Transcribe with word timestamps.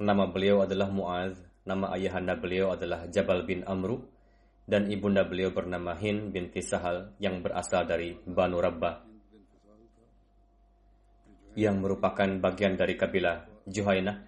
Nama 0.00 0.32
beliau 0.32 0.64
adalah 0.64 0.88
Muaz, 0.88 1.36
nama 1.68 1.92
ayahanda 1.92 2.32
beliau 2.32 2.72
adalah 2.72 3.04
Jabal 3.12 3.44
bin 3.44 3.68
Amru, 3.68 4.00
dan 4.64 4.88
ibunda 4.88 5.28
beliau 5.28 5.52
bernama 5.52 5.92
Hin 5.92 6.32
binti 6.32 6.64
Sahal 6.64 7.12
yang 7.20 7.44
berasal 7.44 7.84
dari 7.84 8.16
Banu 8.16 8.64
Rabbah, 8.64 9.04
yang 11.52 11.84
merupakan 11.84 12.32
bagian 12.40 12.80
dari 12.80 12.96
kabilah 12.96 13.44
Juhainah. 13.68 14.24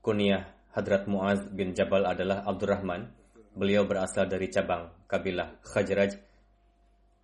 Kunyah 0.00 0.72
Hadrat 0.72 1.04
Muaz 1.04 1.52
bin 1.52 1.76
Jabal 1.76 2.08
adalah 2.08 2.40
Abdurrahman. 2.48 3.12
Beliau 3.52 3.84
berasal 3.84 4.24
dari 4.24 4.48
cabang 4.48 4.88
kabilah 5.04 5.60
Khajraj. 5.60 6.16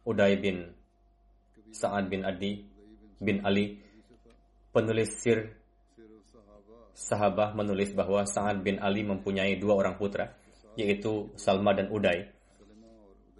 Uday 0.05 0.37
bin 0.37 0.69
Sa'ad 1.73 2.13
bin 2.13 2.29
Adi 2.29 2.61
bin 3.17 3.41
Ali, 3.41 3.81
penulis 4.69 5.17
sir 5.17 5.57
sahabah 6.97 7.53
menulis 7.53 7.93
bahwa 7.93 8.25
Sa'ad 8.25 8.65
bin 8.65 8.81
Ali 8.81 9.05
mempunyai 9.05 9.61
dua 9.61 9.77
orang 9.77 10.01
putra, 10.01 10.33
yaitu 10.81 11.29
Salma 11.37 11.77
dan 11.77 11.93
Uday. 11.93 12.25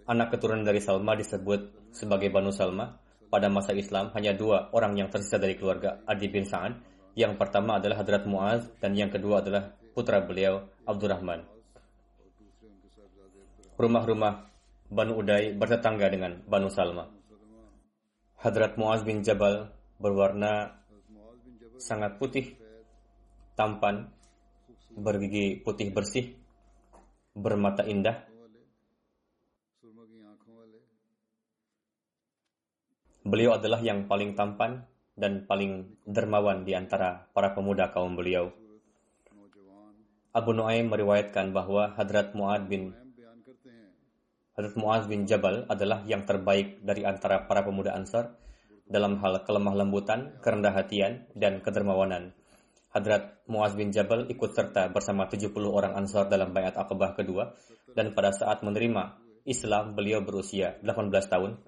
Anak 0.05 0.37
keturunan 0.37 0.61
dari 0.61 0.77
Salma 0.77 1.17
disebut 1.17 1.89
sebagai 1.89 2.29
Banu 2.29 2.53
Salma. 2.53 3.01
Pada 3.27 3.51
masa 3.51 3.75
Islam, 3.75 4.15
hanya 4.15 4.31
dua 4.31 4.71
orang 4.71 4.95
yang 4.95 5.11
tersisa 5.11 5.35
dari 5.35 5.59
keluarga 5.59 5.99
Adi 6.07 6.31
bin 6.31 6.47
Sa'ad. 6.47 6.79
Yang 7.11 7.35
pertama 7.35 7.75
adalah 7.75 7.99
Hadrat 7.99 8.23
Muaz, 8.23 8.63
dan 8.79 8.95
yang 8.95 9.11
kedua 9.11 9.43
adalah 9.43 9.75
putra 9.91 10.23
beliau, 10.23 10.63
Abdurrahman. 10.87 11.43
Rumah-rumah 13.75 14.47
Banu 14.87 15.19
Uday 15.19 15.51
bertetangga 15.51 16.07
dengan 16.07 16.39
Banu 16.47 16.71
Salma. 16.71 17.03
Hadrat 18.39 18.79
Muaz 18.79 19.03
bin 19.03 19.27
Jabal 19.27 19.75
berwarna 19.99 20.77
sangat 21.75 22.15
putih, 22.15 22.55
tampan, 23.57 24.13
bergigi 24.93 25.57
putih 25.65 25.89
bersih, 25.89 26.37
bermata 27.33 27.81
indah. 27.81 28.29
Beliau 33.25 33.57
adalah 33.59 33.81
yang 33.81 34.07
paling 34.07 34.37
tampan 34.37 34.87
dan 35.17 35.49
paling 35.49 35.99
dermawan 36.05 36.63
di 36.63 36.77
antara 36.77 37.27
para 37.33 37.51
pemuda 37.57 37.89
kaum 37.91 38.13
beliau. 38.13 38.53
Abu 40.31 40.53
Nuaim 40.53 40.93
meriwayatkan 40.93 41.49
bahwa 41.49 41.97
Hadrat 41.97 42.37
Muaz 42.37 42.61
bin 42.69 42.93
Hadrat 44.53 44.77
Muaz 44.77 45.09
bin 45.09 45.25
Jabal 45.25 45.65
adalah 45.65 46.05
yang 46.05 46.29
terbaik 46.29 46.85
dari 46.85 47.03
antara 47.03 47.49
para 47.49 47.65
pemuda 47.65 47.97
Ansar 47.97 48.37
dalam 48.87 49.19
hal 49.19 49.43
kelemah 49.43 49.75
lembutan, 49.75 50.37
kerendah 50.39 50.71
hatian, 50.71 51.27
dan 51.35 51.59
kedermawanan. 51.59 52.37
Hadrat 52.97 53.45
Muaz 53.45 53.77
bin 53.77 53.93
Jabal 53.93 54.25
ikut 54.25 54.57
serta 54.57 54.89
bersama 54.89 55.29
70 55.29 55.53
orang 55.69 55.93
Ansar 55.93 56.25
dalam 56.33 56.49
bayat 56.49 56.73
Aqabah 56.73 57.13
kedua, 57.13 57.53
dan 57.93 58.17
pada 58.17 58.33
saat 58.33 58.65
menerima 58.65 59.21
Islam 59.45 59.93
beliau 59.93 60.25
berusia 60.25 60.81
18 60.81 61.13
tahun. 61.29 61.61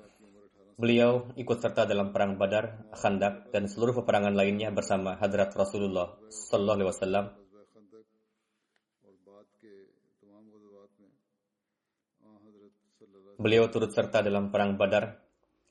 Beliau 0.82 1.30
ikut 1.38 1.58
serta 1.62 1.86
dalam 1.86 2.10
perang 2.10 2.42
Badar, 2.42 2.90
Khandak, 2.98 3.54
dan 3.54 3.70
seluruh 3.70 3.94
peperangan 4.02 4.34
lainnya 4.34 4.74
bersama 4.74 5.14
Hadrat 5.22 5.54
Rasulullah 5.54 6.18
Sallallahu 6.34 6.78
Alaihi 6.82 6.90
Wasallam 6.90 7.26
Beliau 13.40 13.72
turut 13.72 13.96
serta 13.96 14.20
dalam 14.20 14.52
perang 14.52 14.76
Badar 14.76 15.24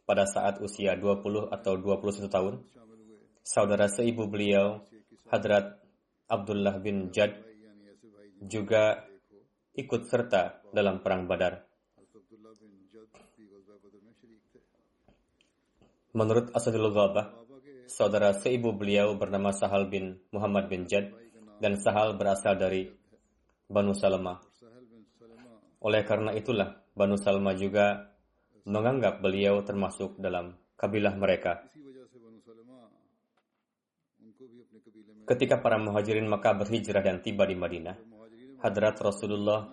pada 0.09 0.25
saat 0.25 0.57
usia 0.65 0.97
20 0.97 1.53
atau 1.53 1.77
21 1.77 2.25
tahun. 2.33 2.65
Saudara 3.45 3.93
seibu 3.93 4.25
beliau, 4.25 4.89
Hadrat 5.29 5.81
Abdullah 6.29 6.77
bin 6.81 7.13
Jad, 7.13 7.37
juga 8.45 9.05
ikut 9.77 10.03
serta 10.09 10.65
dalam 10.73 11.01
perang 11.01 11.29
Badar. 11.29 11.65
Menurut 16.17 16.51
Asadul 16.57 16.91
Ghabah, 16.91 17.31
saudara 17.87 18.35
seibu 18.35 18.75
beliau 18.75 19.15
bernama 19.15 19.55
Sahal 19.55 19.87
bin 19.87 20.19
Muhammad 20.35 20.67
bin 20.67 20.89
Jad 20.89 21.13
dan 21.61 21.79
Sahal 21.79 22.17
berasal 22.17 22.59
dari 22.59 22.89
Banu 23.69 23.93
Salamah. 23.93 24.41
Oleh 25.79 26.03
karena 26.03 26.35
itulah, 26.35 26.83
Banu 26.91 27.15
Salma 27.15 27.55
juga 27.55 28.11
menganggap 28.67 29.23
beliau 29.23 29.63
termasuk 29.63 30.19
dalam 30.19 30.59
kabilah 30.75 31.15
mereka. 31.15 31.63
Ketika 35.29 35.61
para 35.61 35.77
muhajirin 35.77 36.25
Makkah 36.25 36.57
berhijrah 36.57 37.05
dan 37.05 37.21
tiba 37.21 37.45
di 37.45 37.53
Madinah, 37.53 38.01
Hadrat 38.65 38.97
Rasulullah 38.97 39.69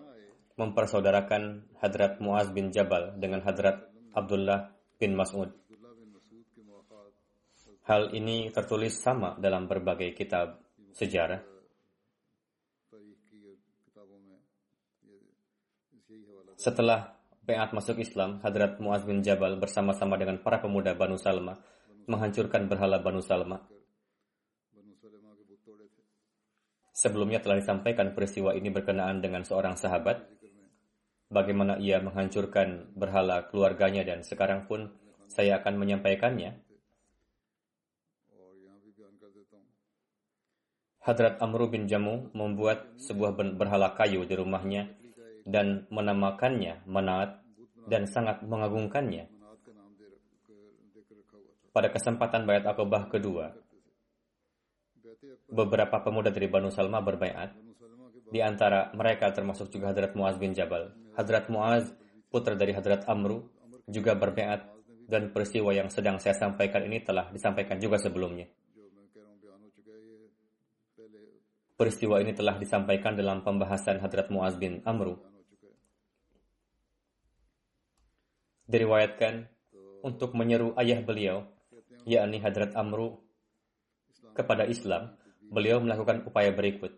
mempersaudarakan 0.60 1.72
Hadrat 1.80 2.20
Muaz 2.20 2.52
bin 2.52 2.76
Jabal 2.76 3.16
dengan 3.16 3.40
Hadrat 3.40 3.88
Abdullah 4.12 4.76
bin 5.00 5.16
Mas'ud. 5.16 5.56
Hal 7.88 8.12
ini 8.12 8.52
tertulis 8.52 9.00
sama 9.00 9.40
dalam 9.40 9.72
berbagai 9.72 10.12
kitab 10.12 10.60
sejarah. 10.92 11.40
Setelah 16.60 17.16
Beat 17.46 17.78
masuk 17.78 18.02
Islam, 18.02 18.42
Hadrat 18.42 18.82
Muaz 18.82 19.06
bin 19.06 19.22
Jabal 19.22 19.56
bersama-sama 19.62 20.18
dengan 20.18 20.42
para 20.42 20.58
pemuda 20.58 20.98
Banu 20.98 21.14
Salma 21.16 21.54
menghancurkan 22.10 22.66
berhala 22.66 22.98
Banu 22.98 23.22
Salma. 23.22 23.62
Sebelumnya 26.96 27.44
telah 27.44 27.60
disampaikan 27.60 28.16
peristiwa 28.16 28.56
ini 28.56 28.72
berkenaan 28.72 29.20
dengan 29.20 29.44
seorang 29.44 29.76
sahabat, 29.76 30.32
bagaimana 31.28 31.76
ia 31.76 32.00
menghancurkan 32.00 32.96
berhala 32.96 33.52
keluarganya 33.52 34.08
dan 34.08 34.24
sekarang 34.24 34.64
pun 34.64 34.96
saya 35.28 35.60
akan 35.60 35.76
menyampaikannya. 35.76 36.56
Hadrat 41.04 41.36
Amru 41.44 41.68
bin 41.68 41.86
Jamu 41.92 42.32
membuat 42.32 42.96
sebuah 42.96 43.36
berhala 43.36 43.92
kayu 43.94 44.24
di 44.24 44.34
rumahnya 44.40 44.90
dan 45.46 45.86
menamakannya 45.92 46.82
Manat 46.88 47.44
dan 47.86 48.08
sangat 48.08 48.42
mengagungkannya. 48.42 49.30
Pada 51.76 51.92
kesempatan 51.92 52.48
bayat 52.48 52.72
Aqabah 52.72 53.12
kedua, 53.12 53.52
beberapa 55.50 56.02
pemuda 56.02 56.34
dari 56.34 56.48
Banu 56.50 56.70
Salma 56.74 57.02
berbaiat 57.02 57.56
Di 58.26 58.42
antara 58.42 58.90
mereka 58.98 59.30
termasuk 59.30 59.70
juga 59.70 59.94
Hadrat 59.94 60.18
Muaz 60.18 60.36
bin 60.42 60.52
Jabal. 60.52 60.92
Hadrat 61.14 61.46
Muaz, 61.48 61.94
putra 62.28 62.58
dari 62.58 62.74
Hadrat 62.74 63.06
Amru, 63.06 63.48
juga 63.86 64.18
berbeat 64.18 64.66
dan 65.06 65.30
peristiwa 65.30 65.70
yang 65.70 65.94
sedang 65.94 66.18
saya 66.18 66.34
sampaikan 66.34 66.82
ini 66.90 67.06
telah 67.06 67.30
disampaikan 67.30 67.78
juga 67.78 68.02
sebelumnya. 68.02 68.50
Peristiwa 71.76 72.24
ini 72.24 72.32
telah 72.32 72.56
disampaikan 72.56 73.14
dalam 73.14 73.44
pembahasan 73.44 74.00
Hadrat 74.00 74.32
Muaz 74.32 74.56
bin 74.58 74.80
Amru. 74.88 75.20
Diriwayatkan 78.66 79.46
untuk 80.02 80.34
menyeru 80.34 80.74
ayah 80.80 81.04
beliau, 81.04 81.46
yakni 82.08 82.42
Hadrat 82.42 82.74
Amru, 82.74 83.25
kepada 84.36 84.68
Islam, 84.68 85.16
beliau 85.48 85.80
melakukan 85.80 86.28
upaya 86.28 86.52
berikut. 86.52 86.92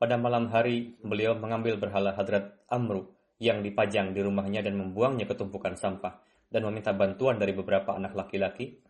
Pada 0.00 0.16
malam 0.16 0.48
hari, 0.48 0.96
beliau 1.04 1.36
mengambil 1.36 1.76
berhala 1.76 2.16
Hadrat 2.16 2.56
Amru 2.72 3.12
yang 3.36 3.60
dipajang 3.60 4.16
di 4.16 4.24
rumahnya 4.24 4.64
dan 4.64 4.80
membuangnya 4.80 5.28
ke 5.28 5.36
tumpukan 5.36 5.76
sampah 5.76 6.24
dan 6.48 6.64
meminta 6.64 6.96
bantuan 6.96 7.36
dari 7.36 7.52
beberapa 7.52 7.92
anak 7.92 8.16
laki-laki 8.16 8.80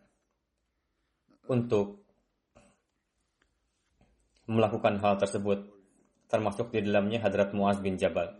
untuk 1.51 1.99
melakukan 4.47 4.99
hal 5.03 5.19
tersebut, 5.19 5.67
termasuk 6.31 6.71
di 6.71 6.79
dalamnya 6.83 7.19
Hadrat 7.19 7.51
Muaz 7.51 7.83
bin 7.83 7.99
Jabal. 7.99 8.39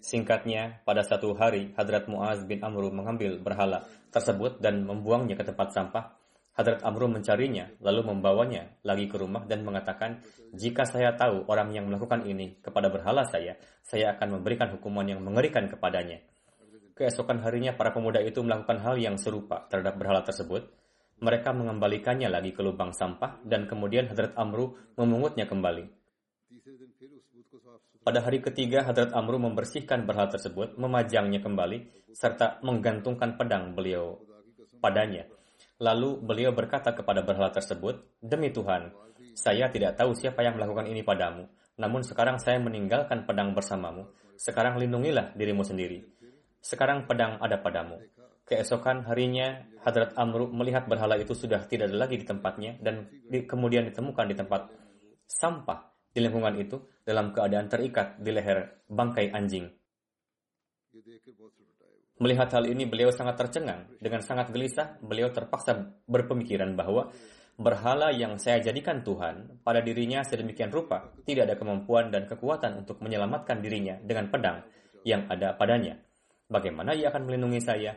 Singkatnya, 0.00 0.80
pada 0.82 1.04
satu 1.04 1.36
hari, 1.36 1.76
Hadrat 1.76 2.08
Muaz 2.08 2.42
bin 2.48 2.64
Amru 2.64 2.88
mengambil 2.88 3.36
berhala 3.38 3.84
tersebut 4.10 4.58
dan 4.58 4.82
membuangnya 4.82 5.36
ke 5.36 5.44
tempat 5.44 5.76
sampah 5.76 6.19
Hadrat 6.60 6.84
Amru 6.84 7.08
mencarinya, 7.08 7.72
lalu 7.80 8.12
membawanya 8.12 8.68
lagi 8.84 9.08
ke 9.08 9.16
rumah 9.16 9.48
dan 9.48 9.64
mengatakan, 9.64 10.20
jika 10.52 10.84
saya 10.84 11.16
tahu 11.16 11.48
orang 11.48 11.72
yang 11.72 11.88
melakukan 11.88 12.28
ini 12.28 12.60
kepada 12.60 12.92
berhala 12.92 13.24
saya, 13.24 13.56
saya 13.80 14.12
akan 14.12 14.36
memberikan 14.36 14.68
hukuman 14.76 15.08
yang 15.08 15.24
mengerikan 15.24 15.72
kepadanya. 15.72 16.20
Keesokan 16.92 17.40
harinya 17.40 17.72
para 17.72 17.96
pemuda 17.96 18.20
itu 18.20 18.44
melakukan 18.44 18.76
hal 18.84 19.00
yang 19.00 19.16
serupa 19.16 19.64
terhadap 19.72 19.96
berhala 19.96 20.20
tersebut. 20.20 20.68
Mereka 21.24 21.56
mengembalikannya 21.56 22.28
lagi 22.28 22.52
ke 22.52 22.60
lubang 22.60 22.92
sampah 22.92 23.40
dan 23.40 23.64
kemudian 23.64 24.12
Hadrat 24.12 24.36
Amru 24.36 24.76
memungutnya 25.00 25.48
kembali. 25.48 25.88
Pada 28.04 28.20
hari 28.20 28.44
ketiga, 28.44 28.84
Hadrat 28.84 29.16
Amru 29.16 29.40
membersihkan 29.40 30.04
berhala 30.04 30.28
tersebut, 30.28 30.76
memajangnya 30.76 31.40
kembali, 31.40 32.12
serta 32.12 32.60
menggantungkan 32.60 33.40
pedang 33.40 33.72
beliau 33.72 34.20
padanya 34.80 35.28
Lalu 35.80 36.20
beliau 36.20 36.52
berkata 36.52 36.92
kepada 36.92 37.24
berhala 37.24 37.48
tersebut, 37.48 38.20
Demi 38.20 38.52
Tuhan, 38.52 38.92
saya 39.32 39.72
tidak 39.72 39.96
tahu 39.96 40.12
siapa 40.12 40.44
yang 40.44 40.60
melakukan 40.60 40.84
ini 40.84 41.00
padamu. 41.00 41.48
Namun 41.80 42.04
sekarang 42.04 42.36
saya 42.36 42.60
meninggalkan 42.60 43.24
pedang 43.24 43.56
bersamamu. 43.56 44.12
Sekarang 44.36 44.76
lindungilah 44.76 45.32
dirimu 45.32 45.64
sendiri. 45.64 46.04
Sekarang 46.60 47.08
pedang 47.08 47.40
ada 47.40 47.56
padamu. 47.56 47.96
Keesokan 48.44 49.08
harinya, 49.08 49.64
Hadrat 49.80 50.12
Amru 50.20 50.52
melihat 50.52 50.84
berhala 50.84 51.16
itu 51.16 51.32
sudah 51.32 51.64
tidak 51.64 51.88
ada 51.88 52.04
lagi 52.04 52.20
di 52.20 52.26
tempatnya 52.28 52.76
dan 52.84 53.08
di, 53.08 53.48
kemudian 53.48 53.88
ditemukan 53.88 54.26
di 54.28 54.36
tempat 54.36 54.68
sampah 55.24 55.88
di 56.12 56.20
lingkungan 56.20 56.58
itu 56.60 56.76
dalam 57.06 57.32
keadaan 57.32 57.70
terikat 57.70 58.20
di 58.20 58.28
leher 58.34 58.84
bangkai 58.90 59.32
anjing. 59.32 59.70
Melihat 62.20 62.52
hal 62.52 62.68
ini, 62.68 62.84
beliau 62.84 63.08
sangat 63.08 63.40
tercengang. 63.40 63.96
Dengan 63.96 64.20
sangat 64.20 64.52
gelisah, 64.52 65.00
beliau 65.00 65.32
terpaksa 65.32 66.04
berpemikiran 66.04 66.76
bahwa 66.76 67.08
berhala 67.56 68.12
yang 68.12 68.36
saya 68.36 68.60
jadikan 68.60 69.00
Tuhan 69.00 69.64
pada 69.64 69.80
dirinya 69.80 70.20
sedemikian 70.20 70.68
rupa 70.68 71.16
tidak 71.24 71.48
ada 71.48 71.56
kemampuan 71.56 72.12
dan 72.12 72.28
kekuatan 72.28 72.84
untuk 72.84 73.00
menyelamatkan 73.00 73.64
dirinya 73.64 73.96
dengan 74.04 74.28
pedang 74.28 74.60
yang 75.08 75.24
ada 75.32 75.56
padanya. 75.56 75.96
Bagaimana 76.44 76.92
ia 76.92 77.08
akan 77.08 77.24
melindungi 77.24 77.60
saya? 77.64 77.96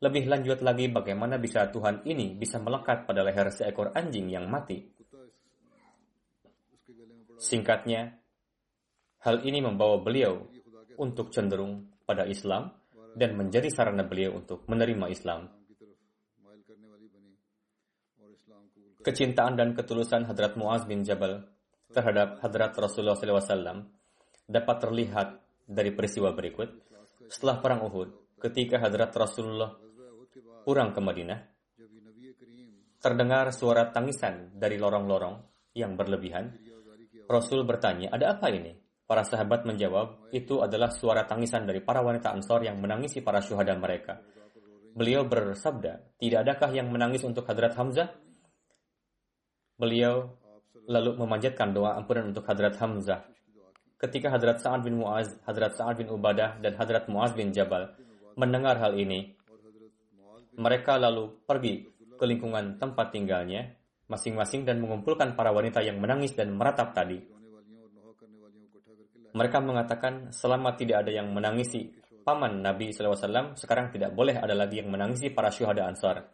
Lebih 0.00 0.24
lanjut 0.32 0.64
lagi, 0.64 0.88
bagaimana 0.88 1.36
bisa 1.36 1.68
Tuhan 1.68 2.08
ini 2.08 2.32
bisa 2.32 2.56
melekat 2.56 3.04
pada 3.04 3.20
leher 3.20 3.52
seekor 3.52 3.92
anjing 3.92 4.32
yang 4.32 4.48
mati? 4.48 4.88
Singkatnya, 7.36 8.08
hal 9.20 9.44
ini 9.44 9.60
membawa 9.60 10.00
beliau 10.00 10.48
untuk 10.96 11.28
cenderung 11.28 11.92
pada 12.08 12.24
Islam 12.24 12.79
dan 13.14 13.34
menjadi 13.34 13.68
sarana 13.70 14.06
beliau 14.06 14.38
untuk 14.38 14.66
menerima 14.66 15.06
Islam. 15.10 15.50
Kecintaan 19.00 19.56
dan 19.56 19.72
ketulusan 19.72 20.28
Hadrat 20.28 20.60
Muaz 20.60 20.84
bin 20.84 21.00
Jabal 21.00 21.48
terhadap 21.88 22.38
Hadrat 22.44 22.76
Rasulullah 22.76 23.16
SAW 23.16 23.88
dapat 24.44 24.76
terlihat 24.76 25.28
dari 25.64 25.90
peristiwa 25.94 26.36
berikut. 26.36 26.68
Setelah 27.30 27.62
Perang 27.64 27.86
Uhud, 27.86 28.36
ketika 28.36 28.76
Hadrat 28.76 29.14
Rasulullah 29.16 29.72
pulang 30.66 30.92
ke 30.92 31.00
Madinah, 31.00 31.40
terdengar 33.00 33.48
suara 33.56 33.88
tangisan 33.88 34.52
dari 34.52 34.76
lorong-lorong 34.76 35.40
yang 35.72 35.96
berlebihan. 35.96 36.52
Rasul 37.30 37.62
bertanya, 37.62 38.10
ada 38.12 38.36
apa 38.36 38.50
ini? 38.50 38.74
Para 39.10 39.26
sahabat 39.26 39.66
menjawab, 39.66 40.30
itu 40.30 40.62
adalah 40.62 40.86
suara 40.94 41.26
tangisan 41.26 41.66
dari 41.66 41.82
para 41.82 41.98
wanita 41.98 42.30
Ansor 42.30 42.62
yang 42.62 42.78
menangisi 42.78 43.18
para 43.18 43.42
syuhada 43.42 43.74
mereka. 43.74 44.22
Beliau 44.94 45.26
bersabda, 45.26 46.14
tidak 46.14 46.46
adakah 46.46 46.70
yang 46.70 46.94
menangis 46.94 47.26
untuk 47.26 47.42
Hadrat 47.42 47.74
Hamzah? 47.74 48.06
Beliau 49.74 50.38
lalu 50.86 51.18
memanjatkan 51.18 51.74
doa 51.74 51.98
ampunan 51.98 52.30
untuk 52.30 52.46
Hadrat 52.46 52.78
Hamzah. 52.78 53.26
Ketika 53.98 54.30
Hadrat 54.30 54.62
Sa'ad 54.62 54.86
bin 54.86 55.02
Mu'az, 55.02 55.42
Hadrat 55.42 55.74
Sa'ad 55.74 55.98
bin 55.98 56.06
Ubadah, 56.06 56.62
dan 56.62 56.78
Hadrat 56.78 57.10
Mu'az 57.10 57.34
bin 57.34 57.50
Jabal 57.50 57.90
mendengar 58.38 58.78
hal 58.78 58.94
ini, 58.94 59.34
mereka 60.54 61.02
lalu 61.02 61.34
pergi 61.42 61.82
ke 62.14 62.24
lingkungan 62.30 62.78
tempat 62.78 63.10
tinggalnya 63.10 63.74
masing-masing 64.06 64.62
dan 64.62 64.78
mengumpulkan 64.78 65.34
para 65.34 65.50
wanita 65.50 65.82
yang 65.82 65.98
menangis 65.98 66.30
dan 66.38 66.54
meratap 66.54 66.94
tadi. 66.94 67.39
Mereka 69.30 69.62
mengatakan 69.62 70.34
selama 70.34 70.74
tidak 70.74 71.06
ada 71.06 71.12
yang 71.14 71.30
menangisi 71.30 71.86
paman 72.22 72.62
Nabi 72.62 72.90
SAW, 72.92 73.56
sekarang 73.56 73.90
tidak 73.94 74.14
boleh 74.14 74.36
ada 74.36 74.52
lagi 74.52 74.82
yang 74.82 74.90
menangisi 74.92 75.30
para 75.30 75.50
syuhada 75.50 75.86
Ansar. 75.86 76.30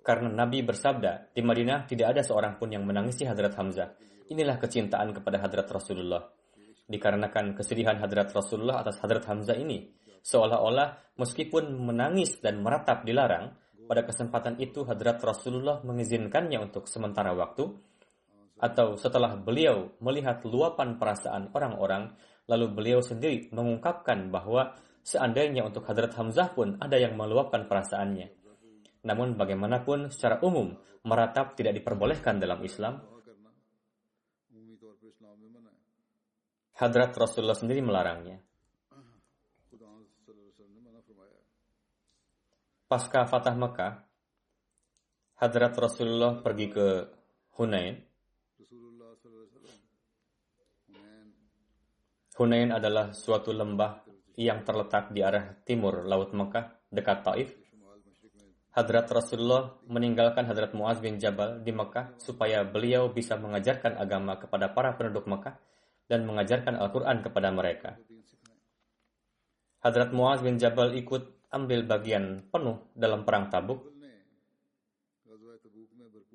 Karena 0.00 0.32
Nabi 0.32 0.64
bersabda, 0.64 1.34
di 1.36 1.42
Madinah 1.44 1.84
tidak 1.84 2.16
ada 2.16 2.22
seorang 2.24 2.56
pun 2.56 2.72
yang 2.72 2.88
menangisi 2.88 3.28
Hadrat 3.28 3.52
Hamzah. 3.54 3.94
Inilah 4.32 4.56
kecintaan 4.56 5.12
kepada 5.12 5.42
Hadrat 5.42 5.68
Rasulullah. 5.68 6.24
Dikarenakan 6.90 7.54
kesedihan 7.54 8.00
Hadrat 8.00 8.32
Rasulullah 8.32 8.80
atas 8.80 8.98
Hadrat 9.04 9.28
Hamzah 9.28 9.54
ini, 9.54 9.92
seolah-olah 10.24 11.14
meskipun 11.20 11.76
menangis 11.78 12.40
dan 12.40 12.64
meratap 12.64 13.04
dilarang, 13.04 13.54
pada 13.90 14.06
kesempatan 14.06 14.54
itu 14.62 14.86
Hadrat 14.86 15.18
Rasulullah 15.18 15.82
mengizinkannya 15.82 16.62
untuk 16.62 16.86
sementara 16.86 17.34
waktu 17.34 17.89
atau 18.60 19.00
setelah 19.00 19.40
beliau 19.40 19.96
melihat 20.04 20.44
luapan 20.44 21.00
perasaan 21.00 21.48
orang-orang, 21.56 22.12
lalu 22.44 22.66
beliau 22.68 23.00
sendiri 23.00 23.48
mengungkapkan 23.56 24.28
bahwa 24.28 24.76
seandainya 25.00 25.64
untuk 25.64 25.88
Hadrat 25.88 26.12
Hamzah 26.12 26.52
pun 26.52 26.76
ada 26.76 27.00
yang 27.00 27.16
meluapkan 27.16 27.64
perasaannya. 27.64 28.28
Namun 29.08 29.40
bagaimanapun 29.40 30.12
secara 30.12 30.44
umum 30.44 30.76
meratap 31.08 31.56
tidak 31.56 31.80
diperbolehkan 31.80 32.36
dalam 32.36 32.60
Islam. 32.60 33.00
Hadrat 36.76 37.16
Rasulullah 37.16 37.56
sendiri 37.56 37.80
melarangnya. 37.80 38.40
Pasca 42.90 43.22
Fatah 43.22 43.54
Mekah, 43.54 43.92
Hadrat 45.38 45.72
Rasulullah 45.78 46.42
pergi 46.42 46.66
ke 46.68 46.86
Hunain 47.56 48.09
Hunain 52.40 52.72
adalah 52.72 53.12
suatu 53.12 53.52
lembah 53.52 54.00
yang 54.40 54.64
terletak 54.64 55.12
di 55.12 55.20
arah 55.20 55.60
timur 55.60 56.08
Laut 56.08 56.32
Mekah, 56.32 56.88
dekat 56.88 57.20
Taif. 57.20 57.52
Hadrat 58.72 59.12
Rasulullah 59.12 59.76
meninggalkan 59.84 60.48
Hadrat 60.48 60.72
Muaz 60.72 61.04
bin 61.04 61.20
Jabal 61.20 61.60
di 61.60 61.68
Mekah 61.68 62.16
supaya 62.16 62.64
beliau 62.64 63.12
bisa 63.12 63.36
mengajarkan 63.36 64.00
agama 64.00 64.40
kepada 64.40 64.72
para 64.72 64.96
penduduk 64.96 65.28
Mekah 65.28 65.52
dan 66.08 66.24
mengajarkan 66.24 66.80
Al-Quran 66.80 67.20
kepada 67.20 67.52
mereka. 67.52 68.00
Hadrat 69.84 70.08
Muaz 70.16 70.40
bin 70.40 70.56
Jabal 70.56 70.96
ikut 70.96 71.52
ambil 71.52 71.84
bagian 71.84 72.48
penuh 72.48 72.88
dalam 72.96 73.28
perang 73.28 73.52
tabuk. 73.52 73.84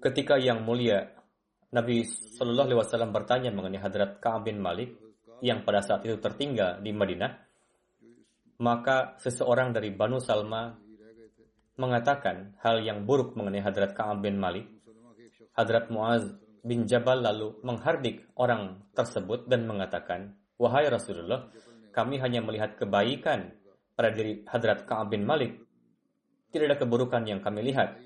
Ketika 0.05 0.38
yang 0.38 0.62
mulia 0.62 1.17
Nabi 1.74 2.05
Shallallahu 2.05 2.67
Alaihi 2.69 2.81
Wasallam 2.85 3.09
bertanya 3.09 3.50
mengenai 3.50 3.81
Hadrat 3.81 4.21
Kaab 4.21 4.45
bin 4.45 4.62
Malik, 4.62 5.04
yang 5.43 5.63
pada 5.67 5.83
saat 5.83 6.05
itu 6.07 6.15
tertinggal 6.19 6.79
di 6.79 6.95
Madinah, 6.95 7.31
maka 8.59 9.19
seseorang 9.19 9.75
dari 9.75 9.91
Banu 9.91 10.23
Salma 10.23 10.71
mengatakan 11.75 12.55
hal 12.63 12.79
yang 12.79 13.03
buruk 13.03 13.35
mengenai 13.35 13.59
Hadrat 13.59 13.91
Ka'ab 13.91 14.23
bin 14.23 14.39
Malik. 14.39 14.67
Hadrat 15.55 15.91
Muaz 15.91 16.23
bin 16.63 16.87
Jabal 16.87 17.23
lalu 17.23 17.59
menghardik 17.63 18.31
orang 18.39 18.83
tersebut 18.95 19.47
dan 19.51 19.67
mengatakan, 19.67 20.35
Wahai 20.55 20.87
Rasulullah, 20.87 21.51
kami 21.91 22.15
hanya 22.23 22.39
melihat 22.39 22.79
kebaikan 22.79 23.51
pada 23.95 24.11
diri 24.11 24.43
Hadrat 24.47 24.87
Ka'ab 24.87 25.11
bin 25.11 25.27
Malik. 25.27 25.59
Tidak 26.51 26.63
ada 26.71 26.79
keburukan 26.79 27.27
yang 27.27 27.43
kami 27.43 27.59
lihat. 27.67 27.99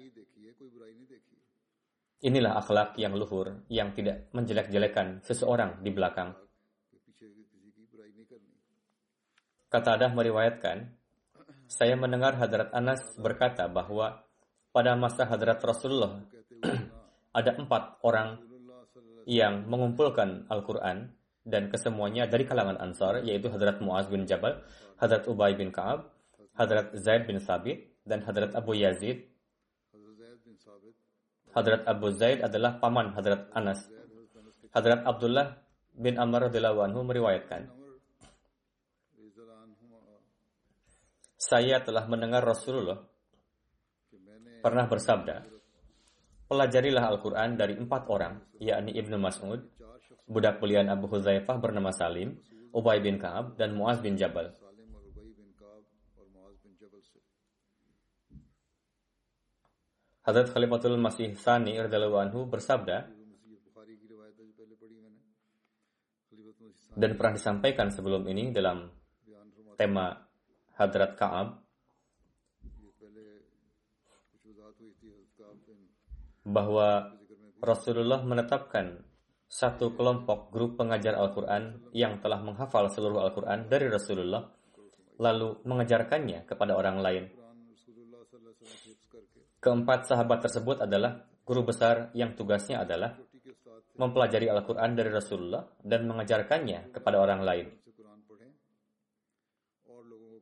Inilah 2.20 2.60
akhlak 2.60 2.98
yang 3.00 3.16
luhur 3.16 3.64
yang 3.72 3.96
tidak 3.96 4.28
menjelek-jelekan 4.36 5.24
seseorang 5.24 5.80
di 5.80 5.94
belakang. 5.94 6.36
Kata 9.70 10.02
Adah 10.02 10.10
meriwayatkan, 10.18 10.90
saya 11.70 11.94
mendengar 11.94 12.34
Hadrat 12.34 12.74
Anas 12.74 13.06
berkata 13.22 13.70
bahwa 13.70 14.26
pada 14.74 14.98
masa 14.98 15.30
Hadrat 15.30 15.62
Rasulullah 15.62 16.26
ada 17.38 17.52
empat 17.54 18.02
orang 18.02 18.42
yang 19.30 19.70
mengumpulkan 19.70 20.50
Al-Quran 20.50 21.14
dan 21.46 21.70
kesemuanya 21.70 22.26
dari 22.26 22.50
kalangan 22.50 22.82
Ansar, 22.82 23.22
yaitu 23.22 23.54
Hadrat 23.54 23.78
Muaz 23.78 24.10
bin 24.10 24.26
Jabal, 24.26 24.66
Hadrat 24.98 25.30
Ubay 25.30 25.54
bin 25.54 25.70
Ka'ab, 25.70 26.10
Hadrat 26.58 26.90
Zaid 26.98 27.30
bin 27.30 27.38
Sabit, 27.38 27.94
dan 28.10 28.26
Hadrat 28.26 28.58
Abu 28.58 28.74
Yazid 28.74 29.30
Hadrat 31.54 31.82
Abu 31.86 32.14
Zaid 32.14 32.46
adalah 32.46 32.78
paman 32.78 33.14
Hadrat 33.14 33.50
Anas. 33.54 33.86
Hadrat 34.70 35.02
Abdullah 35.06 35.58
bin 35.98 36.18
Amr 36.18 36.50
radhiyallahu 36.50 37.06
meriwayatkan, 37.06 37.70
Saya 41.40 41.80
telah 41.80 42.04
mendengar 42.12 42.44
Rasulullah 42.44 43.00
pernah 44.60 44.92
bersabda, 44.92 45.48
Pelajarilah 46.52 47.06
Al-Quran 47.16 47.56
dari 47.56 47.80
empat 47.80 48.12
orang, 48.12 48.44
yakni 48.60 48.92
Ibnu 49.00 49.16
Mas'ud, 49.16 49.64
budak 50.28 50.60
pilihan 50.60 50.92
Abu 50.92 51.08
Huzaifah 51.08 51.56
bernama 51.64 51.96
Salim, 51.96 52.36
Ubay 52.76 53.00
bin 53.00 53.16
Ka'ab, 53.16 53.56
dan 53.56 53.72
Muaz 53.72 54.04
bin 54.04 54.20
Jabal. 54.20 54.52
Hadrat 60.28 60.52
Khalifatul 60.52 61.00
Masih 61.00 61.40
Sani 61.40 61.80
anhu 61.80 62.52
bersabda 62.52 63.08
dan 67.00 67.12
pernah 67.16 67.34
disampaikan 67.34 67.88
sebelum 67.88 68.28
ini 68.28 68.52
dalam 68.52 68.92
tema 69.80 70.29
Hadrat 70.80 71.20
Ka'ab 71.20 71.60
bahwa 76.48 77.20
Rasulullah 77.60 78.24
menetapkan 78.24 79.04
satu 79.50 79.92
kelompok 79.92 80.56
grup 80.56 80.80
pengajar 80.80 81.20
Al-Quran 81.20 81.92
yang 81.92 82.24
telah 82.24 82.40
menghafal 82.40 82.88
seluruh 82.88 83.28
Al-Quran 83.28 83.68
dari 83.68 83.92
Rasulullah 83.92 84.48
lalu 85.20 85.60
mengejarkannya 85.68 86.48
kepada 86.48 86.80
orang 86.80 87.04
lain. 87.04 87.24
Keempat 89.60 90.08
sahabat 90.08 90.40
tersebut 90.48 90.80
adalah 90.80 91.28
guru 91.44 91.68
besar 91.68 92.08
yang 92.16 92.32
tugasnya 92.40 92.88
adalah 92.88 93.20
mempelajari 94.00 94.48
Al-Quran 94.48 94.96
dari 94.96 95.12
Rasulullah 95.12 95.68
dan 95.84 96.08
mengajarkannya 96.08 96.96
kepada 96.96 97.20
orang 97.20 97.44
lain. 97.44 97.68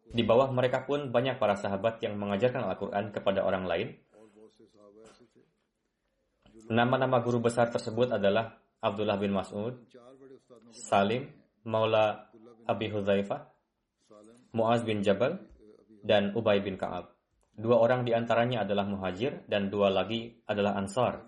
Di 0.08 0.24
bawah 0.24 0.50
mereka 0.56 0.88
pun 0.88 1.12
banyak 1.12 1.36
para 1.36 1.60
sahabat 1.60 2.00
yang 2.00 2.16
mengajarkan 2.16 2.64
Al-Quran 2.64 3.12
kepada 3.12 3.44
orang 3.44 3.68
lain. 3.68 3.88
Nama-nama 6.68 7.24
guru 7.24 7.40
besar 7.40 7.72
tersebut 7.72 8.12
adalah 8.12 8.60
Abdullah 8.84 9.16
bin 9.16 9.32
Mas'ud, 9.32 9.78
Salim, 10.72 11.32
Maula 11.64 12.28
Abi 12.68 12.92
Huzaifah, 12.92 13.48
Muaz 14.52 14.84
bin 14.84 15.00
Jabal, 15.00 15.40
dan 16.04 16.36
Ubay 16.36 16.60
bin 16.60 16.76
Ka'ab. 16.76 17.12
Dua 17.58 17.82
orang 17.82 18.06
di 18.06 18.14
antaranya 18.14 18.62
adalah 18.68 18.86
muhajir 18.86 19.48
dan 19.50 19.74
dua 19.74 19.90
lagi 19.90 20.30
adalah 20.46 20.78
ansar. 20.78 21.26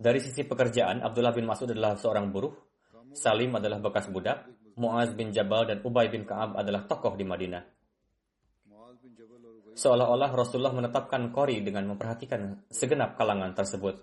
Dari 0.00 0.18
sisi 0.18 0.48
pekerjaan, 0.48 1.04
Abdullah 1.04 1.36
bin 1.36 1.44
Mas'ud 1.44 1.70
adalah 1.70 1.94
seorang 1.94 2.32
buruh, 2.32 2.56
Salim 3.12 3.52
adalah 3.54 3.78
bekas 3.78 4.08
budak, 4.08 4.48
Muaz 4.80 5.12
bin 5.12 5.28
Jabal 5.28 5.68
dan 5.68 5.84
Ubay 5.84 6.08
bin 6.08 6.24
Ka'ab 6.24 6.56
adalah 6.56 6.88
tokoh 6.88 7.12
di 7.12 7.28
Madinah. 7.28 7.60
Seolah-olah 9.76 10.30
Rasulullah 10.32 10.72
menetapkan 10.72 11.28
kori 11.28 11.60
dengan 11.60 11.84
memperhatikan 11.92 12.64
segenap 12.72 13.20
kalangan 13.20 13.52
tersebut. 13.52 14.00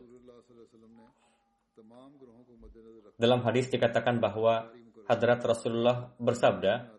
Dalam 3.18 3.42
hadis 3.42 3.74
dikatakan 3.74 4.22
bahwa 4.22 4.70
hadrat 5.10 5.42
Rasulullah 5.42 6.14
bersabda, 6.22 6.94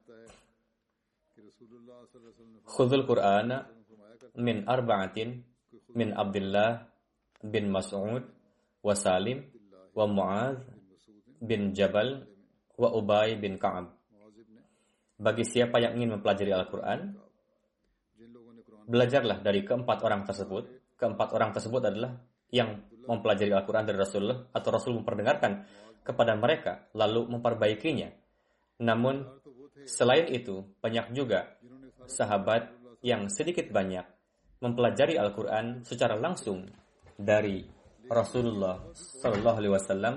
Khudul 2.69 3.07
Qur'ana 3.07 3.65
min 4.37 4.67
arba'atin 4.67 5.41
min 5.95 6.13
Abdullah 6.13 6.85
bin 7.41 7.71
Mas'ud 7.73 8.27
wa 8.83 8.95
Salim 8.99 9.47
wa 9.95 10.05
Mu'adh 10.05 10.61
bin 11.41 11.73
Jabal 11.73 12.27
wa 12.79 12.89
Ubay 12.95 13.35
bin 13.35 13.59
Ka'ab. 13.59 13.91
Bagi 15.19 15.43
siapa 15.43 15.83
yang 15.83 15.99
ingin 15.99 16.15
mempelajari 16.19 16.55
Al-Quran, 16.55 17.19
belajarlah 18.87 19.43
dari 19.43 19.67
keempat 19.67 19.99
orang 20.07 20.23
tersebut. 20.23 20.95
Keempat 20.95 21.35
orang 21.35 21.51
tersebut 21.51 21.83
adalah 21.83 22.15
yang 22.55 22.87
mempelajari 23.05 23.51
Al-Quran 23.51 23.85
dari 23.85 23.99
Rasulullah 23.99 24.47
atau 24.55 24.69
Rasul 24.71 24.95
memperdengarkan 25.03 25.67
kepada 26.07 26.39
mereka 26.39 26.87
lalu 26.95 27.27
memperbaikinya. 27.29 28.09
Namun, 28.81 29.27
selain 29.85 30.31
itu, 30.31 30.63
banyak 30.79 31.13
juga 31.13 31.59
sahabat 32.07 32.73
yang 33.03 33.27
sedikit 33.27 33.69
banyak 33.75 34.07
mempelajari 34.63 35.19
Al-Quran 35.19 35.87
secara 35.87 36.19
langsung 36.19 36.67
dari 37.19 37.63
Rasulullah 38.09 38.91
Shallallahu 38.95 39.59
Alaihi 39.61 39.75
Wasallam, 39.75 40.15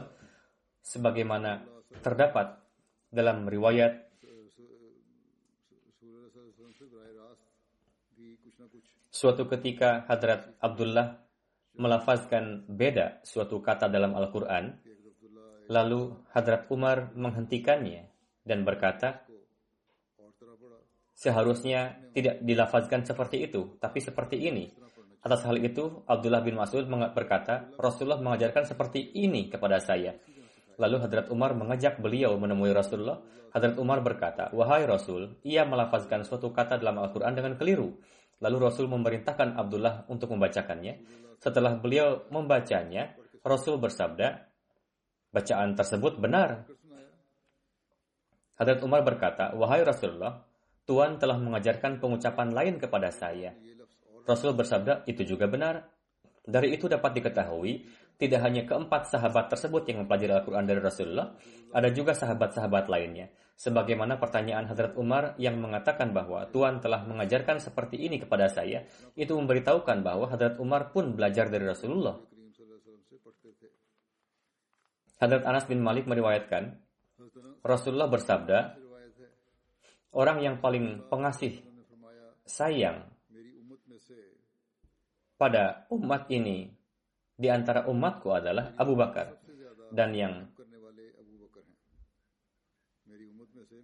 sebagaimana 0.82 1.62
terdapat 2.00 2.56
dalam 3.12 3.44
riwayat 3.52 4.12
Suatu 9.12 9.46
ketika 9.46 10.08
Hadrat 10.08 10.56
Abdullah 10.64 11.20
melafazkan 11.78 12.66
beda 12.66 13.22
suatu 13.22 13.62
kata 13.62 13.86
dalam 13.92 14.18
Al-Quran, 14.18 14.82
lalu 15.70 16.16
Hadrat 16.32 16.72
Umar 16.72 17.14
menghentikannya 17.14 18.08
dan 18.42 18.66
berkata, 18.66 19.28
Seharusnya 21.22 22.10
tidak 22.18 22.42
dilafazkan 22.42 23.06
seperti 23.06 23.46
itu, 23.46 23.78
tapi 23.78 24.02
seperti 24.02 24.42
ini. 24.42 24.74
Atas 25.22 25.46
hal 25.46 25.62
itu, 25.62 26.02
Abdullah 26.10 26.42
bin 26.42 26.58
Mas'ud 26.58 26.90
berkata, 27.14 27.70
Rasulullah 27.78 28.18
mengajarkan 28.18 28.66
seperti 28.66 29.22
ini 29.22 29.46
kepada 29.46 29.78
saya. 29.78 30.18
Lalu 30.82 30.98
Hadrat 30.98 31.30
Umar 31.30 31.54
mengajak 31.54 32.02
beliau 32.02 32.34
menemui 32.42 32.74
Rasulullah. 32.74 33.22
Hadrat 33.54 33.78
Umar 33.78 34.02
berkata, 34.02 34.50
Wahai 34.50 34.90
Rasul, 34.90 35.38
ia 35.46 35.62
melafazkan 35.62 36.26
suatu 36.26 36.50
kata 36.50 36.82
dalam 36.82 36.98
Al-Quran 36.98 37.38
dengan 37.38 37.54
keliru. 37.54 38.02
Lalu 38.42 38.58
Rasul 38.58 38.90
memerintahkan 38.90 39.54
Abdullah 39.54 40.10
untuk 40.10 40.34
membacakannya. 40.34 41.06
Setelah 41.38 41.78
beliau 41.78 42.26
membacanya, 42.34 43.14
Rasul 43.46 43.78
bersabda, 43.78 44.50
bacaan 45.30 45.78
tersebut 45.78 46.18
benar. 46.18 46.66
Hadrat 48.58 48.82
Umar 48.82 49.06
berkata, 49.06 49.54
Wahai 49.54 49.86
Rasulullah, 49.86 50.42
Tuhan 50.90 51.22
telah 51.22 51.38
mengajarkan 51.38 52.02
pengucapan 52.02 52.50
lain 52.50 52.82
kepada 52.82 53.14
saya. 53.14 53.54
Rasul 54.26 54.58
bersabda, 54.58 55.06
itu 55.06 55.22
juga 55.22 55.46
benar. 55.46 55.86
Dari 56.42 56.74
itu 56.74 56.90
dapat 56.90 57.22
diketahui, 57.22 57.86
tidak 58.22 58.46
hanya 58.46 58.70
keempat 58.70 59.10
sahabat 59.10 59.50
tersebut 59.50 59.82
yang 59.90 60.06
mempelajari 60.06 60.38
Al-Quran 60.38 60.70
dari 60.70 60.78
Rasulullah, 60.78 61.34
ada 61.74 61.90
juga 61.90 62.14
sahabat-sahabat 62.14 62.86
lainnya. 62.86 63.34
Sebagaimana 63.58 64.22
pertanyaan 64.22 64.70
Hadrat 64.70 64.94
Umar 64.94 65.34
yang 65.42 65.58
mengatakan 65.58 66.14
bahwa 66.14 66.46
Tuhan 66.54 66.78
telah 66.86 67.02
mengajarkan 67.02 67.58
seperti 67.58 67.98
ini 67.98 68.22
kepada 68.22 68.46
saya, 68.46 68.86
itu 69.18 69.34
memberitahukan 69.34 70.06
bahwa 70.06 70.30
Hadrat 70.30 70.62
Umar 70.62 70.94
pun 70.94 71.18
belajar 71.18 71.50
dari 71.50 71.66
Rasulullah. 71.66 72.22
Hadrat 75.18 75.42
Anas 75.42 75.66
bin 75.66 75.82
Malik 75.82 76.06
meriwayatkan, 76.06 76.78
Rasulullah 77.66 78.06
bersabda, 78.06 78.78
orang 80.14 80.46
yang 80.46 80.56
paling 80.62 81.10
pengasih 81.10 81.58
sayang 82.46 83.10
pada 85.42 85.90
umat 85.90 86.30
ini 86.30 86.81
di 87.42 87.50
antara 87.50 87.90
umatku 87.90 88.30
adalah 88.30 88.78
Abu 88.78 88.94
Bakar 88.94 89.42
dan 89.90 90.14
yang 90.14 90.46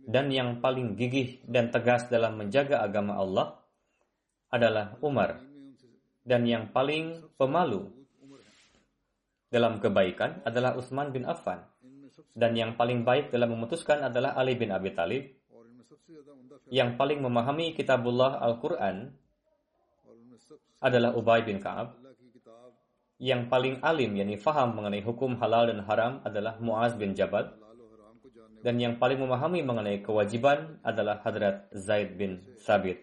dan 0.07 0.29
yang 0.29 0.61
paling 0.61 0.93
gigih 0.93 1.41
dan 1.43 1.73
tegas 1.73 2.05
dalam 2.07 2.37
menjaga 2.37 2.85
agama 2.85 3.17
Allah 3.17 3.57
adalah 4.53 4.95
Umar 5.01 5.41
dan 6.21 6.45
yang 6.45 6.69
paling 6.69 7.25
pemalu 7.35 7.97
dalam 9.47 9.79
kebaikan 9.79 10.43
adalah 10.43 10.75
Utsman 10.75 11.15
bin 11.15 11.23
Affan. 11.23 11.63
Dan 12.37 12.53
yang 12.53 12.77
paling 12.77 13.01
baik 13.01 13.33
dalam 13.33 13.55
memutuskan 13.55 14.05
adalah 14.05 14.37
Ali 14.37 14.53
bin 14.53 14.69
Abi 14.69 14.93
Thalib. 14.93 15.23
Yang 16.67 16.99
paling 16.99 17.23
memahami 17.23 17.73
kitabullah 17.73 18.43
Al-Quran 18.43 19.09
adalah 20.83 21.15
Ubay 21.15 21.47
bin 21.47 21.63
Ka'ab. 21.63 21.95
Yang 23.17 23.49
paling 23.49 23.75
alim, 23.81 24.13
yakni 24.13 24.37
faham 24.37 24.77
mengenai 24.77 25.01
hukum 25.01 25.41
halal 25.41 25.73
dan 25.73 25.81
haram 25.89 26.21
adalah 26.21 26.61
Muaz 26.61 26.93
bin 26.93 27.17
Jabal. 27.17 27.49
Dan 28.61 28.77
yang 28.77 29.01
paling 29.01 29.17
memahami 29.17 29.65
mengenai 29.65 30.05
kewajiban 30.05 30.77
adalah 30.85 31.21
Hadrat 31.25 31.69
Zaid 31.73 32.17
bin 32.17 32.45
Sabit. 32.61 33.01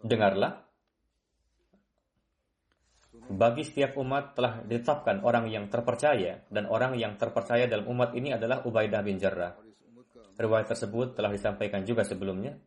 Dengarlah, 0.00 0.70
bagi 3.30 3.62
setiap 3.62 3.94
umat 4.00 4.34
telah 4.34 4.58
ditetapkan 4.66 5.22
orang 5.22 5.46
yang 5.46 5.70
terpercaya 5.70 6.42
dan 6.50 6.66
orang 6.66 6.98
yang 6.98 7.14
terpercaya 7.14 7.70
dalam 7.70 7.86
umat 7.86 8.10
ini 8.18 8.34
adalah 8.34 8.66
Ubaidah 8.66 9.06
bin 9.06 9.22
Jarrah. 9.22 9.54
Riwayat 10.34 10.66
tersebut 10.72 11.14
telah 11.14 11.30
disampaikan 11.30 11.86
juga 11.86 12.02
sebelumnya. 12.02 12.58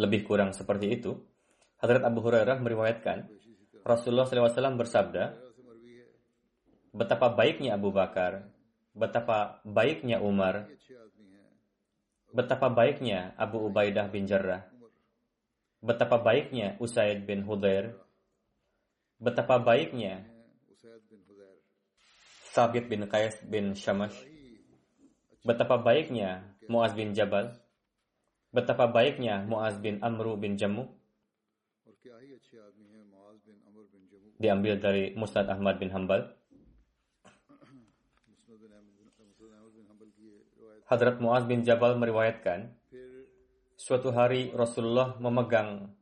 Lebih 0.00 0.24
kurang 0.24 0.56
seperti 0.56 0.96
itu. 0.96 1.12
Hadrat 1.76 2.08
Abu 2.08 2.24
Hurairah 2.24 2.56
meriwayatkan, 2.56 3.28
Rasulullah 3.84 4.24
SAW 4.24 4.80
bersabda, 4.80 5.36
betapa 6.92 7.32
baiknya 7.32 7.76
Abu 7.76 7.92
Bakar, 7.92 8.48
betapa 8.92 9.60
baiknya 9.64 10.20
Umar, 10.20 10.68
betapa 12.32 12.68
baiknya 12.68 13.32
Abu 13.36 13.64
Ubaidah 13.64 14.10
bin 14.12 14.28
Jarrah, 14.28 14.66
betapa 15.80 16.20
baiknya 16.20 16.76
Usaid 16.82 17.24
bin 17.24 17.46
Hudair, 17.46 17.96
betapa 19.16 19.56
baiknya 19.62 20.26
Sabit 22.50 22.90
bin 22.90 23.06
Qais 23.06 23.38
bin 23.46 23.78
Shamash, 23.78 24.18
betapa 25.46 25.78
baiknya 25.78 26.44
Muaz 26.66 26.92
bin 26.92 27.14
Jabal, 27.14 27.54
betapa 28.50 28.90
baiknya 28.90 29.46
Muaz 29.46 29.78
bin 29.78 30.02
Amru 30.02 30.34
bin 30.34 30.58
Jamu, 30.58 30.90
diambil 34.40 34.80
dari 34.80 35.12
Musnad 35.14 35.46
Ahmad 35.46 35.76
bin 35.78 35.92
Hambal. 35.94 36.32
Hadrat 40.90 41.22
Muaz 41.22 41.46
bin 41.46 41.62
Jabal 41.62 41.94
meriwayatkan, 41.94 42.74
suatu 43.78 44.10
hari 44.10 44.50
Rasulullah 44.50 45.14
memegang 45.22 45.94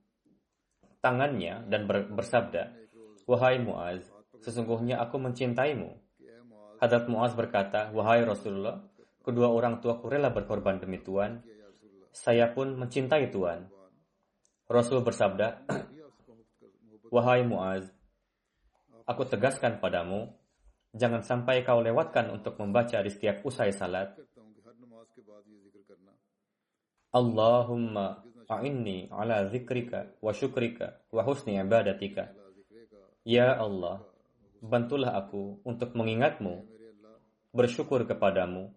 tangannya 1.04 1.68
dan 1.68 1.84
bersabda, 1.88 2.72
Wahai 3.28 3.60
Muaz, 3.60 4.08
sesungguhnya 4.40 4.96
aku 5.04 5.20
mencintaimu. 5.20 5.92
Hadrat 6.80 7.04
Muaz 7.10 7.36
berkata, 7.36 7.92
Wahai 7.92 8.24
Rasulullah, 8.24 8.80
kedua 9.20 9.52
orang 9.52 9.84
tuaku 9.84 10.08
rela 10.08 10.32
berkorban 10.32 10.80
demi 10.80 10.96
Tuhan. 11.04 11.44
Saya 12.18 12.50
pun 12.50 12.74
mencintai 12.74 13.30
Tuhan. 13.30 13.70
Rasul 14.66 15.06
bersabda, 15.06 15.70
Wahai 17.14 17.46
Muaz, 17.46 17.86
aku 19.06 19.22
tegaskan 19.22 19.78
padamu, 19.78 20.34
jangan 20.90 21.22
sampai 21.22 21.62
kau 21.62 21.78
lewatkan 21.78 22.26
untuk 22.34 22.58
membaca 22.58 22.98
di 23.06 23.10
setiap 23.14 23.46
usai 23.46 23.70
salat, 23.70 24.18
Allahumma 27.14 28.20
a'inni 28.50 29.08
ala 29.14 29.46
zikrika 29.48 30.18
wa 30.18 30.34
syukrika 30.34 31.06
wa 31.14 31.22
husni 31.22 31.54
ibadatika. 31.56 32.34
Ya 33.22 33.54
Allah, 33.54 34.02
bantulah 34.58 35.14
aku 35.14 35.62
untuk 35.62 35.94
mengingatmu, 35.94 36.66
bersyukur 37.54 38.04
kepadamu, 38.10 38.74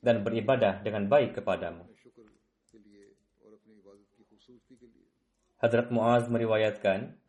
dan 0.00 0.22
beribadah 0.22 0.80
dengan 0.80 1.10
baik 1.10 1.42
kepadamu. 1.42 1.90
Hadrat 5.60 5.92
Muaz 5.92 6.24
meriwayatkan, 6.32 7.20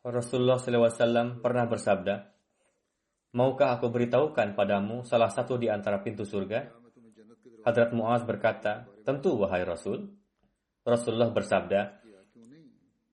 Rasulullah 0.00 0.56
SAW 0.56 1.44
pernah 1.44 1.68
bersabda, 1.68 2.32
Maukah 3.36 3.76
aku 3.76 3.92
beritahukan 3.92 4.56
padamu 4.56 5.04
salah 5.04 5.28
satu 5.28 5.60
di 5.60 5.68
antara 5.68 6.00
pintu 6.00 6.24
surga? 6.24 6.72
Hadrat 7.68 7.92
Muaz 7.92 8.24
berkata, 8.24 8.88
tentu 9.04 9.36
wahai 9.36 9.68
Rasul. 9.68 10.08
Rasulullah 10.88 11.28
bersabda, 11.36 12.00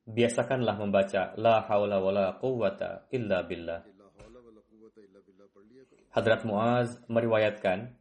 biasakanlah 0.08 0.80
membaca 0.80 1.36
La 1.36 1.67
hawla 1.67 2.00
wa 2.00 2.12
la 2.15 2.26
quwwata 2.39 3.12
illa 3.12 3.43
billah. 3.43 3.84
Hadrat 6.15 6.48
Muaz 6.48 7.04
meriwayatkan, 7.12 7.91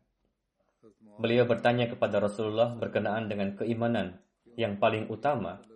beliau 1.19 1.43
bertanya 1.43 1.91
kepada 1.91 2.23
Rasulullah 2.23 2.71
berkenaan 2.79 3.27
dengan 3.27 3.59
keimanan 3.59 4.23
yang 4.55 4.79
paling 4.79 5.11
utama. 5.11 5.72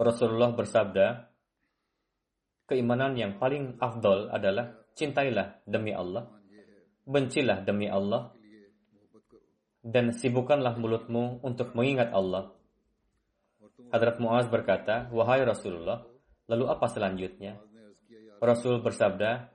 Rasulullah 0.00 0.56
bersabda, 0.56 1.28
keimanan 2.64 3.12
yang 3.20 3.36
paling 3.36 3.76
afdol 3.76 4.32
adalah 4.32 4.72
cintailah 4.96 5.60
demi 5.68 5.92
Allah, 5.92 6.24
bencilah 7.04 7.60
demi 7.60 7.84
Allah, 7.84 8.32
dan 9.84 10.16
sibukkanlah 10.16 10.80
mulutmu 10.80 11.44
untuk 11.44 11.76
mengingat 11.76 12.16
Allah. 12.16 12.48
Hadrat 13.92 14.16
Muaz 14.24 14.48
berkata, 14.48 15.12
Wahai 15.12 15.44
Rasulullah, 15.44 16.00
lalu 16.48 16.64
apa 16.72 16.86
selanjutnya? 16.88 17.60
Rasul 18.40 18.80
bersabda, 18.80 19.52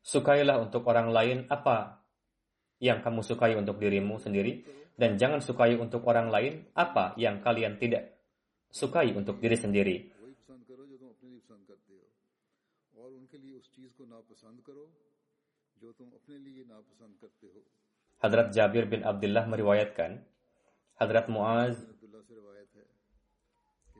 Sukailah 0.00 0.58
untuk 0.58 0.84
orang 0.90 1.08
lain 1.14 1.38
apa 1.46 2.02
yang 2.82 2.98
kamu 2.98 3.22
sukai 3.22 3.54
untuk 3.54 3.78
dirimu 3.78 4.18
sendiri, 4.18 4.79
dan 5.00 5.16
jangan 5.16 5.40
sukai 5.40 5.80
untuk 5.80 6.04
orang 6.04 6.28
lain 6.28 6.68
apa 6.76 7.16
yang 7.16 7.40
kalian 7.40 7.80
tidak 7.80 8.20
sukai 8.68 9.16
untuk 9.16 9.40
diri 9.40 9.56
sendiri. 9.56 9.96
Hadrat 18.20 18.52
Jabir 18.52 18.84
bin 18.84 19.00
Abdullah 19.00 19.48
meriwayatkan, 19.48 20.20
Hadrat 21.00 21.32
Muaz 21.32 21.80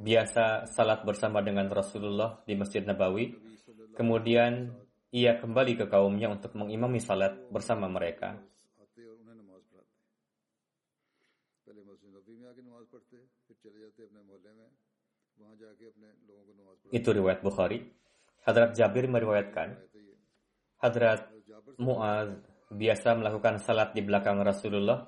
biasa 0.00 0.64
salat 0.68 1.04
bersama 1.04 1.40
dengan 1.44 1.68
Rasulullah 1.68 2.44
di 2.44 2.56
Masjid 2.56 2.84
Nabawi. 2.84 3.36
Kemudian 3.96 4.72
ia 5.12 5.36
kembali 5.36 5.76
ke 5.80 5.84
kaumnya 5.88 6.32
untuk 6.32 6.56
mengimami 6.56 7.00
salat 7.00 7.36
bersama 7.52 7.88
mereka. 7.88 8.40
Itu 16.90 17.08
riwayat 17.14 17.40
Bukhari. 17.40 17.78
Hadrat 18.40 18.72
Jabir 18.72 19.04
meriwayatkan, 19.06 19.76
Hadrat 20.80 21.28
Muaz 21.76 22.32
biasa 22.70 23.18
melakukan 23.18 23.60
salat 23.60 23.92
di 23.92 24.00
belakang 24.00 24.40
Rasulullah. 24.40 25.06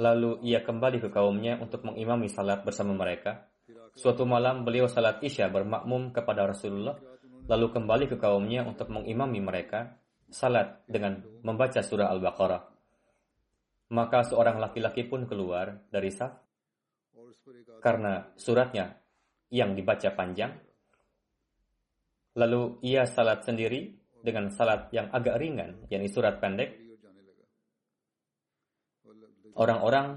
Lalu 0.00 0.40
ia 0.44 0.64
kembali 0.64 0.98
ke 1.04 1.08
kaumnya 1.12 1.60
untuk 1.60 1.84
mengimami 1.86 2.26
salat 2.28 2.64
bersama 2.64 2.96
mereka. 2.96 3.48
Suatu 3.92 4.24
malam 4.24 4.64
beliau 4.64 4.88
salat 4.88 5.20
isya 5.20 5.52
bermakmum 5.52 6.16
kepada 6.16 6.48
Rasulullah, 6.48 6.96
lalu 7.46 7.66
kembali 7.68 8.04
ke 8.08 8.16
kaumnya 8.16 8.64
untuk 8.64 8.88
mengimami 8.88 9.40
mereka 9.44 10.00
salat 10.32 10.80
dengan 10.88 11.20
membaca 11.44 11.84
surah 11.84 12.08
Al-Baqarah. 12.08 12.71
Maka 13.92 14.24
seorang 14.24 14.56
laki-laki 14.56 15.04
pun 15.04 15.28
keluar 15.28 15.84
dari 15.92 16.08
saf 16.08 16.32
karena 17.84 18.32
suratnya 18.40 18.96
yang 19.52 19.76
dibaca 19.76 20.08
panjang 20.16 20.52
Lalu 22.32 22.80
ia 22.80 23.04
salat 23.04 23.44
sendiri 23.44 23.92
dengan 24.24 24.48
salat 24.48 24.88
yang 24.88 25.12
agak 25.12 25.36
ringan, 25.36 25.84
yakni 25.92 26.08
surat 26.08 26.40
pendek. 26.40 26.80
Orang-orang 29.52 30.16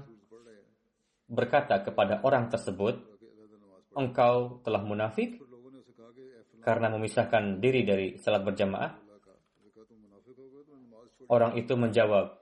berkata 1.28 1.84
kepada 1.84 2.24
orang 2.24 2.48
tersebut, 2.48 2.96
engkau 3.92 4.64
telah 4.64 4.80
munafik 4.80 5.36
karena 6.64 6.88
memisahkan 6.88 7.60
diri 7.60 7.84
dari 7.84 8.16
salat 8.16 8.40
berjamaah. 8.40 8.96
Orang 11.28 11.58
itu 11.60 11.76
menjawab, 11.76 12.35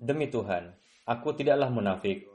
demi 0.00 0.28
Tuhan, 0.28 0.72
aku 1.06 1.36
tidaklah 1.36 1.68
munafik. 1.70 2.26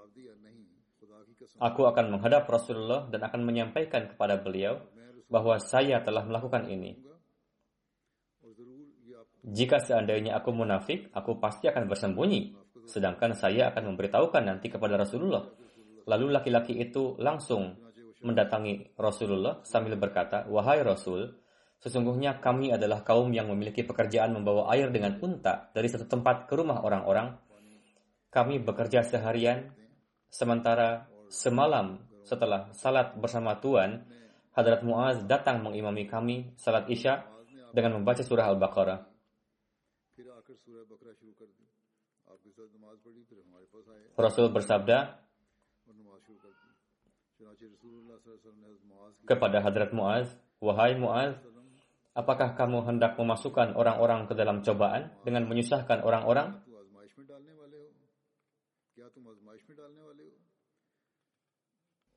Aku 1.61 1.85
akan 1.85 2.17
menghadap 2.17 2.49
Rasulullah 2.49 3.05
dan 3.09 3.21
akan 3.21 3.41
menyampaikan 3.45 4.09
kepada 4.09 4.41
beliau 4.41 4.81
bahwa 5.29 5.61
saya 5.61 6.01
telah 6.01 6.25
melakukan 6.25 6.65
ini. 6.67 6.97
Jika 9.41 9.81
seandainya 9.81 10.37
aku 10.37 10.53
munafik, 10.53 11.09
aku 11.13 11.41
pasti 11.41 11.65
akan 11.65 11.89
bersembunyi, 11.89 12.53
sedangkan 12.85 13.33
saya 13.33 13.73
akan 13.73 13.93
memberitahukan 13.93 14.43
nanti 14.45 14.69
kepada 14.69 14.97
Rasulullah. 15.01 15.41
Lalu 16.05 16.33
laki-laki 16.33 16.77
itu 16.77 17.17
langsung 17.17 17.73
mendatangi 18.21 18.93
Rasulullah 18.97 19.65
sambil 19.65 19.97
berkata, 19.97 20.45
"Wahai 20.45 20.85
Rasul, 20.85 21.41
sesungguhnya 21.81 22.37
kami 22.37 22.69
adalah 22.69 23.01
kaum 23.01 23.33
yang 23.33 23.49
memiliki 23.49 23.81
pekerjaan 23.81 24.37
membawa 24.37 24.69
air 24.77 24.93
dengan 24.93 25.17
unta 25.17 25.73
dari 25.73 25.89
satu 25.89 26.05
tempat 26.05 26.45
ke 26.45 26.53
rumah 26.53 26.85
orang-orang. 26.85 27.50
Kami 28.31 28.63
bekerja 28.63 29.03
seharian, 29.03 29.75
sementara 30.31 31.11
semalam 31.27 31.99
setelah 32.23 32.71
salat 32.71 33.11
bersama 33.19 33.59
Tuhan, 33.59 34.07
Hadrat 34.55 34.87
Muaz 34.87 35.19
datang 35.27 35.59
mengimami 35.59 36.07
kami 36.07 36.55
salat 36.55 36.87
Isya 36.87 37.27
dengan 37.75 37.99
membaca 37.99 38.23
surah 38.23 38.47
Al-Baqarah. 38.55 38.99
Rasul 44.15 44.47
bersabda 44.51 44.97
kepada 49.27 49.57
Hadrat 49.59 49.91
Muaz, 49.91 50.31
Wahai 50.63 50.95
Muaz, 50.95 51.35
apakah 52.15 52.55
kamu 52.55 52.87
hendak 52.87 53.19
memasukkan 53.19 53.75
orang-orang 53.75 54.27
ke 54.27 54.39
dalam 54.39 54.63
cobaan 54.63 55.11
dengan 55.27 55.47
menyusahkan 55.51 56.03
orang-orang? 56.03 56.70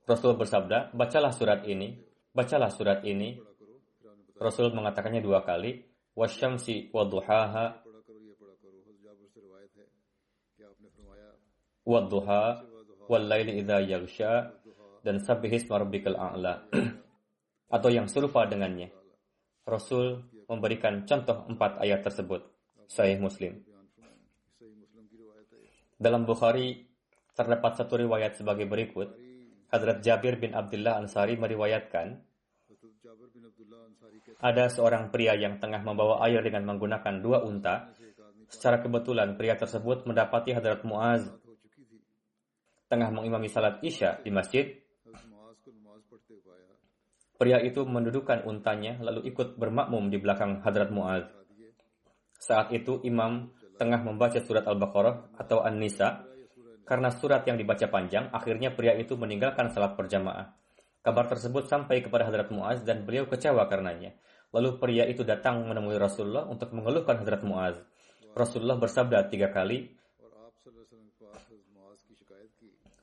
Rasul 0.05 0.37
bersabda, 0.37 0.93
bacalah 0.93 1.33
surat 1.33 1.65
ini, 1.65 1.97
bacalah 2.37 2.69
surat 2.69 3.01
ini. 3.09 3.41
Rasul 4.37 4.69
mengatakannya 4.77 5.25
dua 5.25 5.41
kali, 5.41 5.81
wasyamsi 6.13 6.93
waduhaha 6.93 7.81
wadduha 11.85 12.43
wal 13.09 13.25
laili 13.29 13.61
idza 13.61 13.79
yaghsha 13.85 14.33
dan 15.05 15.21
sabbihis 15.21 15.69
rabbikal 15.69 16.17
a'la 16.17 16.65
atau 17.77 17.89
yang 17.93 18.09
serupa 18.09 18.49
dengannya. 18.49 18.89
Rasul 19.65 20.21
memberikan 20.49 21.05
contoh 21.09 21.49
empat 21.49 21.81
ayat 21.81 22.05
tersebut. 22.05 22.45
Sahih 22.85 23.17
Muslim. 23.17 23.65
Dalam 25.97 26.29
Bukhari 26.29 26.85
terdapat 27.33 27.81
satu 27.81 27.97
riwayat 27.97 28.37
sebagai 28.37 28.69
berikut. 28.69 29.24
Hadrat 29.75 30.07
Jabir 30.07 30.39
bin 30.39 30.55
Abdullah 30.55 31.03
Ansari 31.03 31.35
meriwayatkan, 31.35 32.15
ada 34.39 34.71
seorang 34.71 35.11
pria 35.11 35.35
yang 35.35 35.59
tengah 35.59 35.83
membawa 35.83 36.23
air 36.23 36.39
dengan 36.47 36.63
menggunakan 36.71 37.19
dua 37.19 37.43
unta. 37.43 37.91
Secara 38.47 38.79
kebetulan 38.79 39.35
pria 39.35 39.59
tersebut 39.59 40.07
mendapati 40.07 40.55
Hadrat 40.55 40.87
Muaz 40.87 41.27
tengah 42.87 43.11
mengimami 43.11 43.51
salat 43.51 43.83
Isya 43.83 44.23
di 44.23 44.31
masjid. 44.31 44.79
Pria 47.35 47.59
itu 47.59 47.83
mendudukkan 47.83 48.47
untanya 48.47 49.03
lalu 49.03 49.27
ikut 49.27 49.59
bermakmum 49.59 50.07
di 50.07 50.23
belakang 50.23 50.63
Hadrat 50.63 50.95
Muaz. 50.95 51.27
Saat 52.39 52.71
itu 52.71 53.03
imam 53.03 53.51
tengah 53.75 54.07
membaca 54.07 54.39
surat 54.39 54.63
Al-Baqarah 54.71 55.35
atau 55.35 55.67
An-Nisa 55.67 56.34
karena 56.85 57.09
surat 57.09 57.45
yang 57.49 57.57
dibaca 57.57 57.89
panjang, 57.89 58.29
akhirnya 58.29 58.73
pria 58.73 58.93
itu 58.97 59.17
meninggalkan 59.17 59.73
salat 59.73 59.97
berjamaah. 59.97 60.53
Kabar 61.05 61.29
tersebut 61.29 61.69
sampai 61.69 62.01
kepada 62.01 62.29
Hadrat 62.29 62.49
Muaz 62.49 62.81
dan 62.85 63.05
beliau 63.05 63.29
kecewa 63.29 63.69
karenanya. 63.69 64.17
Lalu 64.53 64.81
pria 64.81 65.05
itu 65.05 65.25
datang 65.25 65.65
menemui 65.65 66.01
Rasulullah 66.01 66.49
untuk 66.49 66.73
mengeluhkan 66.77 67.21
Hadrat 67.21 67.45
Muaz. 67.45 67.77
Rasulullah 68.33 68.77
bersabda 68.81 69.29
tiga 69.29 69.53
kali, 69.53 69.93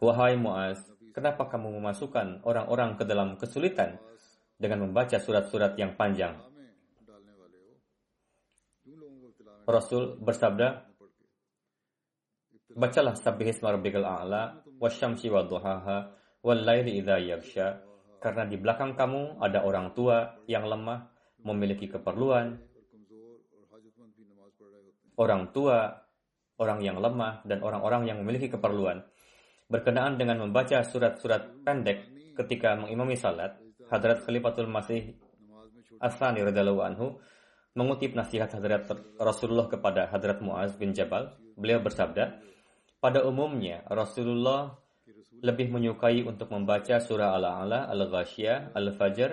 Wahai 0.01 0.33
Muaz, 0.33 0.81
kenapa 1.13 1.45
kamu 1.45 1.77
memasukkan 1.77 2.41
orang-orang 2.41 2.97
ke 2.97 3.05
dalam 3.05 3.37
kesulitan 3.37 4.01
dengan 4.57 4.89
membaca 4.89 5.21
surat-surat 5.21 5.77
yang 5.77 5.93
panjang? 5.93 6.41
Rasul 9.69 10.17
bersabda, 10.17 10.90
Bacalah 12.71 13.15
sabbihisma 13.19 13.75
rabbikal 13.75 14.07
a'la 14.07 14.63
wasyamsi 14.79 15.27
wadduhaha 15.27 15.97
wal 16.43 16.61
laili 16.61 17.03
idza 17.03 17.19
yaghsha. 17.19 17.67
Karena 18.21 18.45
di 18.45 18.55
belakang 18.55 18.93
kamu 18.93 19.41
ada 19.41 19.65
orang 19.65 19.91
tua 19.97 20.39
yang 20.45 20.69
lemah 20.69 21.09
memiliki 21.41 21.89
keperluan. 21.89 22.57
Orang 25.17 25.51
tua 25.51 25.89
orang 26.61 26.79
yang 26.85 27.01
lemah 27.01 27.41
dan 27.43 27.65
orang-orang 27.65 28.07
yang 28.07 28.17
memiliki 28.21 28.47
keperluan. 28.53 29.01
Berkenaan 29.67 30.19
dengan 30.21 30.39
membaca 30.43 30.85
surat-surat 30.85 31.65
pendek 31.65 32.07
ketika 32.37 32.77
mengimami 32.77 33.17
salat 33.17 33.57
Hadrat 33.89 34.23
Khalifatul 34.23 34.69
Masih 34.69 35.17
Asani 35.99 36.45
radhiyallahu 36.45 36.81
anhu 36.81 37.19
mengutip 37.75 38.13
nasihat 38.13 38.51
Hadrat 38.51 38.87
Rasulullah 39.17 39.67
kepada 39.67 40.07
Hadrat 40.11 40.39
Muaz 40.43 40.75
bin 40.77 40.93
Jabal. 40.95 41.35
Beliau 41.55 41.81
bersabda 41.83 42.39
pada 43.01 43.25
umumnya, 43.25 43.81
Rasulullah 43.89 44.77
lebih 45.41 45.73
menyukai 45.73 46.21
untuk 46.21 46.53
membaca 46.53 47.01
surah 47.01 47.33
Al-A'la, 47.33 47.89
Al-Ghashiyah, 47.89 48.77
Al-Fajr, 48.77 49.31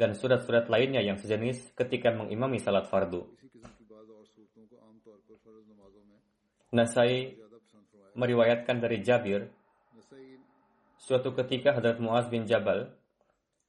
dan 0.00 0.16
surat-surat 0.16 0.72
lainnya 0.72 1.04
yang 1.04 1.20
sejenis 1.20 1.76
ketika 1.76 2.08
mengimami 2.16 2.56
salat 2.56 2.88
fardu. 2.88 3.28
Nasai 6.72 7.36
meriwayatkan 8.16 8.80
dari 8.80 9.04
Jabir, 9.04 9.48
suatu 10.96 11.36
ketika 11.36 11.76
Hadrat 11.76 12.00
Muaz 12.00 12.32
bin 12.32 12.48
Jabal 12.48 12.96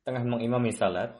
tengah 0.08 0.24
mengimami 0.24 0.72
salat, 0.72 1.16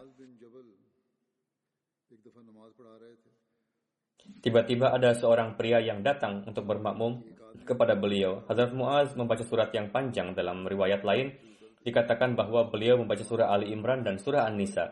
tiba-tiba 4.40 4.96
ada 4.96 5.12
seorang 5.12 5.60
pria 5.60 5.84
yang 5.84 6.04
datang 6.04 6.48
untuk 6.48 6.64
bermakmum 6.68 7.37
kepada 7.64 7.98
beliau. 7.98 8.46
Hazrat 8.46 8.76
Muaz 8.76 9.16
membaca 9.18 9.42
surat 9.42 9.72
yang 9.74 9.90
panjang 9.90 10.36
dalam 10.36 10.68
riwayat 10.68 11.02
lain 11.02 11.34
dikatakan 11.82 12.36
bahwa 12.36 12.68
beliau 12.68 13.00
membaca 13.00 13.24
surah 13.24 13.54
Ali 13.54 13.72
Imran 13.72 14.04
dan 14.04 14.20
surah 14.20 14.44
An-Nisa. 14.46 14.92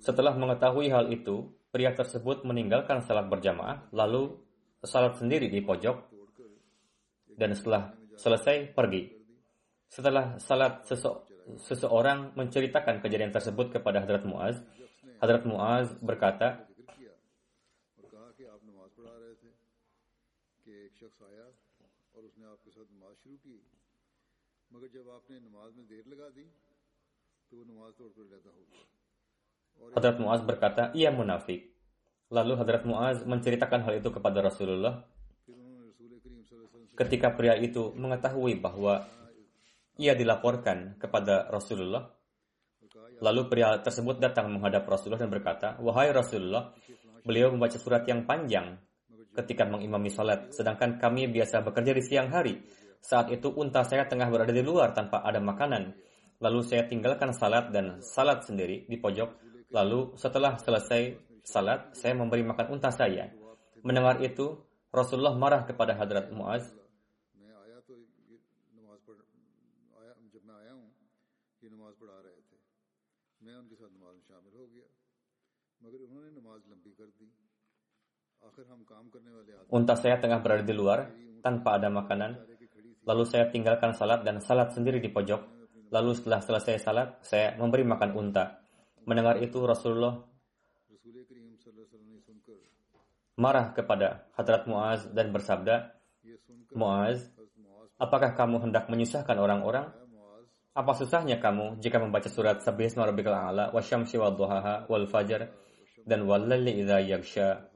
Setelah 0.00 0.36
mengetahui 0.36 0.92
hal 0.92 1.08
itu, 1.12 1.48
pria 1.72 1.92
tersebut 1.92 2.44
meninggalkan 2.44 3.00
salat 3.04 3.28
berjamaah 3.28 3.88
lalu 3.92 4.36
salat 4.84 5.16
sendiri 5.16 5.48
di 5.48 5.60
pojok 5.60 5.96
dan 7.36 7.52
setelah 7.56 7.92
selesai 8.16 8.76
pergi. 8.76 9.08
Setelah 9.90 10.36
salat 10.38 10.84
sese 10.86 11.08
seseorang 11.50 12.36
menceritakan 12.38 13.02
kejadian 13.02 13.34
tersebut 13.34 13.74
kepada 13.74 14.06
Hadrat 14.06 14.22
Muaz, 14.22 14.62
Hadrat 15.18 15.42
Muaz 15.42 15.90
berkata, 15.98 16.69
Hadrat 29.96 30.16
Muaz 30.22 30.40
berkata, 30.46 30.94
ia 30.94 31.10
munafik. 31.10 31.74
Lalu 32.30 32.54
Hadrat 32.54 32.86
Muaz 32.86 33.26
menceritakan 33.26 33.82
hal 33.82 33.98
itu 33.98 34.08
kepada 34.14 34.38
Rasulullah. 34.38 35.02
Ketika 36.94 37.34
pria 37.34 37.58
itu 37.58 37.90
mengetahui 37.96 38.60
bahwa 38.60 39.02
ia 39.98 40.14
dilaporkan 40.14 41.00
kepada 41.00 41.48
Rasulullah, 41.50 42.06
lalu 43.18 43.50
pria 43.50 43.80
tersebut 43.82 44.22
datang 44.22 44.52
menghadap 44.52 44.86
Rasulullah 44.86 45.20
dan 45.26 45.32
berkata, 45.32 45.68
Wahai 45.82 46.14
Rasulullah, 46.14 46.70
beliau 47.26 47.50
membaca 47.50 47.74
surat 47.80 48.06
yang 48.06 48.28
panjang 48.28 48.78
ketika 49.34 49.66
mengimami 49.66 50.10
salat, 50.10 50.50
sedangkan 50.54 50.98
kami 50.98 51.30
biasa 51.30 51.62
bekerja 51.62 51.92
di 51.94 52.02
siang 52.02 52.28
hari. 52.30 52.58
Saat 53.00 53.32
itu 53.32 53.48
unta 53.56 53.80
saya 53.82 54.04
tengah 54.04 54.28
berada 54.28 54.52
di 54.52 54.60
luar 54.60 54.92
tanpa 54.92 55.24
ada 55.24 55.40
makanan. 55.40 55.96
Lalu 56.40 56.60
saya 56.64 56.84
tinggalkan 56.88 57.32
salat 57.32 57.72
dan 57.72 58.00
salat 58.00 58.44
sendiri 58.44 58.84
di 58.88 58.96
pojok. 59.00 59.40
Lalu 59.72 60.16
setelah 60.16 60.56
selesai 60.60 61.16
salat, 61.44 61.92
saya 61.96 62.12
memberi 62.16 62.44
makan 62.44 62.76
unta 62.76 62.92
saya. 62.92 63.28
Mendengar 63.80 64.20
itu, 64.20 64.56
Rasulullah 64.92 65.36
marah 65.36 65.64
kepada 65.64 65.96
Hadrat 65.96 66.28
Muaz. 66.32 66.68
Unta 79.70 79.94
saya 79.96 80.16
tengah 80.20 80.40
berada 80.42 80.64
di 80.66 80.74
luar 80.74 81.08
tanpa 81.40 81.78
ada 81.78 81.88
makanan. 81.88 82.49
Lalu 83.10 83.26
saya 83.26 83.50
tinggalkan 83.50 83.90
salat 83.90 84.22
dan 84.22 84.38
salat 84.38 84.70
sendiri 84.70 85.02
di 85.02 85.10
pojok. 85.10 85.58
Lalu 85.90 86.14
setelah 86.14 86.38
selesai 86.38 86.78
salat, 86.78 87.18
saya 87.26 87.58
memberi 87.58 87.82
makan 87.82 88.14
unta. 88.14 88.62
Mendengar 89.02 89.42
itu 89.42 89.58
Rasulullah 89.66 90.14
marah 93.34 93.74
kepada 93.74 94.30
Hadrat 94.38 94.70
Muaz 94.70 95.10
dan 95.10 95.34
bersabda, 95.34 95.90
Muaz, 96.78 97.26
apakah 97.98 98.38
kamu 98.38 98.70
hendak 98.70 98.86
menyusahkan 98.86 99.34
orang-orang? 99.34 99.90
Apa 100.70 100.94
susahnya 100.94 101.42
kamu 101.42 101.82
jika 101.82 101.98
membaca 101.98 102.30
surat 102.30 102.62
Sabbihisma 102.62 103.02
Rabbikal 103.02 103.34
A'la 103.34 103.64
wa 103.74 103.82
syamsi 103.82 104.14
wa 104.22 104.30
duhaha 104.30 104.86
wal 104.86 105.10
fajar 105.10 105.50
dan 106.06 106.30
wal 106.30 106.46
lalli 106.46 106.78
idha 106.78 107.02
yaksha? 107.02 107.74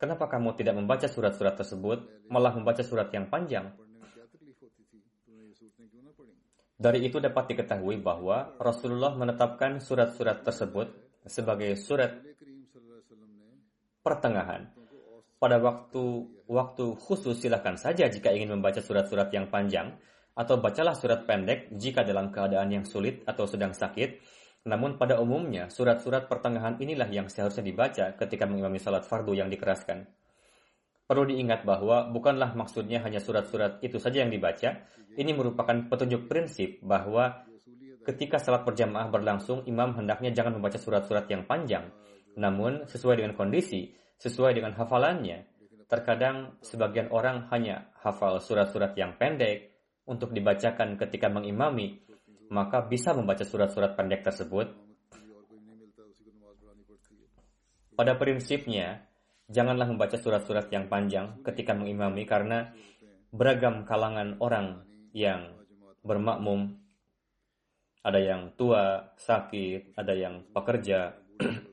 Kenapa 0.00 0.24
kamu 0.24 0.56
tidak 0.56 0.80
membaca 0.80 1.04
surat-surat 1.04 1.52
tersebut, 1.60 2.24
malah 2.32 2.56
membaca 2.56 2.80
surat 2.80 3.12
yang 3.12 3.28
panjang? 3.28 3.76
Dari 6.80 7.04
itu 7.04 7.20
dapat 7.20 7.52
diketahui 7.52 8.00
bahwa 8.00 8.56
Rasulullah 8.56 9.12
menetapkan 9.12 9.84
surat-surat 9.84 10.40
tersebut 10.40 10.88
sebagai 11.28 11.76
surat 11.76 12.24
pertengahan. 14.00 14.72
Pada 15.36 15.60
waktu 15.60 16.24
waktu 16.48 16.96
khusus 16.96 17.36
silahkan 17.36 17.76
saja 17.76 18.08
jika 18.08 18.32
ingin 18.32 18.56
membaca 18.56 18.80
surat-surat 18.80 19.28
yang 19.28 19.52
panjang 19.52 19.92
atau 20.32 20.56
bacalah 20.56 20.96
surat 20.96 21.28
pendek 21.28 21.68
jika 21.76 22.00
dalam 22.00 22.32
keadaan 22.32 22.72
yang 22.72 22.84
sulit 22.88 23.28
atau 23.28 23.44
sedang 23.44 23.76
sakit. 23.76 24.40
Namun 24.64 24.96
pada 24.96 25.20
umumnya 25.20 25.68
surat-surat 25.68 26.32
pertengahan 26.32 26.80
inilah 26.80 27.08
yang 27.12 27.28
seharusnya 27.28 27.64
dibaca 27.64 28.16
ketika 28.16 28.48
mengimami 28.48 28.80
salat 28.80 29.04
fardu 29.04 29.36
yang 29.36 29.52
dikeraskan. 29.52 30.08
Perlu 31.10 31.26
diingat 31.26 31.66
bahwa 31.66 32.06
bukanlah 32.06 32.54
maksudnya 32.54 33.02
hanya 33.02 33.18
surat-surat 33.18 33.82
itu 33.82 33.98
saja 33.98 34.22
yang 34.22 34.30
dibaca. 34.30 34.86
Ini 35.18 35.34
merupakan 35.34 35.90
petunjuk 35.90 36.30
prinsip 36.30 36.78
bahwa 36.86 37.50
ketika 38.06 38.38
salat 38.38 38.62
berjamaah 38.62 39.10
berlangsung, 39.10 39.66
imam 39.66 39.98
hendaknya 39.98 40.30
jangan 40.30 40.62
membaca 40.62 40.78
surat-surat 40.78 41.26
yang 41.26 41.50
panjang. 41.50 41.90
Namun, 42.38 42.86
sesuai 42.86 43.18
dengan 43.18 43.34
kondisi, 43.34 43.90
sesuai 44.22 44.54
dengan 44.54 44.70
hafalannya. 44.78 45.50
Terkadang, 45.90 46.62
sebagian 46.62 47.10
orang 47.10 47.50
hanya 47.50 47.90
hafal 48.06 48.38
surat-surat 48.38 48.94
yang 48.94 49.18
pendek 49.18 49.74
untuk 50.06 50.30
dibacakan 50.30 50.94
ketika 50.94 51.26
mengimami, 51.26 52.06
maka 52.54 52.86
bisa 52.86 53.10
membaca 53.18 53.42
surat-surat 53.42 53.98
pendek 53.98 54.22
tersebut. 54.22 54.78
Pada 57.98 58.14
prinsipnya, 58.14 59.09
Janganlah 59.50 59.90
membaca 59.90 60.14
surat-surat 60.14 60.70
yang 60.70 60.86
panjang 60.86 61.42
ketika 61.42 61.74
mengimami 61.74 62.22
karena 62.22 62.70
beragam 63.34 63.82
kalangan 63.82 64.38
orang 64.38 64.86
yang 65.10 65.58
bermakmum. 66.06 66.78
Ada 68.00 68.20
yang 68.22 68.42
tua, 68.56 69.12
sakit, 69.18 69.98
ada 69.98 70.14
yang 70.14 70.46
pekerja. 70.54 71.18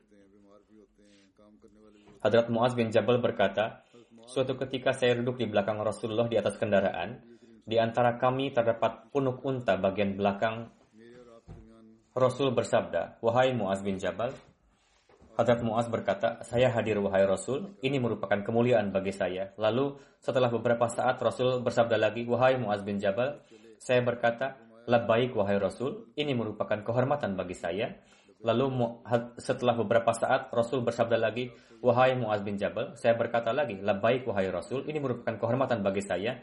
Hadrat 2.22 2.50
Muaz 2.50 2.74
bin 2.74 2.90
Jabal 2.90 3.22
berkata, 3.22 3.86
Suatu 4.28 4.60
ketika 4.60 4.92
saya 4.92 5.16
duduk 5.16 5.40
di 5.40 5.48
belakang 5.48 5.80
Rasulullah 5.80 6.28
di 6.28 6.36
atas 6.36 6.60
kendaraan, 6.60 7.16
di 7.64 7.80
antara 7.80 8.20
kami 8.20 8.52
terdapat 8.52 9.08
punuk 9.08 9.40
unta 9.40 9.80
bagian 9.80 10.18
belakang. 10.18 10.68
Rasul 12.12 12.52
bersabda, 12.52 13.24
Wahai 13.24 13.56
Muaz 13.56 13.80
bin 13.80 13.96
Jabal, 13.96 14.36
Hadrat 15.38 15.62
Muaz 15.62 15.86
berkata, 15.86 16.42
saya 16.42 16.66
hadir 16.74 16.98
wahai 16.98 17.22
Rasul, 17.22 17.78
ini 17.86 18.02
merupakan 18.02 18.42
kemuliaan 18.42 18.90
bagi 18.90 19.14
saya. 19.14 19.54
Lalu 19.54 19.94
setelah 20.18 20.50
beberapa 20.50 20.90
saat 20.90 21.14
Rasul 21.22 21.62
bersabda 21.62 21.94
lagi, 21.94 22.26
wahai 22.26 22.58
Muaz 22.58 22.82
bin 22.82 22.98
Jabal, 22.98 23.38
saya 23.78 24.02
berkata, 24.02 24.58
labbaik 24.90 25.38
wahai 25.38 25.62
Rasul, 25.62 26.10
ini 26.18 26.34
merupakan 26.34 26.82
kehormatan 26.82 27.38
bagi 27.38 27.54
saya. 27.54 27.94
Lalu 28.42 28.66
setelah 29.38 29.78
beberapa 29.78 30.10
saat 30.10 30.50
Rasul 30.50 30.82
bersabda 30.82 31.14
lagi, 31.14 31.54
wahai 31.86 32.18
Muaz 32.18 32.42
bin 32.42 32.58
Jabal, 32.58 32.98
saya 32.98 33.14
berkata 33.14 33.54
lagi, 33.54 33.78
labbaik 33.78 34.26
wahai 34.26 34.50
Rasul, 34.50 34.90
ini 34.90 34.98
merupakan 34.98 35.38
kehormatan 35.38 35.86
bagi 35.86 36.02
saya. 36.02 36.34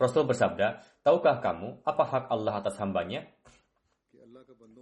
Rasul 0.00 0.24
bersabda, 0.24 0.80
tahukah 1.04 1.44
kamu 1.44 1.84
apa 1.84 2.04
hak 2.08 2.24
Allah 2.32 2.56
atas 2.56 2.80
hambanya? 2.80 3.20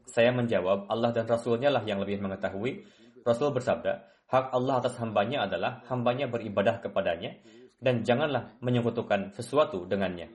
Saya 0.06 0.30
menjawab, 0.30 0.86
Allah 0.86 1.10
dan 1.10 1.26
Rasulnya 1.26 1.74
lah 1.74 1.82
yang 1.82 1.98
lebih 1.98 2.22
mengetahui. 2.22 2.86
Rasul 3.24 3.50
bersabda, 3.54 3.92
hak 4.28 4.52
Allah 4.52 4.74
atas 4.82 4.98
hambanya 5.00 5.48
adalah 5.48 5.80
hambanya 5.88 6.28
beribadah 6.28 6.82
kepadanya 6.84 7.38
dan 7.78 8.02
janganlah 8.02 8.58
menyekutukan 8.60 9.32
sesuatu 9.32 9.86
dengannya. 9.86 10.28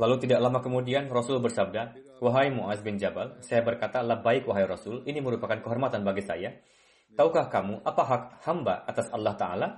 Lalu 0.00 0.16
tidak 0.24 0.40
lama 0.40 0.58
kemudian 0.62 1.10
Rasul 1.12 1.42
bersabda, 1.42 1.96
Wahai 2.22 2.48
Muaz 2.48 2.80
bin 2.80 2.96
Jabal, 2.96 3.38
saya 3.44 3.60
berkata, 3.60 4.00
baik 4.02 4.48
wahai 4.48 4.64
Rasul, 4.64 5.04
ini 5.04 5.20
merupakan 5.20 5.58
kehormatan 5.58 6.06
bagi 6.06 6.24
saya. 6.24 6.54
Tahukah 7.12 7.52
kamu 7.52 7.84
apa 7.84 8.02
hak 8.08 8.22
hamba 8.48 8.88
atas 8.88 9.12
Allah 9.12 9.34
Ta'ala? 9.36 9.68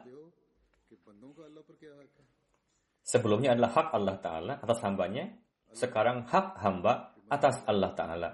Sebelumnya 3.05 3.59
adalah 3.59 3.71
hak 3.75 3.89
Allah 3.91 4.17
Ta'ala 4.23 4.55
atas 4.63 4.79
hambanya, 4.87 5.35
sekarang 5.75 6.25
hak 6.31 6.63
hamba 6.63 7.14
atas 7.31 7.63
Allah 7.67 7.93
Ta'ala. 7.95 8.31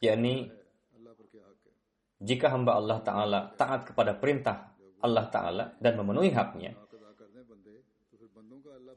yakni 0.00 0.48
jika 2.20 2.52
hamba 2.52 2.76
Allah 2.76 2.98
Ta'ala 3.04 3.40
taat 3.56 3.92
kepada 3.92 4.16
perintah 4.16 4.76
Allah 5.00 5.28
Ta'ala 5.28 5.64
dan 5.80 5.96
memenuhi 5.96 6.32
haknya, 6.32 6.76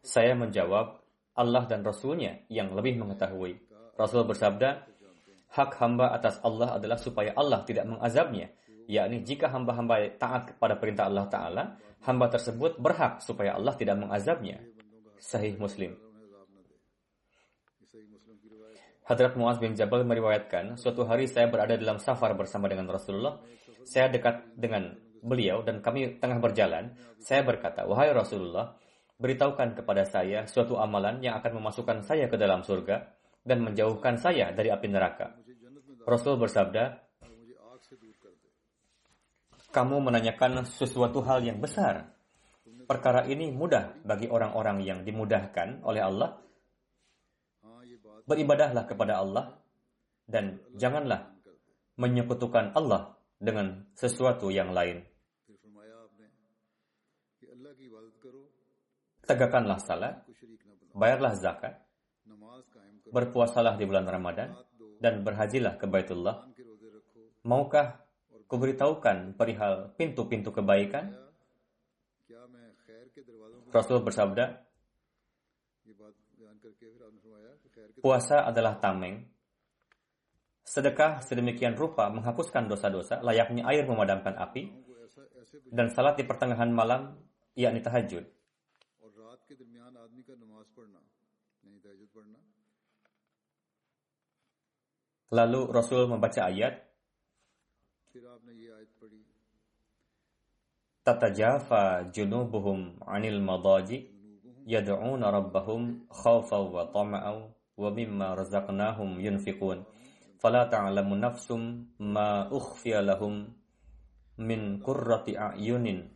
saya 0.03 0.35
menjawab 0.35 0.99
Allah 1.39 1.63
dan 1.63 1.83
Rasulnya 1.83 2.43
yang 2.51 2.75
lebih 2.75 2.99
mengetahui. 2.99 3.55
Rasul 3.95 4.27
bersabda, 4.27 4.83
hak 5.55 5.71
hamba 5.79 6.11
atas 6.11 6.43
Allah 6.43 6.75
adalah 6.75 6.99
supaya 6.99 7.31
Allah 7.39 7.63
tidak 7.63 7.87
mengazabnya. 7.87 8.51
Yakni 8.83 9.23
jika 9.23 9.47
hamba-hamba 9.47 10.19
taat 10.19 10.51
kepada 10.55 10.75
perintah 10.75 11.07
Allah 11.07 11.25
Ta'ala, 11.31 11.63
hamba 12.03 12.27
tersebut 12.27 12.75
berhak 12.83 13.23
supaya 13.23 13.55
Allah 13.55 13.71
tidak 13.79 13.95
mengazabnya. 13.95 14.59
Sahih 15.23 15.55
Muslim. 15.55 15.95
Hadrat 19.07 19.35
Muaz 19.39 19.59
bin 19.59 19.75
Jabal 19.75 20.03
meriwayatkan, 20.03 20.75
suatu 20.75 21.07
hari 21.07 21.31
saya 21.31 21.47
berada 21.47 21.75
dalam 21.79 21.99
safar 21.99 22.35
bersama 22.35 22.67
dengan 22.67 22.91
Rasulullah. 22.91 23.39
Saya 23.87 24.11
dekat 24.11 24.55
dengan 24.55 24.95
beliau 25.23 25.63
dan 25.63 25.79
kami 25.79 26.19
tengah 26.19 26.39
berjalan. 26.43 26.95
Saya 27.19 27.43
berkata, 27.47 27.87
wahai 27.87 28.11
Rasulullah, 28.11 28.75
beritahukan 29.19 29.79
kepada 29.79 30.03
saya 30.03 30.43
suatu 30.47 30.75
amalan 30.79 31.23
yang 31.23 31.39
akan 31.39 31.59
memasukkan 31.59 32.03
saya 32.03 32.27
ke 32.27 32.35
dalam 32.35 32.63
surga 32.63 33.11
dan 33.43 33.63
menjauhkan 33.63 34.19
saya 34.19 34.51
dari 34.55 34.71
api 34.71 34.87
neraka. 34.87 35.35
Rasul 36.03 36.35
bersabda, 36.39 36.99
kamu 39.71 39.99
menanyakan 39.99 40.63
sesuatu 40.67 41.23
hal 41.23 41.43
yang 41.43 41.59
besar 41.59 42.12
perkara 42.93 43.25
ini 43.25 43.49
mudah 43.49 44.05
bagi 44.05 44.29
orang-orang 44.29 44.85
yang 44.85 44.99
dimudahkan 45.01 45.81
oleh 45.81 46.05
Allah. 46.05 46.37
Beribadahlah 48.29 48.85
kepada 48.85 49.17
Allah 49.17 49.57
dan 50.29 50.61
janganlah 50.77 51.33
menyekutukan 51.97 52.77
Allah 52.77 53.17
dengan 53.41 53.89
sesuatu 53.97 54.53
yang 54.53 54.69
lain. 54.77 55.01
Tegakkanlah 59.25 59.79
salat, 59.81 60.21
bayarlah 60.93 61.33
zakat, 61.33 61.81
berpuasalah 63.09 63.73
di 63.79 63.89
bulan 63.89 64.05
Ramadan, 64.05 64.53
dan 65.01 65.25
berhajilah 65.25 65.79
ke 65.81 65.87
Baitullah. 65.89 66.47
Maukah 67.43 68.03
kuberitahukan 68.47 69.35
perihal 69.35 69.95
pintu-pintu 69.95 70.51
kebaikan? 70.51 71.22
Rasul 73.73 74.05
bersabda, 74.05 74.45
puasa 77.97 78.45
adalah 78.45 78.77
tameng. 78.77 79.25
Sedekah 80.61 81.25
sedemikian 81.25 81.73
rupa 81.73 82.07
menghapuskan 82.13 82.69
dosa-dosa, 82.69 83.19
layaknya 83.25 83.65
air 83.65 83.83
memadamkan 83.89 84.37
api, 84.37 84.69
dan 85.73 85.89
salat 85.89 86.21
di 86.21 86.23
pertengahan 86.23 86.69
malam, 86.69 87.17
yakni 87.57 87.81
tahajud. 87.81 88.23
Lalu 95.33 95.61
Rasul 95.73 96.05
membaca 96.05 96.45
ayat, 96.45 96.77
tatajafa 101.03 102.07
junubuhum 102.15 103.03
'anil 103.03 103.43
madaji 103.43 104.07
yad'una 104.63 105.27
rabbahum 105.29 106.07
khawfan 106.07 106.71
wa 106.71 106.87
tama'an 106.87 107.51
wa 107.75 107.89
mimma 107.91 108.39
razaqnahum 108.39 109.19
yunfiqun 109.19 109.83
fala 110.39 110.71
ta'lamu 110.71 111.19
nafsum 111.19 111.91
ma 111.99 112.47
ukhfiya 112.47 113.03
lahum 113.03 113.51
min 114.39 114.79
qurrati 114.79 115.35
a'yunin 115.35 116.07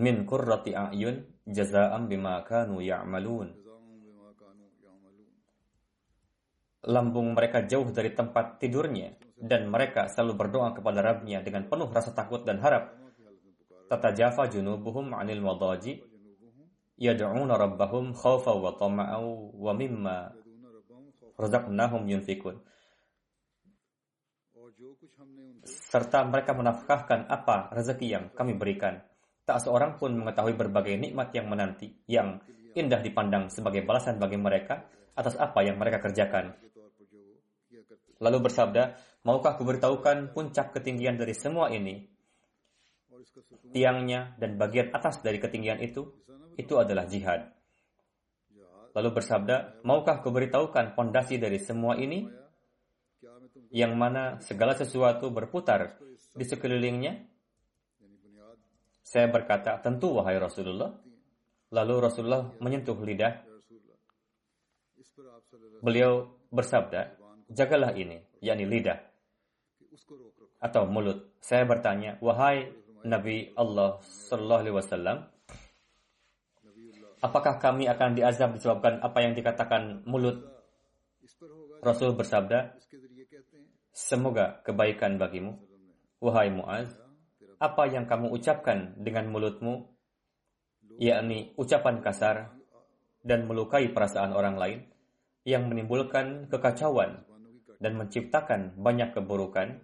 min 0.00 0.16
qurrati 0.24 0.72
a'yun 0.72 1.44
jazaa'an 1.44 2.08
bima 2.08 2.40
kanu 2.48 2.80
ya'malun 2.80 3.52
lambung 6.88 7.36
mereka 7.36 7.68
jauh 7.68 7.92
dari 7.92 8.16
tempat 8.16 8.56
tidurnya 8.56 9.12
dan 9.38 9.70
mereka 9.70 10.10
selalu 10.10 10.34
berdoa 10.34 10.74
kepada 10.74 10.98
Rabbnya 11.02 11.42
dengan 11.46 11.70
penuh 11.70 11.86
rasa 11.90 12.10
takut 12.10 12.42
dan 12.42 12.58
harap. 12.58 12.94
Tata 13.88 14.12
jafa 14.12 14.50
junubuhum 14.50 15.16
anil 15.16 15.40
wadaji 15.40 16.02
yad'una 16.98 17.54
rabbahum 17.56 18.12
khawfa 18.12 18.52
wa 18.52 18.74
tama'a 18.74 19.22
wa 19.54 19.72
mimma 19.72 20.34
razaqnahum 21.38 22.04
yunfikun. 22.10 22.58
Serta 25.64 26.26
mereka 26.26 26.52
menafkahkan 26.52 27.30
apa 27.30 27.70
rezeki 27.72 28.06
yang 28.06 28.24
kami 28.34 28.58
berikan. 28.58 29.00
Tak 29.48 29.64
seorang 29.64 29.96
pun 29.96 30.12
mengetahui 30.12 30.52
berbagai 30.58 31.00
nikmat 31.00 31.32
yang 31.32 31.48
menanti, 31.48 31.88
yang 32.04 32.36
indah 32.76 33.00
dipandang 33.00 33.48
sebagai 33.48 33.80
balasan 33.80 34.20
bagi 34.20 34.36
mereka 34.36 34.84
atas 35.16 35.34
apa 35.40 35.64
yang 35.64 35.80
mereka 35.80 36.04
kerjakan. 36.04 36.52
Lalu 38.18 38.38
bersabda, 38.50 38.98
Maukah 39.26 39.58
kuberitahukan 39.58 40.30
puncak 40.30 40.70
ketinggian 40.78 41.18
dari 41.18 41.34
semua 41.34 41.68
ini? 41.74 42.06
Tiangnya 43.74 44.38
dan 44.38 44.54
bagian 44.54 44.94
atas 44.94 45.18
dari 45.20 45.42
ketinggian 45.42 45.82
itu, 45.82 46.06
itu 46.54 46.74
adalah 46.78 47.04
jihad. 47.10 47.50
Lalu 48.94 49.10
bersabda, 49.20 49.84
maukah 49.84 50.22
kuberitahukan 50.22 50.94
pondasi 50.94 51.36
dari 51.36 51.58
semua 51.58 51.98
ini? 51.98 52.26
Yang 53.68 53.92
mana 53.98 54.22
segala 54.40 54.72
sesuatu 54.72 55.28
berputar 55.28 55.98
di 56.32 56.44
sekelilingnya? 56.46 57.20
Saya 59.02 59.28
berkata, 59.28 59.76
tentu 59.82 60.16
wahai 60.16 60.40
Rasulullah. 60.40 60.94
Lalu 61.68 61.94
Rasulullah 62.00 62.48
menyentuh 62.64 62.96
lidah. 62.96 63.44
Beliau 65.84 66.32
bersabda, 66.48 67.18
jagalah 67.52 67.92
ini, 67.92 68.24
yakni 68.40 68.64
lidah 68.64 69.07
atau 70.58 70.82
mulut. 70.90 71.34
Saya 71.38 71.64
bertanya, 71.64 72.18
wahai 72.18 72.70
Nabi 73.06 73.54
Allah 73.54 74.02
Sallallahu 74.02 74.62
Alaihi 74.66 74.76
Wasallam, 74.76 75.18
apakah 77.22 77.58
kami 77.62 77.86
akan 77.86 78.18
diazab 78.18 78.54
disebabkan 78.58 78.98
apa 79.02 79.18
yang 79.22 79.32
dikatakan 79.38 80.02
mulut? 80.06 80.42
Rasul 81.78 82.18
bersabda, 82.18 82.74
semoga 83.94 84.62
kebaikan 84.66 85.14
bagimu. 85.18 85.58
Wahai 86.18 86.50
Muaz, 86.50 86.90
apa 87.62 87.86
yang 87.86 88.06
kamu 88.06 88.34
ucapkan 88.34 88.98
dengan 88.98 89.30
mulutmu, 89.30 89.86
yakni 90.98 91.54
ucapan 91.54 92.02
kasar 92.02 92.50
dan 93.22 93.46
melukai 93.46 93.94
perasaan 93.94 94.34
orang 94.34 94.58
lain, 94.58 94.80
yang 95.46 95.70
menimbulkan 95.70 96.50
kekacauan 96.50 97.22
dan 97.78 97.94
menciptakan 97.94 98.74
banyak 98.74 99.14
keburukan, 99.14 99.78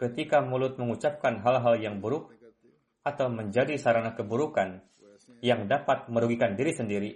ketika 0.00 0.40
mulut 0.40 0.80
mengucapkan 0.80 1.44
hal-hal 1.44 1.76
yang 1.76 2.00
buruk 2.00 2.32
atau 3.04 3.28
menjadi 3.28 3.76
sarana 3.76 4.16
keburukan 4.16 4.80
yang 5.44 5.68
dapat 5.68 6.08
merugikan 6.08 6.56
diri 6.56 6.72
sendiri. 6.72 7.12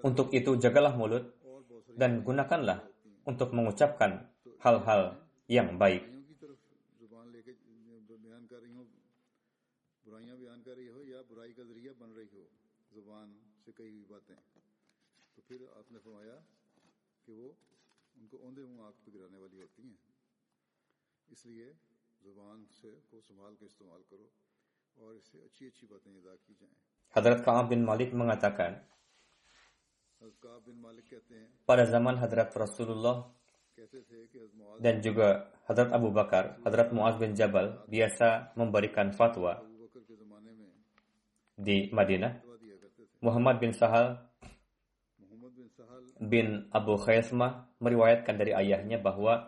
Untuk 0.00 0.32
itu 0.32 0.56
jagalah 0.56 0.96
mulut 0.96 1.36
dan 1.92 2.24
gunakanlah 2.24 2.88
untuk 3.28 3.52
mengucapkan 3.52 4.32
hal-hal 4.64 5.20
yang 5.44 5.76
baik. 5.76 6.08
کہ 17.26 17.32
وہ 17.32 17.50
ان 18.16 18.26
کو 18.26 18.36
اوندے 18.42 18.64
منہ 18.66 18.80
آگ 18.82 20.09
इसलिए 21.31 21.69
जुबान 22.21 22.65
से 22.81 22.91
को 23.11 23.21
संभाल 23.21 23.53
के 23.59 23.65
इस्तेमाल 23.65 24.01
करो 24.09 24.27
और 24.97 25.15
इससे 25.15 25.37
अच्छी 25.47 25.63
अच्छी 25.67 25.85
बातें 25.87 26.11
अदा 26.11 26.35
की 26.45 26.53
जाएं 26.61 26.75
Hadrat 27.15 27.47
Ka'ab 27.47 27.71
bin 27.71 27.87
Malik 27.87 28.11
mengatakan, 28.11 28.75
हज़रत 30.21 30.35
काब 30.43 30.59
बिन 30.67 30.77
मालिक 30.83 31.05
कहते 31.11 31.33
हैं 31.35 31.47
pada 31.67 31.83
zaman 31.87 32.15
Hadrat 32.19 32.51
Rasulullah 32.59 33.15
कहते 33.77 33.99
थे 34.03 34.19
कि 34.27 34.37
हज़रत 34.39 34.51
Muaz 34.59 34.79
dan 34.83 34.95
juga 34.99 35.27
Hadrat 35.67 35.89
Abu 35.95 36.09
Bakar, 36.11 36.43
Hadrat 36.65 36.91
Muaz 36.91 37.15
bin 37.15 37.31
Jabal 37.35 37.87
biasa 37.87 38.51
memberikan 38.59 39.15
fatwa 39.15 39.53
Abu 39.63 39.75
बकर 39.83 40.01
के 40.07 40.15
ज़माने 40.15 40.51
में 40.59 40.71
di 41.57 41.77
Madinah. 41.91 42.31
फतवा 42.35 42.55
दिया 42.59 42.75
करते 42.83 43.03
थे 43.03 43.23
Muhammad 43.23 43.55
bin 43.63 43.71
Sahal 43.71 44.07
Mohammad 45.19 45.51
bin 45.55 45.67
Sahal 45.71 46.03
bin 46.19 46.47
Abu 46.71 46.99
Khaismah 46.99 47.51
meriwayatkan 47.79 48.35
dari 48.35 48.51
ayahnya 48.51 48.99
bahwa 48.99 49.47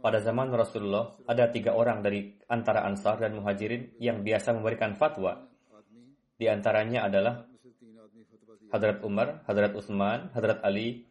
pada 0.00 0.16
zaman 0.24 0.48
Rasulullah, 0.48 1.12
ada 1.28 1.52
tiga 1.52 1.76
orang 1.76 2.00
dari 2.00 2.40
antara 2.48 2.88
Ansar 2.88 3.20
dan 3.20 3.36
Muhajirin 3.36 4.00
yang 4.00 4.24
biasa 4.24 4.56
memberikan 4.56 4.96
fatwa. 4.96 5.44
Di 6.40 6.48
antaranya 6.48 7.04
adalah 7.04 7.44
Hadrat 8.72 9.04
Umar, 9.04 9.44
Hadrat 9.44 9.76
Utsman, 9.76 10.32
Hadrat 10.32 10.64
Ali, 10.64 11.04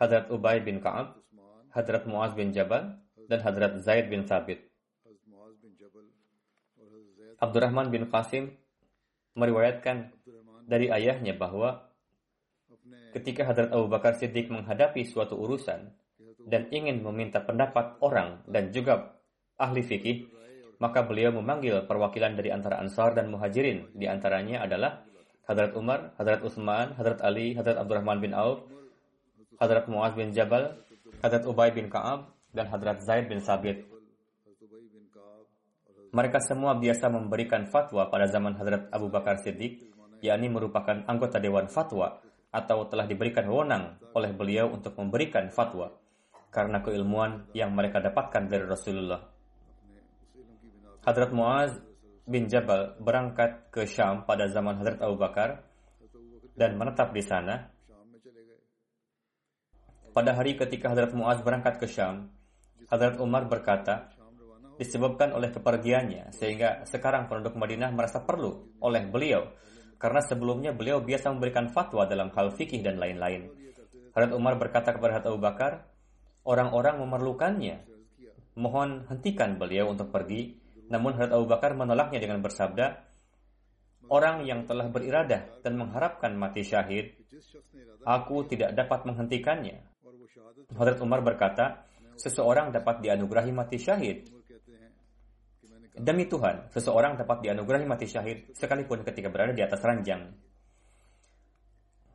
Hadrat 0.00 0.32
Ubay 0.32 0.64
bin 0.64 0.80
Ka'ab, 0.80 1.20
Hadrat 1.68 2.08
Muaz 2.08 2.32
bin 2.32 2.56
Jabal, 2.56 2.96
dan 3.28 3.44
Hadrat 3.44 3.76
Zaid 3.84 4.08
bin 4.08 4.24
Thabit. 4.24 4.64
Abdurrahman 7.36 7.92
bin 7.92 8.08
Qasim 8.08 8.56
meriwayatkan 9.36 10.16
dari 10.64 10.88
ayahnya 10.88 11.36
bahwa 11.36 11.92
ketika 13.12 13.44
Hadrat 13.44 13.68
Abu 13.68 13.84
Bakar 13.92 14.16
Siddiq 14.16 14.48
menghadapi 14.48 15.04
suatu 15.04 15.36
urusan, 15.36 15.92
dan 16.46 16.68
ingin 16.72 17.04
meminta 17.04 17.42
pendapat 17.42 18.00
orang 18.00 18.44
dan 18.48 18.72
juga 18.72 19.18
ahli 19.60 19.84
fikih, 19.84 20.28
maka 20.80 21.04
beliau 21.04 21.36
memanggil 21.36 21.84
perwakilan 21.84 22.32
dari 22.36 22.48
antara 22.48 22.80
Ansar 22.80 23.12
dan 23.12 23.28
Muhajirin. 23.28 23.92
Di 23.92 24.08
antaranya 24.08 24.64
adalah 24.64 25.04
Hadrat 25.44 25.76
Umar, 25.76 26.16
Hadrat 26.16 26.40
Utsman, 26.40 26.96
Hadrat 26.96 27.20
Ali, 27.20 27.52
Hadrat 27.52 27.76
Abdurrahman 27.76 28.22
bin 28.22 28.32
Auf, 28.32 28.64
Hadrat 29.60 29.90
Muaz 29.92 30.16
bin 30.16 30.32
Jabal, 30.32 30.78
Hadrat 31.20 31.44
Ubay 31.44 31.74
bin 31.76 31.92
Ka'ab, 31.92 32.32
dan 32.56 32.70
Hadrat 32.72 33.04
Zaid 33.04 33.28
bin 33.28 33.44
Sabit. 33.44 33.84
Mereka 36.10 36.42
semua 36.42 36.74
biasa 36.74 37.06
memberikan 37.06 37.70
fatwa 37.70 38.08
pada 38.10 38.26
zaman 38.26 38.58
Hadrat 38.58 38.90
Abu 38.90 39.12
Bakar 39.12 39.38
Siddiq, 39.38 39.90
yakni 40.24 40.50
merupakan 40.50 41.06
anggota 41.06 41.38
Dewan 41.38 41.70
Fatwa 41.70 42.18
atau 42.50 42.82
telah 42.90 43.06
diberikan 43.06 43.46
wewenang 43.46 43.94
oleh 44.10 44.34
beliau 44.34 44.74
untuk 44.74 44.98
memberikan 44.98 45.46
fatwa 45.54 45.94
karena 46.50 46.82
keilmuan 46.82 47.46
yang 47.54 47.70
mereka 47.72 48.02
dapatkan 48.02 48.50
dari 48.50 48.66
Rasulullah. 48.66 49.22
Hadrat 51.06 51.32
Muaz 51.32 51.72
bin 52.26 52.50
Jabal 52.50 52.98
berangkat 53.00 53.72
ke 53.72 53.88
Syam 53.88 54.28
pada 54.28 54.50
zaman 54.50 54.82
Hadrat 54.82 55.00
Abu 55.00 55.16
Bakar 55.16 55.64
dan 56.58 56.76
menetap 56.76 57.14
di 57.14 57.22
sana. 57.24 57.70
Pada 60.10 60.34
hari 60.34 60.58
ketika 60.58 60.90
Hadrat 60.90 61.14
Muaz 61.14 61.38
berangkat 61.40 61.78
ke 61.78 61.86
Syam, 61.86 62.34
Hadrat 62.90 63.22
Umar 63.22 63.46
berkata, 63.46 64.10
disebabkan 64.74 65.30
oleh 65.36 65.54
kepergiannya, 65.54 66.34
sehingga 66.34 66.82
sekarang 66.88 67.28
penduduk 67.30 67.54
Madinah 67.54 67.94
merasa 67.94 68.24
perlu 68.26 68.74
oleh 68.82 69.06
beliau, 69.06 69.54
karena 70.00 70.24
sebelumnya 70.24 70.72
beliau 70.74 70.98
biasa 71.04 71.30
memberikan 71.30 71.70
fatwa 71.70 72.08
dalam 72.08 72.32
hal 72.34 72.50
fikih 72.50 72.82
dan 72.82 72.98
lain-lain. 72.98 73.52
Hadrat 74.16 74.32
Umar 74.34 74.58
berkata 74.58 74.90
kepada 74.90 75.20
Hadrat 75.20 75.30
Abu 75.30 75.40
Bakar, 75.40 75.72
orang-orang 76.44 77.00
memerlukannya. 77.02 77.76
Mohon 78.56 79.08
hentikan 79.08 79.56
beliau 79.56 79.92
untuk 79.92 80.12
pergi. 80.12 80.56
Namun 80.90 81.14
Hadrat 81.14 81.38
Abu 81.38 81.46
Bakar 81.46 81.78
menolaknya 81.78 82.18
dengan 82.18 82.42
bersabda, 82.42 83.10
Orang 84.10 84.42
yang 84.42 84.66
telah 84.66 84.90
beriradah 84.90 85.62
dan 85.62 85.78
mengharapkan 85.78 86.34
mati 86.34 86.66
syahid, 86.66 87.14
aku 88.02 88.42
tidak 88.50 88.74
dapat 88.74 89.06
menghentikannya. 89.06 89.86
Hadrat 90.74 90.98
Umar 90.98 91.22
berkata, 91.22 91.86
seseorang 92.18 92.74
dapat 92.74 93.06
dianugerahi 93.06 93.54
mati 93.54 93.78
syahid. 93.78 94.26
Demi 95.94 96.26
Tuhan, 96.26 96.74
seseorang 96.74 97.22
dapat 97.22 97.38
dianugerahi 97.46 97.86
mati 97.86 98.10
syahid 98.10 98.50
sekalipun 98.50 99.06
ketika 99.06 99.30
berada 99.30 99.54
di 99.54 99.62
atas 99.62 99.78
ranjang. 99.78 100.34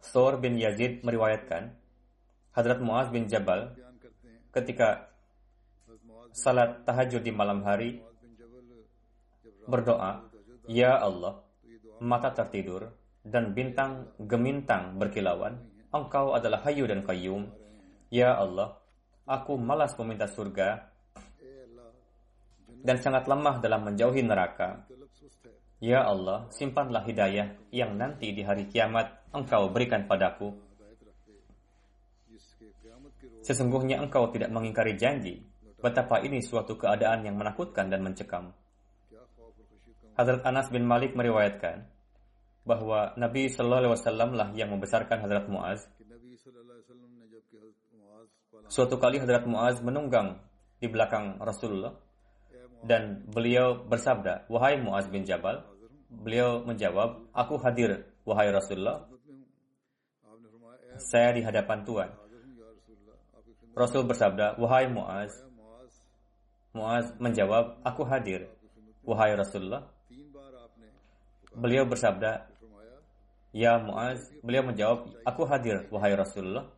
Sor 0.04 0.36
bin 0.44 0.60
Yazid 0.60 1.00
meriwayatkan, 1.00 1.72
Hadrat 2.52 2.84
Muaz 2.84 3.08
bin 3.08 3.32
Jabal 3.32 3.72
ketika 4.56 5.12
salat 6.32 6.88
tahajud 6.88 7.20
di 7.20 7.36
malam 7.36 7.60
hari 7.68 8.00
berdoa, 9.68 10.32
Ya 10.72 10.96
Allah, 10.96 11.44
mata 12.00 12.32
tertidur 12.32 12.96
dan 13.22 13.52
bintang 13.52 14.16
gemintang 14.16 14.96
berkilauan, 14.96 15.60
Engkau 15.92 16.32
adalah 16.32 16.64
hayu 16.64 16.88
dan 16.88 17.04
kayum. 17.04 17.52
Ya 18.08 18.32
Allah, 18.40 18.80
aku 19.28 19.60
malas 19.60 19.92
meminta 20.00 20.28
surga 20.32 20.88
dan 22.86 22.98
sangat 23.04 23.28
lemah 23.28 23.60
dalam 23.60 23.84
menjauhi 23.84 24.24
neraka. 24.24 24.88
Ya 25.84 26.08
Allah, 26.08 26.48
simpanlah 26.56 27.04
hidayah 27.04 27.60
yang 27.76 28.00
nanti 28.00 28.32
di 28.32 28.42
hari 28.42 28.72
kiamat 28.72 29.12
Engkau 29.36 29.68
berikan 29.68 30.08
padaku 30.08 30.65
Sesungguhnya 33.46 34.02
Engkau 34.02 34.34
tidak 34.34 34.50
mengingkari 34.50 34.98
janji. 34.98 35.46
Betapa 35.78 36.18
ini 36.26 36.42
suatu 36.42 36.74
keadaan 36.82 37.22
yang 37.22 37.38
menakutkan 37.38 37.94
dan 37.94 38.02
mencekam. 38.02 38.58
Hadrat 40.18 40.42
Anas 40.42 40.74
bin 40.74 40.82
Malik 40.90 41.14
meriwayatkan 41.14 41.86
bahwa 42.66 43.14
Nabi 43.22 43.46
Shallallahu 43.46 43.82
Alaihi 43.86 43.94
Wasallam 43.94 44.30
lah 44.34 44.50
yang 44.58 44.74
membesarkan 44.74 45.22
Hadrat 45.22 45.46
Muaz. 45.46 45.86
Suatu 48.66 48.98
kali 48.98 49.22
Hadrat 49.22 49.46
Muaz 49.46 49.78
menunggang 49.86 50.42
di 50.82 50.90
belakang 50.90 51.38
Rasulullah 51.38 51.94
dan 52.82 53.30
beliau 53.30 53.86
bersabda, 53.86 54.50
"Wahai 54.50 54.82
Muaz 54.82 55.06
bin 55.06 55.22
Jabal." 55.22 55.62
Beliau 56.10 56.66
menjawab, 56.66 57.30
"Aku 57.30 57.62
hadir, 57.62 58.10
wahai 58.26 58.50
Rasulullah. 58.50 59.06
Saya 60.98 61.30
di 61.38 61.46
hadapan 61.46 61.86
Tuhan." 61.86 62.25
Rasul 63.76 64.08
bersabda, 64.08 64.56
"Wahai 64.56 64.88
Muaz." 64.88 65.36
Muaz 66.72 67.12
menjawab, 67.20 67.84
"Aku 67.84 68.08
hadir, 68.08 68.48
wahai 69.04 69.36
Rasulullah." 69.36 69.84
Beliau 71.52 71.84
bersabda, 71.84 72.48
"Ya 73.52 73.76
Muaz." 73.76 74.32
Beliau 74.40 74.64
menjawab, 74.64 75.12
"Aku 75.28 75.44
hadir, 75.44 75.92
wahai 75.92 76.16
Rasulullah." 76.16 76.72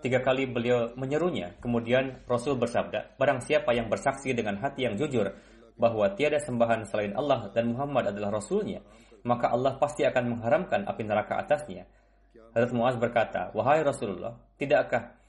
Tiga 0.00 0.20
kali 0.24 0.48
beliau 0.48 0.92
menyerunya. 0.96 1.56
Kemudian 1.60 2.24
Rasul 2.24 2.56
bersabda, 2.56 3.20
barang 3.20 3.44
siapa 3.44 3.76
yang 3.76 3.92
bersaksi 3.92 4.32
dengan 4.32 4.56
hati 4.56 4.88
yang 4.88 4.96
jujur 4.96 5.28
bahwa 5.76 6.08
tiada 6.16 6.40
sembahan 6.40 6.88
selain 6.88 7.12
Allah 7.12 7.52
dan 7.52 7.72
Muhammad 7.76 8.12
adalah 8.12 8.40
Rasulnya, 8.40 8.80
maka 9.28 9.52
Allah 9.52 9.76
pasti 9.76 10.08
akan 10.08 10.36
mengharamkan 10.36 10.88
api 10.88 11.02
neraka 11.04 11.44
atasnya. 11.44 11.84
Hadrat 12.56 12.72
Muaz 12.72 12.96
berkata, 12.96 13.52
Wahai 13.52 13.84
Rasulullah, 13.84 14.40
tidakkah 14.56 15.19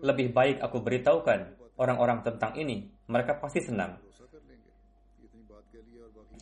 lebih 0.00 0.32
baik 0.32 0.60
aku 0.60 0.80
beritahukan 0.82 1.58
orang-orang 1.78 2.22
tentang 2.26 2.52
ini? 2.58 2.88
Mereka 3.08 3.40
pasti 3.40 3.64
senang. 3.64 3.96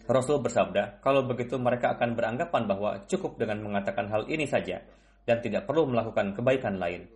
Rasul 0.07 0.39
bersabda, 0.39 1.03
kalau 1.03 1.27
begitu 1.27 1.59
mereka 1.59 1.99
akan 1.99 2.15
beranggapan 2.15 2.63
bahwa 2.71 2.91
cukup 3.11 3.43
dengan 3.43 3.59
mengatakan 3.59 4.07
hal 4.07 4.23
ini 4.31 4.47
saja 4.47 4.79
dan 5.27 5.43
tidak 5.43 5.67
perlu 5.67 5.91
melakukan 5.91 6.31
kebaikan 6.31 6.79
lain. 6.79 7.11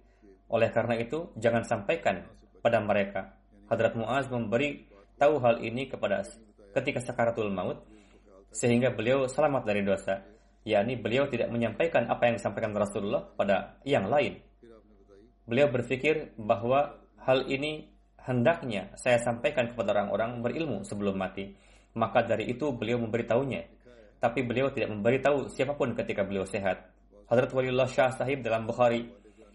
Oleh 0.51 0.75
karena 0.75 0.99
itu, 0.99 1.31
jangan 1.39 1.63
sampaikan 1.63 2.27
pada 2.59 2.83
mereka. 2.83 3.39
Hadrat 3.71 3.95
Muaz 3.95 4.27
memberi 4.27 4.91
tahu 5.15 5.39
hal 5.39 5.63
ini 5.63 5.87
kepada 5.87 6.27
ketika 6.75 6.99
sakaratul 6.99 7.55
maut, 7.55 7.79
sehingga 8.51 8.91
beliau 8.91 9.31
selamat 9.31 9.63
dari 9.63 9.87
dosa. 9.87 10.27
yakni 10.61 10.93
beliau 10.93 11.25
tidak 11.25 11.49
menyampaikan 11.49 12.05
apa 12.13 12.29
yang 12.29 12.37
disampaikan 12.37 12.77
Rasulullah 12.77 13.25
pada 13.33 13.81
yang 13.81 14.11
lain. 14.13 14.37
Beliau 15.51 15.67
berpikir 15.67 16.39
bahwa 16.39 16.95
hal 17.27 17.51
ini 17.51 17.91
hendaknya 18.23 18.95
saya 18.95 19.19
sampaikan 19.19 19.75
kepada 19.75 19.99
orang-orang 19.99 20.39
berilmu 20.47 20.87
sebelum 20.87 21.19
mati. 21.19 21.51
Maka 21.99 22.23
dari 22.23 22.55
itu 22.55 22.71
beliau 22.71 23.03
memberitahunya. 23.03 23.83
Tapi 24.23 24.47
beliau 24.47 24.71
tidak 24.71 24.95
memberitahu 24.95 25.51
siapa 25.51 25.75
pun 25.75 25.91
ketika 25.99 26.23
beliau 26.23 26.47
sehat. 26.47 26.87
Hadrat 27.27 27.51
Waliullah 27.51 27.91
Shah 27.91 28.15
Sahib 28.15 28.47
dalam 28.47 28.63
Bukhari 28.63 29.11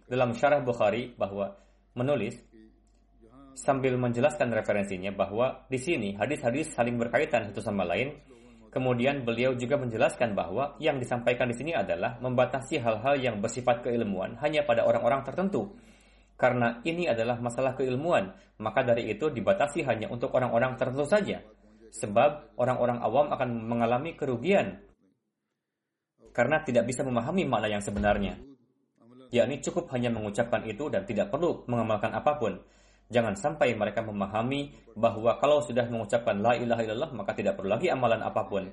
dalam 0.05 0.35
syarah 0.37 0.61
Bukhari 0.61 1.15
bahwa 1.17 1.55
menulis 1.97 2.37
sambil 3.55 3.95
menjelaskan 3.95 4.51
referensinya 4.51 5.15
bahwa 5.15 5.63
di 5.71 5.79
sini 5.79 6.13
hadis-hadis 6.19 6.75
saling 6.75 6.99
berkaitan 6.99 7.49
satu 7.49 7.63
sama 7.63 7.87
lain. 7.87 8.19
Kemudian 8.75 9.23
beliau 9.23 9.55
juga 9.55 9.79
menjelaskan 9.79 10.35
bahwa 10.35 10.75
yang 10.83 10.99
disampaikan 10.99 11.47
di 11.47 11.55
sini 11.55 11.71
adalah 11.71 12.19
membatasi 12.19 12.83
hal-hal 12.83 13.15
yang 13.15 13.39
bersifat 13.39 13.87
keilmuan 13.87 14.35
hanya 14.43 14.67
pada 14.67 14.83
orang-orang 14.83 15.23
tertentu. 15.23 15.79
Karena 16.35 16.83
ini 16.83 17.07
adalah 17.07 17.39
masalah 17.39 17.71
keilmuan, 17.79 18.35
maka 18.59 18.83
dari 18.83 19.07
itu 19.07 19.31
dibatasi 19.31 19.87
hanya 19.87 20.11
untuk 20.11 20.35
orang-orang 20.35 20.75
tertentu 20.75 21.07
saja. 21.07 21.39
Sebab 21.95 22.59
orang-orang 22.59 22.99
awam 22.99 23.31
akan 23.31 23.49
mengalami 23.63 24.19
kerugian 24.19 24.83
karena 26.35 26.59
tidak 26.67 26.83
bisa 26.83 26.99
memahami 27.07 27.47
makna 27.47 27.71
yang 27.71 27.79
sebenarnya 27.79 28.35
yakni 29.35 29.59
cukup 29.61 29.89
hanya 29.93 30.07
mengucapkan 30.13 30.63
itu 30.63 30.87
dan 30.87 31.03
tidak 31.03 31.27
perlu 31.33 31.67
mengamalkan 31.67 32.15
apa 32.15 32.39
pun. 32.39 32.61
Jangan 33.05 33.37
sampai 33.37 33.77
mereka 33.77 34.01
memahami 34.01 34.73
bahwa 34.97 35.37
kalau 35.37 35.61
sudah 35.61 35.85
mengucapkan 35.85 36.41
la 36.41 36.57
ilaha 36.57 36.81
illallah 36.81 37.11
maka 37.13 37.37
tidak 37.37 37.53
perlu 37.53 37.69
lagi 37.77 37.93
amalan 37.93 38.25
apa 38.25 38.49
pun. 38.49 38.65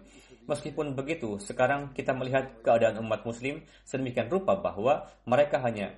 Meskipun 0.49 0.97
begitu, 0.97 1.37
sekarang 1.39 1.93
kita 1.93 2.17
melihat 2.17 2.65
keadaan 2.65 2.99
umat 3.05 3.23
muslim 3.29 3.63
sedemikian 3.85 4.33
rupa 4.33 4.59
bahwa 4.59 5.07
mereka 5.29 5.61
hanya 5.63 5.95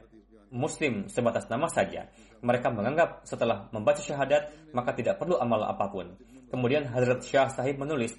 muslim 0.50 1.06
sebatas 1.06 1.46
nama 1.46 1.70
saja. 1.70 2.10
Mereka 2.44 2.68
menganggap 2.74 3.24
setelah 3.24 3.70
membaca 3.70 4.02
syahadat 4.02 4.74
maka 4.74 4.92
tidak 4.92 5.16
perlu 5.16 5.38
amal 5.38 5.62
apa 5.64 5.86
pun. 5.88 6.12
Kemudian 6.50 6.86
Hazrat 6.90 7.24
Syah 7.24 7.48
Sahib 7.50 7.80
menulis, 7.80 8.14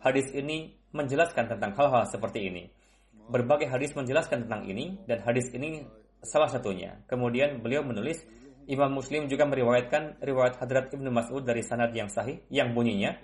hadis 0.00 0.30
ini 0.32 0.76
menjelaskan 0.94 1.50
tentang 1.50 1.74
hal-hal 1.74 2.06
seperti 2.06 2.48
ini. 2.52 2.64
Berbagai 3.28 3.66
hadis 3.68 3.96
menjelaskan 3.96 4.46
tentang 4.46 4.68
ini 4.68 5.00
dan 5.08 5.24
hadis 5.24 5.50
ini 5.52 5.84
salah 6.24 6.48
satunya. 6.48 7.02
Kemudian 7.10 7.60
beliau 7.60 7.84
menulis 7.84 8.24
Imam 8.70 8.92
Muslim 8.96 9.28
juga 9.28 9.44
meriwayatkan 9.44 10.24
riwayat 10.24 10.60
Hadrat 10.60 10.92
Ibnu 10.92 11.08
Mas'ud 11.12 11.44
dari 11.44 11.60
sanad 11.60 11.92
yang 11.92 12.08
sahih 12.08 12.40
yang 12.48 12.72
bunyinya 12.72 13.16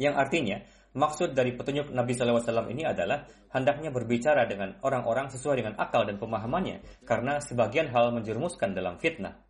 yang 0.00 0.16
artinya 0.16 0.64
maksud 0.92 1.32
dari 1.32 1.56
petunjuk 1.56 1.88
Nabi 1.92 2.12
SAW 2.12 2.68
ini 2.68 2.84
adalah 2.84 3.24
hendaknya 3.52 3.92
berbicara 3.92 4.44
dengan 4.48 4.76
orang-orang 4.84 5.32
sesuai 5.32 5.60
dengan 5.60 5.74
akal 5.80 6.04
dan 6.04 6.20
pemahamannya 6.20 7.04
karena 7.04 7.40
sebagian 7.40 7.88
hal 7.92 8.12
menjerumuskan 8.12 8.76
dalam 8.76 9.00
fitnah. 9.00 9.40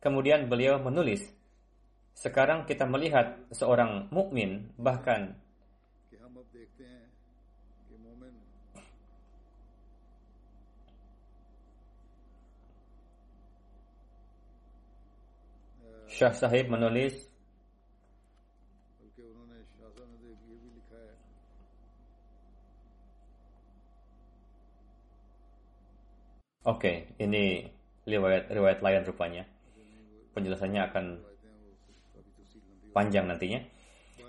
Kemudian 0.00 0.48
beliau 0.48 0.80
menulis, 0.80 1.26
sekarang 2.16 2.64
kita 2.64 2.88
melihat 2.88 3.36
seorang 3.52 4.08
mukmin 4.08 4.72
bahkan 4.80 5.36
Syah 16.10 16.34
Sahib 16.34 16.66
menulis 16.66 17.30
Oke, 26.60 27.08
okay, 27.08 27.24
ini 27.24 27.64
riwayat 28.04 28.52
riwayat 28.52 28.84
lain 28.84 29.00
rupanya. 29.08 29.48
Penjelasannya 30.36 30.80
akan 30.92 31.04
panjang 32.92 33.24
nantinya. 33.24 33.64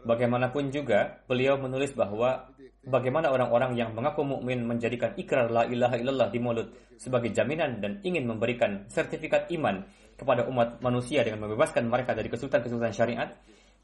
Bagaimanapun 0.07 0.71
juga, 0.71 1.21
beliau 1.27 1.59
menulis 1.59 1.91
bahwa 1.91 2.49
bagaimana 2.87 3.29
orang-orang 3.29 3.75
yang 3.75 3.91
mengaku 3.93 4.23
mukmin 4.23 4.63
menjadikan 4.65 5.13
ikrar 5.19 5.51
la 5.51 5.67
ilaha 5.67 5.99
illallah 5.99 6.31
di 6.31 6.39
mulut 6.39 6.71
sebagai 6.97 7.29
jaminan 7.35 7.83
dan 7.83 7.99
ingin 8.01 8.25
memberikan 8.25 8.87
sertifikat 8.89 9.51
iman 9.53 9.85
kepada 10.21 10.45
umat 10.45 10.77
manusia 10.85 11.25
dengan 11.25 11.49
membebaskan 11.49 11.89
mereka 11.89 12.13
dari 12.13 12.29
kesulitan-kesulitan 12.29 12.93
syariat, 12.93 13.33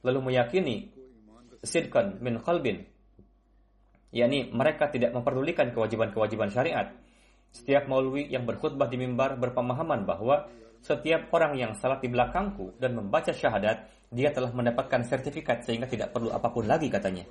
lalu 0.05 0.29
meyakini 0.29 0.93
sidkan 1.65 2.21
min 2.21 2.37
qalbin, 2.37 2.85
yakni 4.13 4.53
mereka 4.53 4.93
tidak 4.93 5.17
memperdulikan 5.17 5.73
kewajiban-kewajiban 5.73 6.53
syariat. 6.53 6.93
Setiap 7.49 7.89
maulwi 7.89 8.29
yang 8.29 8.45
berkhutbah 8.45 8.85
di 8.85 9.01
mimbar 9.01 9.33
berpemahaman 9.41 10.05
bahwa 10.05 10.45
setiap 10.85 11.33
orang 11.33 11.57
yang 11.57 11.73
salat 11.73 12.05
di 12.05 12.13
belakangku 12.13 12.77
dan 12.77 12.93
membaca 12.93 13.33
syahadat, 13.33 13.89
dia 14.13 14.29
telah 14.29 14.53
mendapatkan 14.53 15.01
sertifikat 15.03 15.65
sehingga 15.65 15.89
tidak 15.89 16.13
perlu 16.13 16.29
apa 16.29 16.53
pun 16.53 16.69
lagi 16.69 16.87
katanya. 16.87 17.25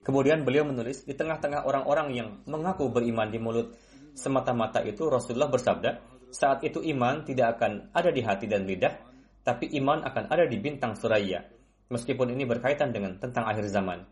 Kemudian 0.00 0.48
beliau 0.48 0.64
menulis, 0.64 1.04
di 1.04 1.12
tengah-tengah 1.12 1.68
orang-orang 1.68 2.08
yang 2.16 2.28
mengaku 2.48 2.88
beriman 2.88 3.28
di 3.28 3.36
mulut 3.36 3.76
semata-mata 4.16 4.82
itu 4.82 5.06
Rasulullah 5.06 5.52
bersabda, 5.52 6.09
saat 6.30 6.62
itu 6.62 6.78
iman 6.94 7.26
tidak 7.26 7.58
akan 7.58 7.90
ada 7.90 8.10
di 8.14 8.22
hati 8.22 8.46
dan 8.46 8.66
lidah, 8.66 8.94
tapi 9.42 9.70
iman 9.82 10.06
akan 10.06 10.30
ada 10.30 10.46
di 10.46 10.56
bintang 10.62 10.94
suraya. 10.94 11.42
Meskipun 11.90 12.30
ini 12.30 12.46
berkaitan 12.46 12.94
dengan 12.94 13.18
tentang 13.18 13.50
akhir 13.50 13.66
zaman. 13.66 14.06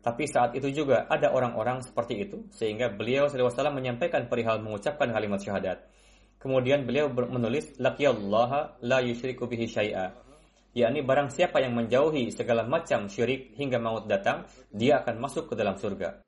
Tapi 0.00 0.24
saat 0.24 0.56
itu 0.56 0.72
juga 0.72 1.04
ada 1.10 1.28
orang-orang 1.28 1.84
seperti 1.84 2.24
itu, 2.24 2.48
sehingga 2.48 2.88
beliau 2.88 3.28
SAW 3.28 3.68
menyampaikan 3.74 4.24
perihal 4.30 4.64
mengucapkan 4.64 5.12
kalimat 5.12 5.36
syahadat. 5.42 5.84
Kemudian 6.38 6.86
beliau 6.88 7.10
menulis, 7.10 7.76
Laqiyallaha 7.76 8.80
la 8.86 9.04
yushriku 9.04 9.44
bihi 9.44 9.68
syai'a. 9.68 10.14
yakni 10.72 11.02
barang 11.02 11.34
siapa 11.34 11.58
yang 11.58 11.74
menjauhi 11.74 12.30
segala 12.30 12.62
macam 12.62 13.10
syirik 13.10 13.58
hingga 13.58 13.82
maut 13.82 14.06
datang, 14.06 14.46
dia 14.70 15.02
akan 15.02 15.18
masuk 15.18 15.50
ke 15.50 15.54
dalam 15.58 15.74
surga. 15.74 16.22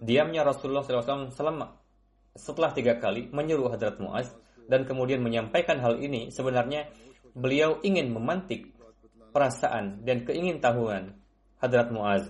Diamnya 0.00 0.40
Rasulullah 0.40 0.80
SAW 0.80 1.28
selama 1.28 1.76
setelah 2.32 2.72
tiga 2.72 2.96
kali 2.96 3.28
menyuruh 3.28 3.68
Hadrat 3.68 4.00
Muaz 4.00 4.32
dan 4.66 4.84
kemudian 4.84 5.22
menyampaikan 5.24 5.78
hal 5.78 5.96
ini 6.02 6.28
sebenarnya 6.28 6.90
beliau 7.32 7.78
ingin 7.86 8.10
memantik 8.10 8.74
perasaan 9.30 10.02
dan 10.02 10.26
keingintahuan 10.26 11.14
Hadrat 11.62 11.88
Muaz. 11.94 12.26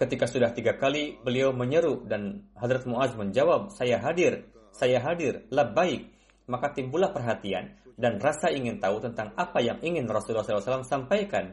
Ketika 0.00 0.24
sudah 0.24 0.56
tiga 0.56 0.80
kali 0.80 1.20
beliau 1.20 1.52
menyeru 1.52 2.08
dan 2.08 2.48
Hadrat 2.56 2.88
Muaz 2.88 3.12
menjawab, 3.12 3.68
saya 3.68 4.00
hadir, 4.00 4.48
saya 4.72 4.96
hadir, 5.04 5.44
baik. 5.52 6.08
Maka 6.48 6.72
timbullah 6.72 7.12
perhatian 7.12 7.78
dan 8.00 8.16
rasa 8.16 8.48
ingin 8.48 8.80
tahu 8.80 8.98
tentang 9.04 9.36
apa 9.36 9.60
yang 9.60 9.76
ingin 9.84 10.08
Rasulullah 10.08 10.42
SAW 10.42 10.88
sampaikan. 10.88 11.52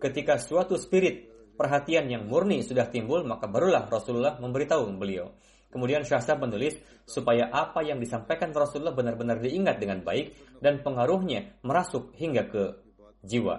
Ketika 0.00 0.40
suatu 0.40 0.80
spirit 0.80 1.28
perhatian 1.54 2.08
yang 2.08 2.24
murni 2.26 2.64
sudah 2.64 2.88
timbul, 2.88 3.22
maka 3.22 3.46
barulah 3.46 3.86
Rasulullah 3.86 4.40
memberitahu 4.40 4.90
beliau. 4.96 5.30
Kemudian 5.74 6.06
Syahsab 6.06 6.38
menulis 6.38 6.78
supaya 7.02 7.50
apa 7.50 7.82
yang 7.82 7.98
disampaikan 7.98 8.54
Rasulullah 8.54 8.94
benar-benar 8.94 9.42
diingat 9.42 9.82
dengan 9.82 10.06
baik 10.06 10.30
dan 10.62 10.78
pengaruhnya 10.86 11.58
merasuk 11.66 12.14
hingga 12.14 12.46
ke 12.46 12.78
jiwa. 13.26 13.58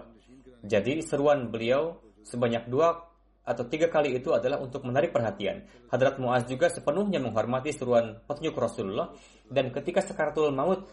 Jadi 0.63 1.03
seruan 1.03 1.51
beliau 1.51 1.99
sebanyak 2.23 2.71
dua 2.71 2.95
atau 3.45 3.67
tiga 3.67 3.91
kali 3.91 4.15
itu 4.15 4.31
adalah 4.31 4.63
untuk 4.63 4.87
menarik 4.87 5.11
perhatian. 5.11 5.67
Hadrat 5.91 6.17
Muaz 6.17 6.47
juga 6.47 6.71
sepenuhnya 6.71 7.19
menghormati 7.19 7.75
seruan 7.75 8.23
petunjuk 8.23 8.55
Rasulullah 8.55 9.11
dan 9.51 9.69
ketika 9.75 9.99
sekaratul 9.99 10.55
maut 10.55 10.87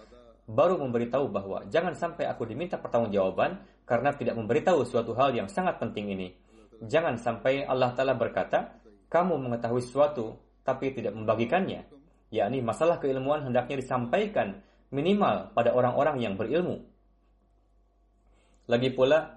baru 0.51 0.77
memberitahu 0.83 1.31
bahwa 1.31 1.63
jangan 1.71 1.95
sampai 1.95 2.27
aku 2.27 2.45
diminta 2.45 2.77
pertanggungjawaban 2.77 3.63
karena 3.87 4.11
tidak 4.13 4.35
memberitahu 4.35 4.83
suatu 4.83 5.15
hal 5.15 5.33
yang 5.33 5.47
sangat 5.47 5.79
penting 5.79 6.13
ini. 6.13 6.29
Jangan 6.83 7.15
sampai 7.15 7.63
Allah 7.63 7.95
Ta'ala 7.95 8.19
berkata, 8.19 8.75
kamu 9.07 9.39
mengetahui 9.39 9.81
sesuatu 9.87 10.35
tapi 10.63 10.95
tidak 10.95 11.15
membagikannya. 11.15 11.87
Yakni 12.33 12.65
masalah 12.65 12.97
keilmuan 12.97 13.45
hendaknya 13.45 13.79
disampaikan 13.79 14.65
minimal 14.89 15.53
pada 15.53 15.77
orang-orang 15.77 16.17
yang 16.23 16.35
berilmu. 16.35 16.81
Lagi 18.71 18.89
pula, 18.95 19.37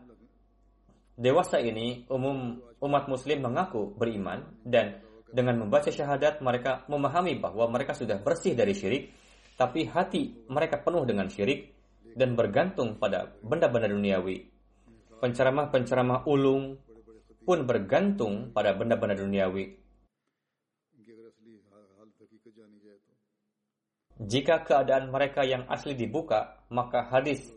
dewasa 1.17 1.59
ini 1.59 2.07
umum 2.07 2.61
umat 2.79 3.09
muslim 3.09 3.43
mengaku 3.43 3.91
beriman 3.95 4.45
dan 4.63 5.01
dengan 5.35 5.65
membaca 5.65 5.91
syahadat 5.91 6.39
mereka 6.39 6.87
memahami 6.87 7.35
bahwa 7.41 7.67
mereka 7.67 7.91
sudah 7.91 8.21
bersih 8.21 8.55
dari 8.55 8.71
syirik, 8.71 9.11
tapi 9.59 9.83
hati 9.87 10.47
mereka 10.47 10.79
penuh 10.79 11.03
dengan 11.03 11.27
syirik 11.27 11.75
dan 12.15 12.39
bergantung 12.39 12.95
pada 12.95 13.35
benda-benda 13.43 13.91
duniawi. 13.91 14.47
Penceramah-penceramah 15.19 16.23
ulung 16.27 16.79
pun 17.43 17.67
bergantung 17.67 18.55
pada 18.55 18.71
benda-benda 18.71 19.19
duniawi. 19.19 19.84
Jika 24.15 24.63
keadaan 24.63 25.11
mereka 25.11 25.43
yang 25.43 25.67
asli 25.67 25.91
dibuka, 25.91 26.63
maka 26.71 27.03
hadis 27.11 27.51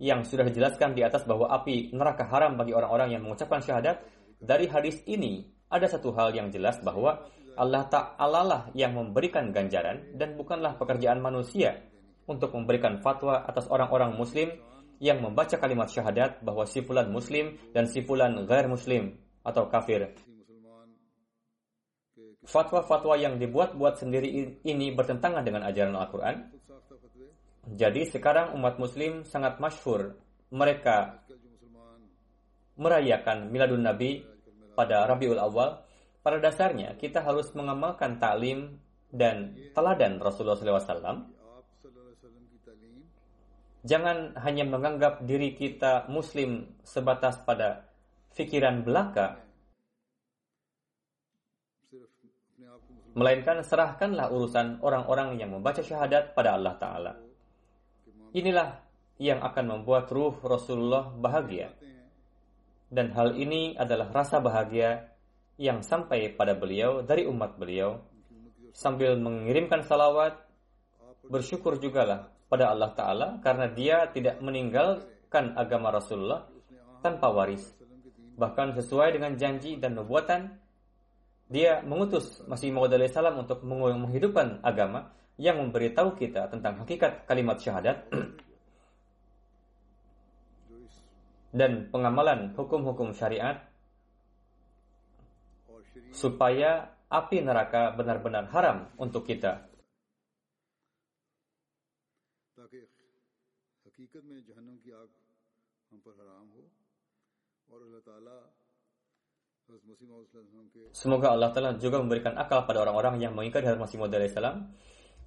yang 0.00 0.24
sudah 0.24 0.46
dijelaskan 0.48 0.96
di 0.96 1.04
atas 1.04 1.28
bahwa 1.28 1.50
api 1.52 1.92
neraka 1.92 2.24
haram 2.24 2.56
bagi 2.56 2.72
orang-orang 2.72 3.12
yang 3.12 3.22
mengucapkan 3.26 3.60
syahadat 3.60 4.00
dari 4.38 4.70
hadis 4.70 5.02
ini 5.04 5.44
ada 5.68 5.84
satu 5.90 6.14
hal 6.16 6.32
yang 6.32 6.48
jelas 6.48 6.80
bahwa 6.80 7.28
Allah 7.58 7.84
Ta'ala 7.90 8.42
lah 8.46 8.62
yang 8.72 8.94
memberikan 8.94 9.50
ganjaran 9.50 10.14
dan 10.14 10.38
bukanlah 10.38 10.78
pekerjaan 10.78 11.18
manusia 11.18 11.82
untuk 12.30 12.54
memberikan 12.54 13.02
fatwa 13.02 13.42
atas 13.42 13.66
orang-orang 13.66 14.14
muslim 14.14 14.48
yang 15.02 15.18
membaca 15.18 15.58
kalimat 15.58 15.90
syahadat 15.90 16.40
bahwa 16.46 16.62
si 16.64 16.80
fulan 16.86 17.10
muslim 17.10 17.58
dan 17.74 17.90
si 17.90 18.00
fulan 18.06 18.46
gair 18.46 18.70
muslim 18.70 19.18
atau 19.42 19.66
kafir. 19.66 20.14
Fatwa-fatwa 22.48 23.12
yang 23.20 23.36
dibuat-buat 23.36 24.00
sendiri 24.00 24.56
ini 24.64 24.88
bertentangan 24.96 25.44
dengan 25.44 25.68
ajaran 25.68 25.92
Al-Quran. 25.92 26.36
Jadi 27.76 28.08
sekarang 28.08 28.56
umat 28.56 28.80
muslim 28.80 29.28
sangat 29.28 29.60
masyhur 29.60 30.16
mereka 30.48 31.20
merayakan 32.80 33.52
Miladun 33.52 33.84
Nabi 33.84 34.24
pada 34.72 35.04
Rabiul 35.04 35.36
Awal, 35.36 35.84
pada 36.24 36.40
dasarnya 36.40 36.96
kita 36.96 37.20
harus 37.20 37.52
mengamalkan 37.52 38.16
taklim 38.16 38.80
dan 39.12 39.52
teladan 39.76 40.16
Rasulullah 40.16 40.56
SAW. 40.56 41.28
Jangan 43.84 44.40
hanya 44.40 44.64
menganggap 44.64 45.20
diri 45.28 45.52
kita 45.52 46.08
muslim 46.08 46.64
sebatas 46.80 47.36
pada 47.44 47.88
pikiran 48.32 48.80
belaka, 48.86 49.47
melainkan 53.18 53.66
serahkanlah 53.66 54.30
urusan 54.30 54.78
orang-orang 54.78 55.34
yang 55.42 55.50
membaca 55.50 55.82
syahadat 55.82 56.38
pada 56.38 56.54
Allah 56.54 56.74
Ta'ala. 56.78 57.12
Inilah 58.32 58.78
yang 59.18 59.42
akan 59.42 59.64
membuat 59.66 60.06
ruh 60.14 60.38
Rasulullah 60.46 61.10
bahagia 61.10 61.74
dan 62.88 63.12
hal 63.12 63.36
ini 63.36 63.76
adalah 63.76 64.08
rasa 64.08 64.40
bahagia 64.40 65.12
yang 65.60 65.84
sampai 65.84 66.32
pada 66.32 66.56
beliau 66.56 67.04
dari 67.04 67.28
umat 67.28 67.60
beliau 67.60 68.00
sambil 68.72 69.18
mengirimkan 69.20 69.84
salawat 69.84 70.40
bersyukur 71.28 71.76
jugalah 71.76 72.32
pada 72.48 72.72
Allah 72.72 72.90
Ta'ala 72.96 73.28
karena 73.44 73.68
dia 73.68 74.08
tidak 74.08 74.40
meninggalkan 74.40 75.52
agama 75.52 75.92
Rasulullah 75.92 76.48
tanpa 77.04 77.28
waris. 77.28 77.76
Bahkan 78.38 78.72
sesuai 78.78 79.18
dengan 79.18 79.34
janji 79.36 79.76
dan 79.76 79.98
nubuatan, 79.98 80.56
dia 81.48 81.80
mengutus 81.80 82.44
Masih 82.44 82.68
Maud 82.68 82.92
salam 83.08 83.40
untuk 83.40 83.64
menghidupkan 83.64 84.60
agama 84.60 85.12
yang 85.40 85.56
memberitahu 85.56 86.12
kita 86.18 86.52
tentang 86.52 86.84
hakikat 86.84 87.24
kalimat 87.24 87.56
syahadat 87.56 88.04
dan 91.58 91.88
pengamalan 91.88 92.52
hukum-hukum 92.52 93.16
syariat 93.16 93.64
supaya 96.12 96.92
api 97.08 97.40
neraka 97.40 97.96
benar-benar 97.96 98.52
haram 98.52 98.92
untuk 99.00 99.24
kita. 99.24 99.64
Semoga 110.92 111.36
Allah 111.36 111.52
Ta'ala 111.52 111.76
juga 111.76 112.00
memberikan 112.00 112.34
akal 112.40 112.64
pada 112.64 112.82
orang-orang 112.82 113.20
yang 113.20 113.36
mengingkari 113.36 113.68
Hadrat 113.68 113.80
Masih 113.80 114.00
Maud 114.00 114.14
salam 114.32 114.72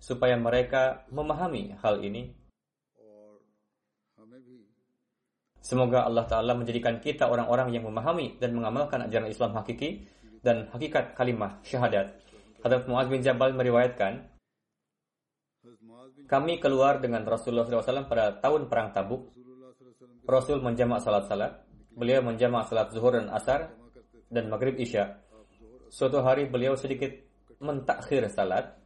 supaya 0.02 0.34
mereka 0.34 1.06
memahami 1.14 1.78
hal 1.78 2.02
ini 2.02 2.34
Semoga 5.62 6.10
Allah 6.10 6.26
Ta'ala 6.26 6.58
menjadikan 6.58 6.98
kita 6.98 7.30
orang-orang 7.30 7.70
yang 7.70 7.86
memahami 7.86 8.42
dan 8.42 8.58
mengamalkan 8.58 9.06
ajaran 9.06 9.30
Islam 9.30 9.54
hakiki 9.54 10.10
dan 10.42 10.66
hakikat 10.74 11.14
kalimah 11.14 11.62
syahadat. 11.62 12.18
Hadrat 12.66 12.90
Muaz 12.90 13.06
bin 13.06 13.22
Jabal 13.22 13.54
meriwayatkan, 13.54 14.26
kami 16.26 16.58
keluar 16.58 16.98
dengan 16.98 17.22
Rasulullah 17.30 17.70
SAW 17.70 18.10
pada 18.10 18.42
tahun 18.42 18.74
Perang 18.74 18.90
Tabuk. 18.90 19.30
Rasul 20.26 20.66
menjamak 20.66 21.06
salat-salat. 21.06 21.62
Beliau 21.94 22.26
menjamak 22.26 22.66
salat 22.66 22.90
zuhur 22.90 23.14
dan 23.14 23.30
asar 23.30 23.81
dan 24.32 24.48
maghrib 24.48 24.80
isya. 24.80 25.20
Suatu 25.92 26.24
hari 26.24 26.48
beliau 26.48 26.80
sedikit 26.80 27.12
mentakhir 27.60 28.32
salat. 28.32 28.80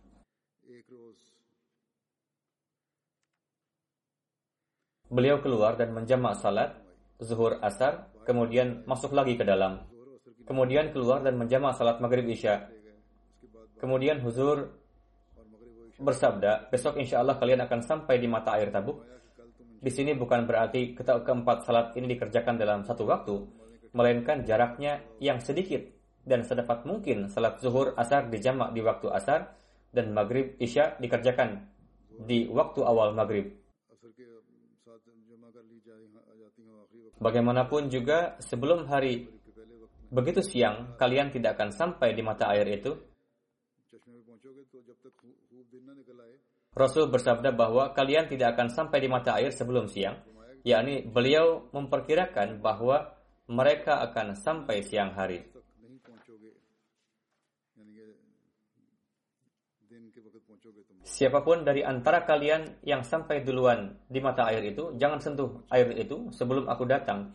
Beliau 5.05 5.37
keluar 5.39 5.77
dan 5.77 5.93
menjamak 5.93 6.41
salat 6.41 6.73
zuhur 7.21 7.61
asar, 7.61 8.09
kemudian 8.25 8.83
masuk 8.89 9.13
lagi 9.13 9.37
ke 9.37 9.45
dalam. 9.45 9.85
Kemudian 10.49 10.89
keluar 10.89 11.21
dan 11.21 11.37
menjamak 11.37 11.77
salat 11.77 12.01
maghrib 12.01 12.25
isya. 12.25 12.65
Kemudian 13.77 14.19
huzur 14.25 14.81
bersabda, 16.01 16.73
besok 16.73 16.97
insya 16.99 17.21
Allah 17.21 17.37
kalian 17.37 17.63
akan 17.63 17.79
sampai 17.85 18.17
di 18.17 18.27
mata 18.27 18.57
air 18.57 18.73
tabuk. 18.73 19.05
Di 19.79 19.93
sini 19.93 20.17
bukan 20.17 20.49
berarti 20.49 20.97
keempat 20.97 21.69
salat 21.69 21.93
ini 21.93 22.17
dikerjakan 22.17 22.57
dalam 22.57 22.81
satu 22.81 23.05
waktu, 23.05 23.35
melainkan 23.95 24.43
jaraknya 24.43 24.99
yang 25.23 25.39
sedikit 25.39 25.79
dan 26.27 26.43
sedapat 26.43 26.83
mungkin 26.83 27.31
salat 27.31 27.63
zuhur 27.63 27.95
asar 27.95 28.27
dijamak 28.27 28.75
di 28.75 28.83
waktu 28.83 29.07
asar 29.07 29.55
dan 29.95 30.11
maghrib 30.11 30.59
isya 30.59 30.99
dikerjakan 30.99 31.71
di 32.19 32.51
waktu 32.51 32.83
awal 32.83 33.15
maghrib. 33.15 33.55
Bagaimanapun 37.15 37.87
juga 37.87 38.35
sebelum 38.43 38.91
hari 38.91 39.31
begitu 40.11 40.43
siang 40.43 40.99
kalian 40.99 41.31
tidak 41.31 41.55
akan 41.55 41.71
sampai 41.71 42.11
di 42.11 42.19
mata 42.19 42.51
air 42.51 42.67
itu. 42.67 42.91
Rasul 46.75 47.07
bersabda 47.07 47.55
bahwa 47.55 47.95
kalian 47.95 48.27
tidak 48.27 48.59
akan 48.59 48.67
sampai 48.67 48.99
di 48.99 49.07
mata 49.07 49.39
air 49.39 49.55
sebelum 49.55 49.87
siang, 49.87 50.19
yakni 50.67 51.07
beliau 51.07 51.71
memperkirakan 51.71 52.59
bahwa 52.59 53.15
mereka 53.45 54.01
akan 54.01 54.33
sampai 54.33 54.81
siang 54.81 55.13
hari. 55.13 55.45
Siapa 61.05 61.45
pun 61.45 61.61
dari 61.61 61.85
antara 61.85 62.25
kalian 62.25 62.81
yang 62.81 63.05
sampai 63.05 63.45
duluan 63.45 63.93
di 64.09 64.17
mata 64.17 64.49
air 64.49 64.65
itu, 64.73 64.97
jangan 64.97 65.21
sentuh 65.21 65.61
air 65.69 65.93
itu 65.93 66.33
sebelum 66.33 66.65
aku 66.65 66.83
datang. 66.89 67.29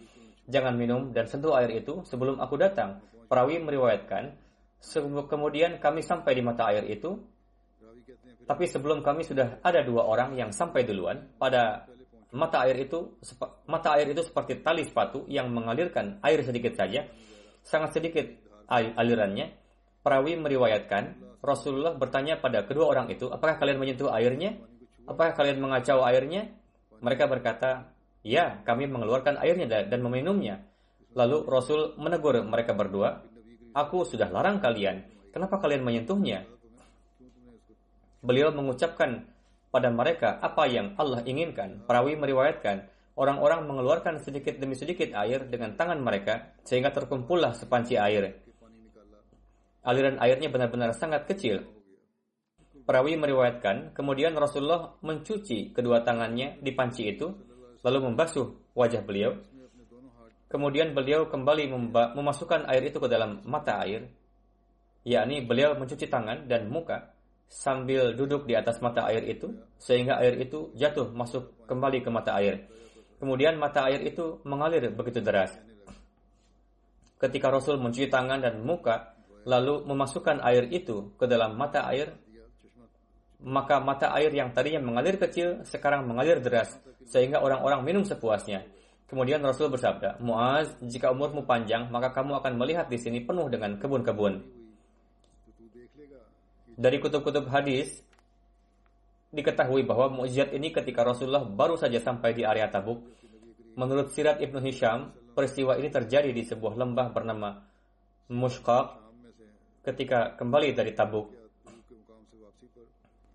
Jangan 0.50 0.74
minum 0.74 1.14
dan 1.14 1.30
sentuh 1.30 1.54
air 1.54 1.70
itu 1.78 2.02
sebelum 2.02 2.42
aku 2.42 2.58
datang. 2.58 2.98
Perawi 3.30 3.62
meriwayatkan, 3.62 4.34
kemudian 5.30 5.78
kami 5.78 6.02
sampai 6.02 6.34
di 6.34 6.42
mata 6.42 6.74
air 6.74 6.82
itu, 6.90 7.14
tapi 8.50 8.66
sebelum 8.66 9.06
kami 9.06 9.22
sudah 9.22 9.62
ada 9.62 9.86
dua 9.86 10.02
orang 10.10 10.34
yang 10.34 10.50
sampai 10.50 10.82
duluan. 10.82 11.30
Pada 11.38 11.86
mata 12.30 12.62
air 12.66 12.86
itu, 12.86 13.18
mata 13.66 13.94
air 13.98 14.10
itu 14.10 14.22
seperti 14.22 14.62
tali 14.62 14.86
sepatu 14.86 15.26
yang 15.26 15.50
mengalirkan 15.50 16.22
air 16.22 16.42
sedikit 16.46 16.78
saja, 16.78 17.06
sangat 17.62 17.98
sedikit 17.98 18.26
al- 18.70 18.94
alirannya. 18.94 19.52
Perawi 20.00 20.38
meriwayatkan, 20.40 21.36
Rasulullah 21.44 21.92
bertanya 21.92 22.40
pada 22.40 22.64
kedua 22.64 22.88
orang 22.88 23.12
itu, 23.12 23.28
apakah 23.28 23.60
kalian 23.60 23.76
menyentuh 23.76 24.08
airnya? 24.08 24.56
Apakah 25.04 25.36
kalian 25.36 25.60
mengacau 25.60 26.00
airnya? 26.06 26.48
Mereka 27.04 27.28
berkata, 27.28 27.92
ya, 28.24 28.64
kami 28.64 28.88
mengeluarkan 28.88 29.36
airnya 29.40 29.66
da- 29.68 29.86
dan 29.88 30.00
meminumnya. 30.00 30.64
Lalu 31.12 31.44
Rasul 31.44 31.98
menegur 31.98 32.38
mereka 32.46 32.72
berdua, 32.72 33.26
aku 33.74 34.06
sudah 34.06 34.30
larang 34.30 34.62
kalian, 34.62 35.04
kenapa 35.34 35.58
kalian 35.58 35.82
menyentuhnya? 35.82 36.46
Beliau 38.20 38.52
mengucapkan 38.52 39.26
pada 39.70 39.88
mereka 39.88 40.42
apa 40.42 40.66
yang 40.66 40.98
Allah 40.98 41.22
inginkan. 41.22 41.86
Perawi 41.86 42.18
meriwayatkan, 42.18 42.90
orang-orang 43.14 43.70
mengeluarkan 43.70 44.18
sedikit 44.18 44.58
demi 44.58 44.74
sedikit 44.74 45.14
air 45.14 45.46
dengan 45.46 45.78
tangan 45.78 46.02
mereka 46.02 46.58
sehingga 46.66 46.90
terkumpullah 46.90 47.54
sepanci 47.54 47.94
air. 47.94 48.42
Aliran 49.80 50.20
airnya 50.20 50.52
benar-benar 50.52 50.92
sangat 50.92 51.24
kecil. 51.24 51.64
Perawi 52.84 53.14
meriwayatkan, 53.16 53.94
kemudian 53.94 54.34
Rasulullah 54.34 54.98
mencuci 55.00 55.70
kedua 55.70 56.02
tangannya 56.02 56.58
di 56.58 56.74
panci 56.74 57.06
itu, 57.06 57.30
lalu 57.86 58.10
membasuh 58.10 58.74
wajah 58.74 59.00
beliau. 59.06 59.38
Kemudian 60.50 60.90
beliau 60.90 61.30
kembali 61.30 61.70
memasukkan 62.18 62.66
air 62.66 62.82
itu 62.90 62.98
ke 62.98 63.06
dalam 63.06 63.38
mata 63.46 63.78
air, 63.86 64.10
yakni 65.06 65.46
beliau 65.46 65.78
mencuci 65.78 66.10
tangan 66.10 66.50
dan 66.50 66.66
muka 66.66 67.19
sambil 67.50 68.14
duduk 68.14 68.46
di 68.46 68.54
atas 68.54 68.78
mata 68.78 69.10
air 69.10 69.26
itu, 69.26 69.50
sehingga 69.74 70.22
air 70.22 70.38
itu 70.38 70.70
jatuh 70.78 71.10
masuk 71.10 71.66
kembali 71.66 71.98
ke 72.00 72.08
mata 72.08 72.38
air. 72.38 72.70
Kemudian 73.18 73.58
mata 73.58 73.90
air 73.90 74.06
itu 74.06 74.38
mengalir 74.46 74.94
begitu 74.94 75.18
deras. 75.18 75.58
Ketika 77.20 77.52
Rasul 77.52 77.76
mencuci 77.76 78.08
tangan 78.08 78.40
dan 78.40 78.62
muka, 78.64 79.12
lalu 79.44 79.84
memasukkan 79.84 80.40
air 80.40 80.70
itu 80.72 81.12
ke 81.18 81.28
dalam 81.28 81.58
mata 81.58 81.84
air, 81.90 82.16
maka 83.44 83.76
mata 83.82 84.14
air 84.16 84.32
yang 84.32 84.54
tadinya 84.56 84.80
mengalir 84.80 85.20
kecil 85.20 85.64
sekarang 85.68 86.08
mengalir 86.08 86.40
deras 86.40 86.76
sehingga 87.08 87.42
orang-orang 87.42 87.84
minum 87.84 88.04
sepuasnya. 88.06 88.64
Kemudian 89.10 89.42
Rasul 89.42 89.74
bersabda, 89.74 90.22
Muaz, 90.22 90.70
jika 90.86 91.10
umurmu 91.10 91.42
panjang, 91.42 91.90
maka 91.90 92.14
kamu 92.14 92.38
akan 92.38 92.54
melihat 92.54 92.86
di 92.86 92.94
sini 92.94 93.18
penuh 93.26 93.50
dengan 93.50 93.74
kebun-kebun 93.74 94.59
dari 96.80 96.96
kutub-kutub 96.96 97.44
hadis 97.52 98.00
diketahui 99.36 99.84
bahwa 99.84 100.24
mukjizat 100.24 100.56
ini 100.56 100.72
ketika 100.72 101.04
Rasulullah 101.04 101.44
baru 101.44 101.76
saja 101.76 102.00
sampai 102.00 102.32
di 102.32 102.42
area 102.42 102.72
Tabuk. 102.72 103.04
Menurut 103.76 104.10
Sirat 104.16 104.40
Ibnu 104.40 104.58
Hisham, 104.64 105.12
peristiwa 105.36 105.76
ini 105.76 105.92
terjadi 105.92 106.32
di 106.32 106.42
sebuah 106.42 106.74
lembah 106.80 107.12
bernama 107.12 107.60
Mushqaq 108.32 108.86
ketika 109.84 110.34
kembali 110.40 110.72
dari 110.72 110.96
Tabuk. 110.96 111.36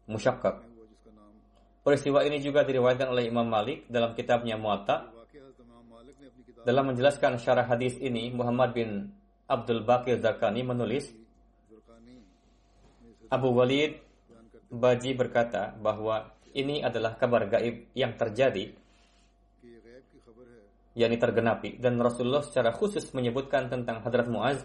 Musyakkak. 0.10 0.62
Peristiwa 1.86 2.26
ini 2.26 2.42
juga 2.42 2.66
diriwayatkan 2.66 3.10
oleh 3.14 3.30
Imam 3.30 3.46
Malik 3.46 3.86
dalam 3.90 4.18
kitabnya 4.18 4.58
Muatta. 4.58 5.14
Dalam 6.66 6.94
menjelaskan 6.94 7.38
syarah 7.38 7.66
hadis 7.66 7.98
ini, 8.02 8.34
Muhammad 8.34 8.74
bin 8.74 9.14
Abdul 9.46 9.86
Bakir 9.86 10.18
Zakani 10.18 10.66
menulis, 10.66 11.14
Abu 13.36 13.52
Walid 13.52 14.00
Baji 14.72 15.12
berkata 15.12 15.76
bahwa 15.76 16.32
ini 16.56 16.80
adalah 16.80 17.20
kabar 17.20 17.52
gaib 17.52 17.92
yang 17.92 18.16
terjadi 18.16 18.72
yakni 20.96 21.20
tergenapi 21.20 21.76
dan 21.76 22.00
Rasulullah 22.00 22.40
secara 22.40 22.72
khusus 22.72 23.12
menyebutkan 23.12 23.68
tentang 23.68 24.00
Hadrat 24.00 24.32
Muaz 24.32 24.64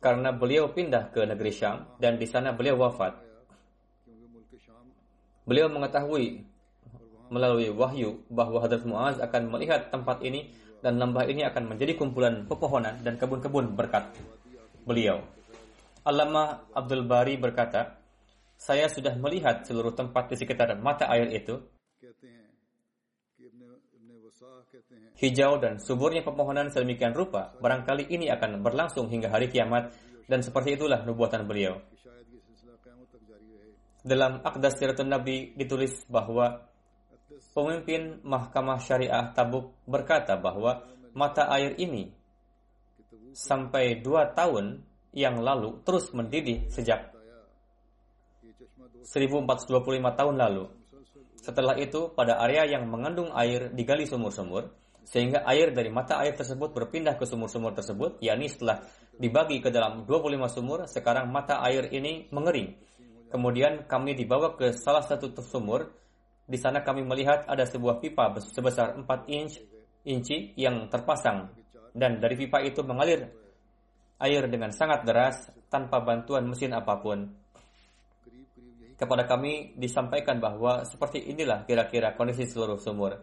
karena 0.00 0.32
beliau 0.32 0.72
pindah 0.72 1.12
ke 1.12 1.28
negeri 1.28 1.52
Syam 1.52 1.84
dan 2.00 2.16
di 2.16 2.24
sana 2.24 2.56
beliau 2.56 2.80
wafat. 2.80 3.12
Beliau 5.44 5.68
mengetahui 5.68 6.44
melalui 7.28 7.68
wahyu 7.68 8.24
bahwa 8.32 8.64
Hadrat 8.64 8.88
Muaz 8.88 9.20
akan 9.20 9.52
melihat 9.52 9.92
tempat 9.92 10.24
ini 10.24 10.48
dan 10.80 10.96
lembah 10.96 11.28
ini 11.28 11.44
akan 11.44 11.76
menjadi 11.76 11.92
kumpulan 12.00 12.48
pepohonan 12.48 13.04
dan 13.04 13.20
kebun-kebun 13.20 13.76
berkat 13.76 14.08
beliau. 14.88 15.20
Alama 16.08 16.64
Abdul 16.72 17.04
Bari 17.04 17.36
berkata, 17.36 17.97
saya 18.58 18.90
sudah 18.90 19.14
melihat 19.14 19.62
seluruh 19.62 19.94
tempat 19.94 20.34
di 20.34 20.36
sekitar 20.36 20.74
mata 20.82 21.06
air 21.06 21.30
itu. 21.30 21.62
Hijau 25.18 25.58
dan 25.58 25.78
suburnya 25.78 26.22
pemohonan 26.22 26.70
sedemikian 26.70 27.14
rupa, 27.14 27.54
barangkali 27.58 28.10
ini 28.10 28.30
akan 28.30 28.62
berlangsung 28.62 29.10
hingga 29.10 29.30
hari 29.30 29.50
kiamat, 29.50 29.94
dan 30.26 30.42
seperti 30.42 30.74
itulah 30.74 31.02
nubuatan 31.06 31.46
beliau. 31.46 31.78
Dalam 34.02 34.42
Akdas 34.46 34.78
Siratun 34.78 35.10
Nabi 35.10 35.54
ditulis 35.58 36.06
bahwa 36.06 36.62
pemimpin 37.50 38.22
Mahkamah 38.22 38.78
Syariah 38.78 39.34
Tabuk 39.34 39.74
berkata 39.90 40.38
bahwa 40.38 40.86
mata 41.18 41.50
air 41.50 41.74
ini 41.82 42.14
sampai 43.34 43.98
dua 43.98 44.30
tahun 44.30 44.86
yang 45.10 45.42
lalu 45.42 45.82
terus 45.82 46.14
mendidih 46.14 46.70
sejak 46.70 47.17
1425 49.08 50.18
tahun 50.20 50.36
lalu. 50.36 50.64
Setelah 51.40 51.80
itu, 51.80 52.12
pada 52.12 52.36
area 52.44 52.68
yang 52.68 52.84
mengandung 52.84 53.32
air 53.32 53.72
digali 53.72 54.04
sumur-sumur, 54.04 54.68
sehingga 55.08 55.48
air 55.48 55.72
dari 55.72 55.88
mata 55.88 56.20
air 56.20 56.36
tersebut 56.36 56.76
berpindah 56.76 57.16
ke 57.16 57.24
sumur-sumur 57.24 57.72
tersebut, 57.72 58.20
yakni 58.20 58.52
setelah 58.52 58.84
dibagi 59.16 59.64
ke 59.64 59.72
dalam 59.72 60.04
25 60.04 60.52
sumur, 60.52 60.84
sekarang 60.84 61.32
mata 61.32 61.64
air 61.64 61.88
ini 61.88 62.28
mengering. 62.28 62.76
Kemudian 63.32 63.88
kami 63.88 64.12
dibawa 64.12 64.52
ke 64.60 64.76
salah 64.76 65.00
satu 65.00 65.32
sumur, 65.40 65.88
di 66.44 66.60
sana 66.60 66.84
kami 66.84 67.04
melihat 67.04 67.48
ada 67.48 67.64
sebuah 67.64 68.04
pipa 68.04 68.36
bes- 68.36 68.52
sebesar 68.52 69.00
4 69.00 69.08
inch, 69.32 69.56
inci 70.04 70.52
yang 70.60 70.88
terpasang, 70.92 71.48
dan 71.96 72.20
dari 72.20 72.36
pipa 72.36 72.60
itu 72.60 72.84
mengalir 72.84 73.28
air 74.20 74.42
dengan 74.48 74.72
sangat 74.72 75.08
deras 75.08 75.48
tanpa 75.72 76.04
bantuan 76.04 76.44
mesin 76.44 76.76
apa 76.76 77.00
pun 77.00 77.47
kepada 78.98 79.24
kami 79.30 79.78
disampaikan 79.78 80.42
bahwa 80.42 80.82
seperti 80.82 81.22
inilah 81.30 81.62
kira-kira 81.62 82.18
kondisi 82.18 82.50
seluruh 82.50 82.76
sumur. 82.82 83.14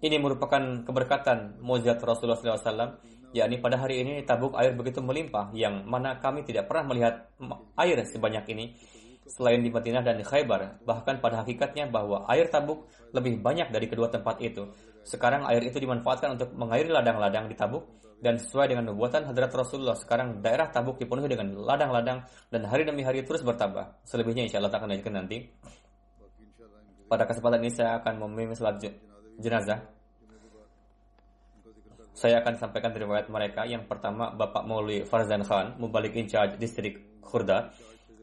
Ini 0.00 0.16
merupakan 0.20 0.84
keberkatan 0.84 1.60
mujizat 1.60 2.00
Rasulullah 2.00 2.36
SAW, 2.36 3.00
yakni 3.32 3.60
pada 3.60 3.80
hari 3.80 4.00
ini 4.00 4.24
tabuk 4.24 4.56
air 4.56 4.72
begitu 4.72 5.00
melimpah, 5.04 5.52
yang 5.56 5.84
mana 5.84 6.20
kami 6.20 6.44
tidak 6.44 6.68
pernah 6.68 6.92
melihat 6.92 7.32
air 7.80 8.00
sebanyak 8.04 8.44
ini 8.52 8.76
selain 9.26 9.60
di 9.60 9.68
Madinah 9.72 10.04
dan 10.04 10.16
di 10.20 10.24
Khaybar. 10.24 10.84
Bahkan 10.84 11.20
pada 11.20 11.42
hakikatnya 11.44 11.88
bahwa 11.88 12.24
air 12.28 12.48
tabuk 12.48 12.88
lebih 13.12 13.40
banyak 13.40 13.72
dari 13.72 13.88
kedua 13.88 14.08
tempat 14.08 14.40
itu. 14.40 14.68
Sekarang 15.02 15.44
air 15.48 15.64
itu 15.64 15.80
dimanfaatkan 15.80 16.38
untuk 16.38 16.54
mengairi 16.54 16.88
ladang-ladang 16.92 17.50
di 17.50 17.56
tabuk 17.58 17.84
dan 18.16 18.40
sesuai 18.40 18.72
dengan 18.72 18.88
nubuatan 18.92 19.28
hadrat 19.28 19.52
Rasulullah 19.52 19.96
sekarang 19.96 20.40
daerah 20.40 20.72
Tabuk 20.72 20.96
dipenuhi 20.96 21.28
dengan 21.28 21.52
ladang-ladang 21.52 22.24
dan 22.48 22.62
hari 22.64 22.88
demi 22.88 23.04
hari 23.04 23.20
terus 23.22 23.44
bertambah. 23.44 24.00
Selebihnya 24.08 24.48
insya 24.48 24.58
Allah 24.58 24.72
akan 24.72 24.88
lanjutkan 24.88 25.14
nanti. 25.20 25.44
Pada 27.06 27.22
kesempatan 27.28 27.60
ini 27.62 27.70
saya 27.70 28.02
akan 28.02 28.14
memimpin 28.24 28.56
salat 28.56 28.82
jenazah. 29.38 29.78
Saya 32.16 32.40
akan 32.40 32.56
sampaikan 32.56 32.96
riwayat 32.96 33.28
mereka. 33.28 33.68
Yang 33.68 33.84
pertama 33.86 34.32
Bapak 34.32 34.64
Mauli 34.64 35.04
Farzan 35.04 35.44
Khan 35.44 35.76
membalik 35.76 36.16
in 36.16 36.26
charge 36.26 36.56
distrik 36.56 37.20
Khurda 37.20 37.70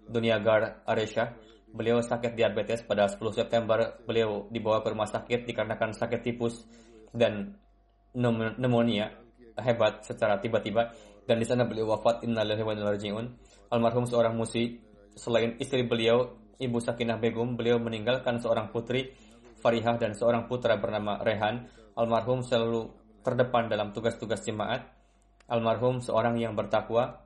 Duniagar 0.10 0.84
Aresha 0.84 1.32
beliau 1.70 2.02
sakit 2.02 2.34
diabetes. 2.34 2.82
Pada 2.84 3.08
10 3.08 3.22
September 3.32 4.02
beliau 4.04 4.50
dibawa 4.50 4.82
ke 4.82 4.92
rumah 4.92 5.08
sakit 5.08 5.46
dikarenakan 5.46 5.94
sakit 5.94 6.20
tipus 6.26 6.66
dan 7.14 7.56
pneumonia 8.14 9.23
hebat 9.62 10.02
secara 10.06 10.42
tiba-tiba 10.42 10.94
dan 11.24 11.40
di 11.40 11.46
sana 11.48 11.64
beliau 11.64 11.96
wafat 11.96 12.24
innalillahi 12.26 12.64
wa 12.64 12.72
inna 12.76 12.86
rajiun. 12.92 13.26
Almarhum 13.72 14.06
seorang 14.06 14.36
musi 14.36 14.78
selain 15.16 15.56
istri 15.58 15.86
beliau 15.86 16.36
Ibu 16.60 16.78
Sakinah 16.80 17.18
Begum, 17.18 17.58
beliau 17.58 17.82
meninggalkan 17.82 18.40
seorang 18.40 18.70
putri 18.70 19.14
Farihah 19.60 19.96
dan 19.96 20.12
seorang 20.14 20.46
putra 20.52 20.76
bernama 20.76 21.20
Rehan. 21.24 21.68
Almarhum 21.96 22.44
selalu 22.44 22.92
terdepan 23.24 23.72
dalam 23.72 23.96
tugas-tugas 23.96 24.44
jemaat. 24.44 24.84
Almarhum 25.48 26.04
seorang 26.04 26.40
yang 26.40 26.56
bertakwa, 26.56 27.24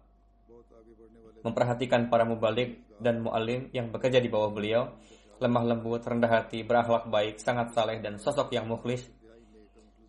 memperhatikan 1.46 2.10
para 2.10 2.26
mubalik 2.26 2.86
dan 2.98 3.22
mu'alim 3.22 3.70
yang 3.74 3.94
bekerja 3.94 4.18
di 4.22 4.30
bawah 4.30 4.54
beliau, 4.54 4.94
lemah 5.38 5.64
lembut, 5.74 6.02
rendah 6.02 6.30
hati, 6.30 6.66
berakhlak 6.66 7.10
baik, 7.10 7.38
sangat 7.38 7.74
saleh 7.74 8.02
dan 8.02 8.18
sosok 8.18 8.54
yang 8.54 8.66
mukhlis. 8.66 9.06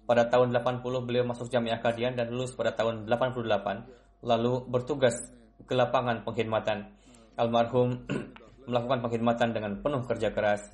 Pada 0.08 0.24
tahun 0.24 0.56
80 0.56 0.80
beliau 1.04 1.28
masuk 1.28 1.52
Jamiah 1.52 1.84
Kadian 1.84 2.16
dan 2.16 2.32
lulus 2.32 2.56
pada 2.56 2.72
tahun 2.72 3.04
88, 3.04 4.24
lalu 4.24 4.64
bertugas 4.64 5.20
ke 5.68 5.76
lapangan 5.76 6.24
pengkhidmatan. 6.24 6.96
Almarhum 7.36 8.08
melakukan 8.72 9.04
pengkhidmatan 9.04 9.52
dengan 9.52 9.72
penuh 9.84 10.00
kerja 10.08 10.32
keras, 10.32 10.64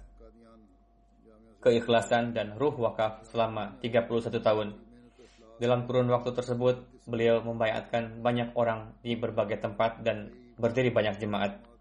keikhlasan 1.58 2.30
dan 2.30 2.54
ruh 2.54 2.78
wakaf 2.78 3.26
selama 3.26 3.74
31 3.82 4.38
tahun. 4.38 4.78
Dalam 5.58 5.82
kurun 5.90 6.14
waktu 6.14 6.30
tersebut, 6.30 7.02
beliau 7.02 7.42
membayatkan 7.42 8.22
banyak 8.22 8.54
orang 8.54 8.94
di 9.02 9.18
berbagai 9.18 9.58
tempat 9.58 9.98
dan 10.06 10.30
berdiri 10.62 10.94
banyak 10.94 11.18
jemaat. 11.18 11.73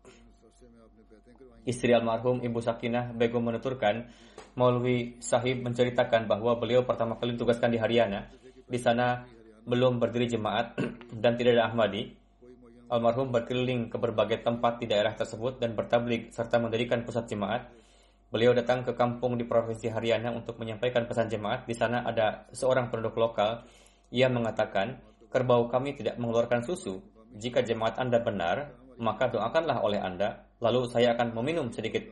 Istri 1.64 1.96
almarhum 1.96 2.44
Ibu 2.44 2.60
Sakinah 2.60 3.16
Begum 3.16 3.48
menuturkan, 3.48 4.12
Maulwi 4.60 5.18
Sahib 5.24 5.64
menceritakan 5.64 6.28
bahwa 6.28 6.60
beliau 6.60 6.84
pertama 6.84 7.16
kali 7.16 7.40
ditugaskan 7.40 7.72
di 7.72 7.80
Haryana. 7.80 8.28
Di 8.68 8.80
sana 8.80 9.24
belum 9.64 9.98
berdiri 9.98 10.28
jemaat 10.28 10.76
dan 11.24 11.40
tidak 11.40 11.56
ada 11.56 11.72
Ahmadi. 11.72 12.20
Almarhum 12.92 13.32
berkeliling 13.32 13.90
ke 13.90 13.98
berbagai 13.98 14.44
tempat 14.44 14.78
di 14.84 14.86
daerah 14.86 15.16
tersebut 15.16 15.58
dan 15.58 15.74
bertablik 15.74 16.30
serta 16.36 16.60
mendirikan 16.60 17.08
pusat 17.08 17.26
jemaat. 17.32 17.72
Beliau 18.30 18.52
datang 18.52 18.84
ke 18.84 18.94
kampung 18.98 19.40
di 19.40 19.46
provinsi 19.48 19.88
Haryana 19.94 20.34
untuk 20.36 20.60
menyampaikan 20.60 21.08
pesan 21.08 21.30
jemaat. 21.32 21.66
Di 21.70 21.74
sana 21.78 22.04
ada 22.04 22.50
seorang 22.52 22.92
penduduk 22.92 23.18
lokal. 23.18 23.66
Ia 24.14 24.30
mengatakan, 24.30 25.00
kerbau 25.32 25.70
kami 25.70 25.98
tidak 25.98 26.20
mengeluarkan 26.22 26.62
susu. 26.62 27.02
Jika 27.34 27.66
jemaat 27.66 27.98
Anda 27.98 28.22
benar, 28.22 28.78
maka 29.02 29.30
doakanlah 29.30 29.82
oleh 29.82 29.98
Anda, 29.98 30.43
lalu 30.62 30.90
saya 30.90 31.18
akan 31.18 31.34
meminum 31.38 31.72
sedikit 31.72 32.06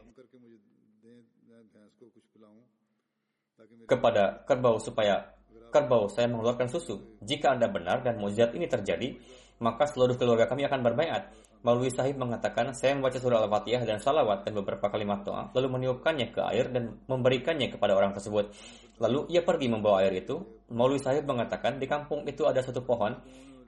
kepada 3.85 4.47
kerbau 4.47 4.79
supaya 4.79 5.35
kerbau 5.71 6.07
saya 6.07 6.27
mengeluarkan 6.31 6.67
susu. 6.71 7.19
Jika 7.23 7.55
Anda 7.55 7.67
benar 7.67 8.03
dan 8.03 8.19
mujizat 8.19 8.55
ini 8.55 8.67
terjadi, 8.67 9.19
maka 9.63 9.87
seluruh 9.87 10.15
keluarga 10.15 10.47
kami 10.47 10.67
akan 10.67 10.79
berbaiat. 10.83 11.31
Maulwi 11.61 11.93
Sahib 11.93 12.17
mengatakan, 12.17 12.73
saya 12.73 12.97
membaca 12.97 13.21
surah 13.21 13.45
Al-Fatihah 13.45 13.85
dan 13.85 14.01
salawat 14.01 14.49
dan 14.49 14.57
beberapa 14.57 14.89
kalimat 14.89 15.21
doa, 15.21 15.53
lalu 15.53 15.77
meniupkannya 15.77 16.33
ke 16.33 16.41
air 16.49 16.73
dan 16.73 16.97
memberikannya 17.05 17.69
kepada 17.69 17.93
orang 17.93 18.17
tersebut. 18.17 18.49
Lalu 18.97 19.29
ia 19.29 19.45
pergi 19.45 19.69
membawa 19.69 20.01
air 20.01 20.25
itu. 20.25 20.41
Maulwi 20.73 20.97
Sahib 20.97 21.29
mengatakan, 21.29 21.77
di 21.77 21.85
kampung 21.85 22.25
itu 22.25 22.49
ada 22.49 22.65
satu 22.65 22.81
pohon, 22.81 23.13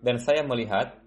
dan 0.02 0.18
saya 0.18 0.42
melihat 0.42 1.03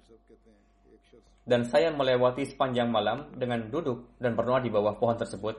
dan 1.47 1.63
saya 1.63 1.95
melewati 1.95 2.43
sepanjang 2.43 2.91
malam 2.91 3.31
dengan 3.39 3.71
duduk 3.71 4.19
dan 4.19 4.35
berdoa 4.35 4.59
di 4.59 4.69
bawah 4.69 4.99
pohon 4.99 5.15
tersebut. 5.15 5.55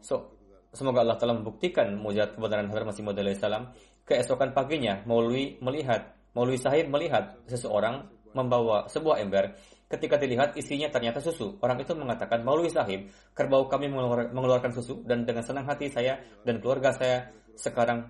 So, 0.00 0.32
semoga 0.72 1.04
Allah 1.04 1.20
telah 1.20 1.36
membuktikan 1.36 1.92
mujizat 2.00 2.34
kebenaran 2.34 2.72
Hadrat 2.72 2.88
Masih 2.88 3.04
Maud 3.04 3.20
salam. 3.36 3.70
Keesokan 4.08 4.56
paginya, 4.56 5.04
Maulwi 5.04 5.60
melihat, 5.60 6.16
Maulwi 6.32 6.56
Sahib 6.56 6.88
melihat 6.88 7.36
seseorang 7.44 8.08
membawa 8.32 8.88
sebuah 8.88 9.20
ember. 9.20 9.52
Ketika 9.88 10.20
dilihat 10.20 10.56
isinya 10.56 10.88
ternyata 10.88 11.20
susu. 11.20 11.60
Orang 11.60 11.80
itu 11.80 11.92
mengatakan, 11.92 12.40
Maulwi 12.40 12.72
Sahib, 12.72 13.12
kerbau 13.36 13.68
kami 13.68 13.92
mengeluarkan 14.32 14.72
susu 14.72 15.04
dan 15.04 15.28
dengan 15.28 15.44
senang 15.44 15.68
hati 15.68 15.92
saya 15.92 16.16
dan 16.44 16.60
keluarga 16.60 16.92
saya 16.96 17.28
sekarang 17.58 18.06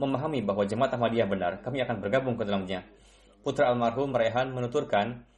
memahami 0.00 0.42
bahwa 0.42 0.66
jemaat 0.66 0.96
Ahmadiyah 0.98 1.28
benar. 1.30 1.52
Kami 1.62 1.78
akan 1.84 2.02
bergabung 2.02 2.34
ke 2.34 2.42
dalamnya. 2.42 2.82
Putra 3.40 3.68
almarhum 3.70 4.12
Rehan 4.16 4.50
menuturkan, 4.50 5.29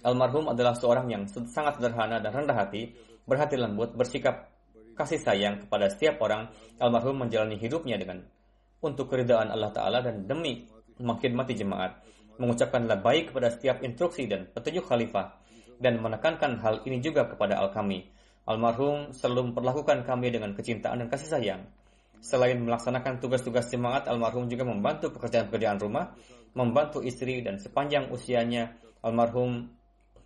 Almarhum 0.00 0.48
adalah 0.48 0.72
seorang 0.72 1.12
yang 1.12 1.22
sangat 1.28 1.76
sederhana 1.76 2.20
dan 2.24 2.32
rendah 2.32 2.56
hati, 2.56 2.96
berhati 3.28 3.60
lembut, 3.60 3.92
bersikap 3.92 4.48
kasih 4.96 5.20
sayang 5.20 5.64
kepada 5.66 5.92
setiap 5.92 6.20
orang. 6.24 6.48
Almarhum 6.80 7.20
menjalani 7.20 7.60
hidupnya 7.60 8.00
dengan 8.00 8.24
untuk 8.80 9.12
keridaan 9.12 9.52
Allah 9.52 9.72
Ta'ala 9.72 10.00
dan 10.00 10.24
demi 10.24 10.64
mati 11.04 11.52
jemaat. 11.52 12.00
Mengucapkan 12.40 12.88
baik 12.88 13.32
kepada 13.32 13.52
setiap 13.52 13.84
instruksi 13.84 14.24
dan 14.24 14.48
petunjuk 14.48 14.88
khalifah 14.88 15.36
dan 15.76 16.00
menekankan 16.00 16.56
hal 16.64 16.80
ini 16.88 17.00
juga 17.04 17.28
kepada 17.28 17.60
al-kami. 17.60 18.08
Almarhum 18.48 19.12
selalu 19.12 19.52
memperlakukan 19.52 20.08
kami 20.08 20.32
dengan 20.32 20.56
kecintaan 20.56 21.04
dan 21.04 21.08
kasih 21.12 21.28
sayang. 21.28 21.62
Selain 22.20 22.56
melaksanakan 22.60 23.16
tugas-tugas 23.20 23.72
jemaat, 23.72 24.04
almarhum 24.04 24.44
juga 24.48 24.68
membantu 24.68 25.08
pekerjaan-pekerjaan 25.16 25.80
rumah, 25.80 26.12
membantu 26.52 27.00
istri 27.00 27.40
dan 27.40 27.56
sepanjang 27.56 28.12
usianya 28.12 28.76
almarhum 29.00 29.72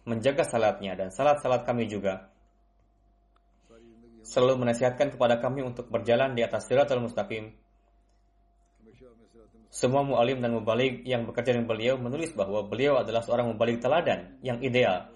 menjaga 0.04 0.44
salatnya 0.44 0.96
dan 0.96 1.08
salat-salat 1.08 1.64
kami 1.64 1.88
juga. 1.88 2.28
Selalu 4.24 4.64
menasihatkan 4.64 5.12
kepada 5.12 5.36
kami 5.36 5.60
untuk 5.60 5.92
berjalan 5.92 6.32
di 6.32 6.40
atas 6.40 6.64
siratul 6.64 7.04
mustaqim. 7.04 7.52
Semua 9.74 10.06
mu'alim 10.06 10.38
dan 10.38 10.54
mubalik 10.54 11.02
yang 11.02 11.26
bekerja 11.26 11.50
dengan 11.50 11.66
beliau 11.66 11.98
menulis 11.98 12.30
bahwa 12.32 12.62
beliau 12.64 13.02
adalah 13.02 13.26
seorang 13.26 13.52
mubalik 13.52 13.82
teladan 13.82 14.38
yang 14.40 14.62
ideal. 14.62 15.10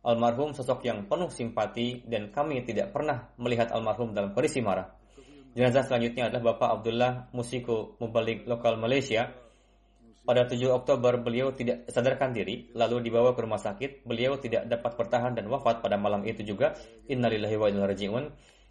Almarhum 0.00 0.56
sosok 0.56 0.88
yang 0.88 1.04
penuh 1.04 1.28
simpati 1.28 2.00
dan 2.08 2.32
kami 2.32 2.64
tidak 2.64 2.96
pernah 2.96 3.28
melihat 3.36 3.72
almarhum 3.76 4.16
dalam 4.16 4.32
kondisi 4.32 4.64
marah. 4.64 4.88
Jenazah 5.54 5.86
selanjutnya 5.86 6.32
adalah 6.32 6.56
Bapak 6.56 6.80
Abdullah 6.80 7.12
Musiko 7.30 7.94
Mubalik 8.02 8.42
lokal 8.48 8.74
Malaysia 8.74 9.30
pada 10.24 10.48
7 10.48 10.56
Oktober 10.72 11.20
beliau 11.20 11.52
tidak 11.52 11.84
sadarkan 11.92 12.32
diri, 12.32 12.72
lalu 12.72 13.04
dibawa 13.04 13.36
ke 13.36 13.44
rumah 13.44 13.60
sakit. 13.60 14.08
Beliau 14.08 14.40
tidak 14.40 14.64
dapat 14.72 14.96
bertahan 14.96 15.36
dan 15.36 15.52
wafat 15.52 15.84
pada 15.84 16.00
malam 16.00 16.24
itu 16.24 16.40
juga. 16.40 16.72
Innalillahi 17.12 17.56
wa 17.60 17.68
raji'un. 17.68 18.24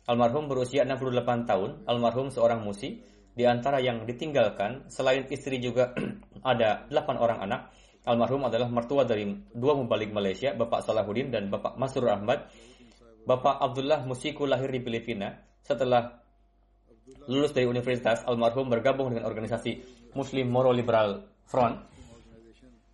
Almarhum 0.10 0.50
berusia 0.50 0.82
68 0.82 1.46
tahun, 1.46 1.86
almarhum 1.86 2.34
seorang 2.34 2.66
musi. 2.66 3.06
Di 3.38 3.46
antara 3.46 3.78
yang 3.86 4.02
ditinggalkan, 4.10 4.90
selain 4.90 5.30
istri 5.30 5.62
juga 5.62 5.94
ada 6.42 6.90
8 6.90 7.22
orang 7.22 7.46
anak. 7.46 7.70
Almarhum 8.04 8.50
adalah 8.50 8.68
mertua 8.68 9.06
dari 9.06 9.30
dua 9.54 9.78
mubalik 9.78 10.10
Malaysia, 10.10 10.58
Bapak 10.58 10.84
Salahuddin 10.84 11.30
dan 11.30 11.54
Bapak 11.54 11.78
Masrur 11.78 12.10
Ahmad. 12.10 12.50
Bapak 13.30 13.62
Abdullah 13.62 14.02
Musiku 14.04 14.50
lahir 14.50 14.74
di 14.74 14.82
Filipina. 14.82 15.38
Setelah 15.62 16.18
lulus 17.30 17.54
dari 17.54 17.70
universitas, 17.70 18.26
almarhum 18.26 18.68
bergabung 18.68 19.14
dengan 19.14 19.30
organisasi 19.30 19.80
Muslim 20.18 20.52
Moro 20.52 20.76
Liberal 20.76 21.33
Front. 21.48 21.76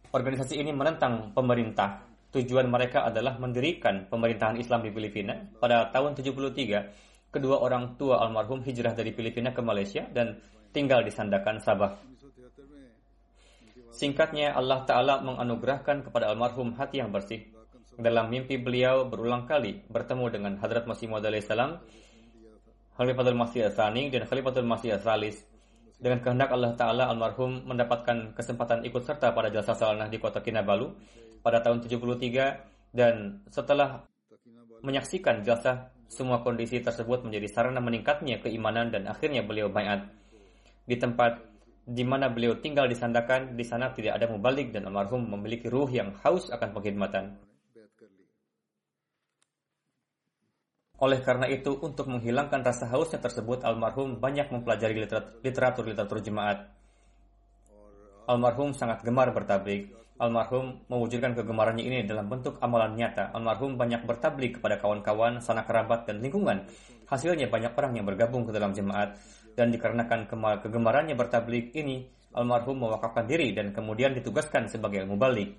Organisasi 0.09 0.57
ini 0.57 0.73
menentang 0.73 1.31
pemerintah. 1.37 2.01
Tujuan 2.29 2.69
mereka 2.69 3.05
adalah 3.05 3.37
mendirikan 3.41 4.05
pemerintahan 4.09 4.57
Islam 4.57 4.85
di 4.85 4.93
Filipina. 4.93 5.37
Pada 5.57 5.89
tahun 5.89 6.13
73, 6.13 7.33
kedua 7.33 7.61
orang 7.61 7.97
tua 7.97 8.21
almarhum 8.21 8.61
hijrah 8.61 8.93
dari 8.93 9.13
Filipina 9.13 9.53
ke 9.53 9.61
Malaysia 9.61 10.05
dan 10.09 10.37
tinggal 10.69 11.01
di 11.01 11.09
Sandakan, 11.09 11.57
Sabah. 11.61 11.93
Singkatnya, 13.89 14.53
Allah 14.53 14.85
Ta'ala 14.85 15.25
menganugerahkan 15.25 16.05
kepada 16.05 16.29
almarhum 16.29 16.77
hati 16.77 17.01
yang 17.01 17.09
bersih. 17.09 17.49
Dalam 17.99 18.31
mimpi 18.31 18.55
beliau 18.55 19.09
berulang 19.09 19.43
kali 19.43 19.83
bertemu 19.91 20.25
dengan 20.31 20.53
Hadrat 20.61 20.87
Masih 20.87 21.11
Maud 21.11 21.25
salam, 21.43 21.81
Khalifatul 22.95 23.35
Masih 23.35 23.67
Asani 23.67 24.07
dan 24.07 24.23
Khalifatul 24.23 24.69
Masih 24.69 24.95
Asalis 24.95 25.48
dengan 25.99 26.23
kehendak 26.23 26.55
Allah 26.55 26.71
Ta'ala, 26.79 27.11
almarhum 27.11 27.67
mendapatkan 27.67 28.31
kesempatan 28.31 28.87
ikut 28.87 29.03
serta 29.03 29.35
pada 29.35 29.51
jasa 29.51 29.75
salanah 29.75 30.07
di 30.07 30.15
kota 30.15 30.39
Kinabalu 30.39 30.95
pada 31.43 31.59
tahun 31.59 31.83
73 31.83 32.95
dan 32.95 33.43
setelah 33.51 34.07
menyaksikan 34.79 35.43
jasa 35.43 35.91
semua 36.07 36.39
kondisi 36.41 36.79
tersebut 36.79 37.27
menjadi 37.27 37.47
sarana 37.51 37.83
meningkatnya 37.83 38.39
keimanan 38.39 38.89
dan 38.95 39.11
akhirnya 39.11 39.43
beliau 39.43 39.67
bayat. 39.67 40.07
Di 40.87 40.95
tempat 40.95 41.37
di 41.83 42.07
mana 42.07 42.31
beliau 42.31 42.57
tinggal 42.57 42.87
di 42.87 42.95
Sandakan, 42.95 43.59
di 43.59 43.65
sana 43.67 43.91
tidak 43.91 44.17
ada 44.17 44.25
mubalik 44.31 44.71
dan 44.71 44.87
almarhum 44.87 45.27
memiliki 45.27 45.67
ruh 45.67 45.91
yang 45.91 46.15
haus 46.23 46.47
akan 46.49 46.69
pengkhidmatan. 46.73 47.48
Oleh 50.99 51.23
karena 51.23 51.47
itu, 51.47 51.79
untuk 51.79 52.11
menghilangkan 52.11 52.59
rasa 52.59 52.83
hausnya 52.91 53.23
tersebut, 53.23 53.63
almarhum 53.63 54.19
banyak 54.19 54.51
mempelajari 54.51 54.99
literatur-literatur 55.39 56.19
jemaat. 56.19 56.67
Almarhum 58.27 58.75
sangat 58.75 59.07
gemar 59.07 59.31
bertablik. 59.31 59.95
Almarhum 60.19 60.83
mewujudkan 60.91 61.31
kegemarannya 61.31 61.87
ini 61.87 62.03
dalam 62.03 62.27
bentuk 62.27 62.59
amalan 62.59 62.99
nyata. 62.99 63.31
Almarhum 63.31 63.79
banyak 63.79 64.03
bertablik 64.03 64.59
kepada 64.59 64.75
kawan-kawan, 64.75 65.39
sanak 65.39 65.71
kerabat, 65.71 66.03
dan 66.03 66.19
lingkungan. 66.19 66.67
Hasilnya 67.07 67.47
banyak 67.47 67.71
orang 67.79 67.95
yang 67.95 68.03
bergabung 68.03 68.43
ke 68.43 68.51
dalam 68.51 68.75
jemaat. 68.75 69.15
Dan 69.55 69.71
dikarenakan 69.71 70.27
kegemarannya 70.59 71.15
bertablik 71.15 71.71
ini, 71.79 72.11
almarhum 72.35 72.75
mewakafkan 72.75 73.23
diri 73.23 73.55
dan 73.55 73.71
kemudian 73.71 74.11
ditugaskan 74.11 74.67
sebagai 74.67 75.07
mubalik. 75.07 75.55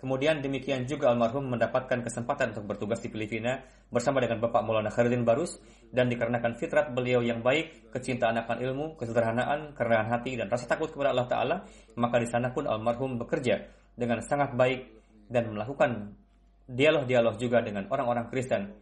Kemudian 0.00 0.40
demikian 0.40 0.88
juga 0.88 1.12
almarhum 1.12 1.52
mendapatkan 1.52 2.00
kesempatan 2.00 2.56
untuk 2.56 2.72
bertugas 2.72 3.04
di 3.04 3.12
Filipina 3.12 3.60
bersama 3.92 4.24
dengan 4.24 4.40
Bapak 4.40 4.64
Maulana 4.64 4.88
Khairuddin 4.88 5.28
Barus 5.28 5.60
dan 5.92 6.08
dikarenakan 6.08 6.56
fitrat 6.56 6.96
beliau 6.96 7.20
yang 7.20 7.44
baik, 7.44 7.92
kecintaan 7.92 8.40
akan 8.40 8.64
ilmu, 8.64 8.96
kesederhanaan, 8.96 9.76
kerendahan 9.76 10.08
hati 10.08 10.40
dan 10.40 10.48
rasa 10.48 10.64
takut 10.64 10.88
kepada 10.88 11.12
Allah 11.12 11.28
Taala, 11.28 11.56
maka 12.00 12.16
di 12.16 12.24
sana 12.24 12.48
pun 12.48 12.64
almarhum 12.64 13.20
bekerja 13.20 13.60
dengan 13.92 14.24
sangat 14.24 14.56
baik 14.56 14.88
dan 15.28 15.52
melakukan 15.52 16.16
dialog-dialog 16.64 17.36
juga 17.36 17.60
dengan 17.60 17.84
orang-orang 17.92 18.32
Kristen. 18.32 18.72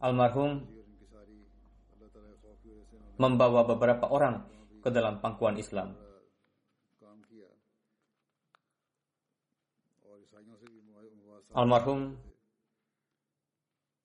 Almarhum 0.00 0.64
membawa 3.20 3.68
beberapa 3.68 4.08
orang 4.08 4.48
ke 4.80 4.88
dalam 4.88 5.20
pangkuan 5.20 5.60
Islam. 5.60 6.01
Almarhum 11.52 12.16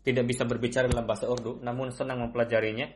tidak 0.03 0.23
bisa 0.27 0.43
berbicara 0.47 0.87
dalam 0.87 1.03
bahasa 1.03 1.27
Urdu, 1.27 1.59
namun 1.63 1.91
senang 1.91 2.23
mempelajarinya. 2.27 2.87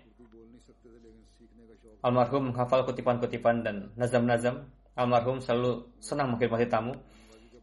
Almarhum 2.02 2.52
menghafal 2.52 2.84
kutipan-kutipan 2.88 3.64
dan 3.64 3.96
nazam-nazam. 3.96 4.68
Almarhum 4.96 5.40
selalu 5.40 5.92
senang 6.04 6.36
mengkhidmati 6.36 6.68
tamu. 6.68 6.96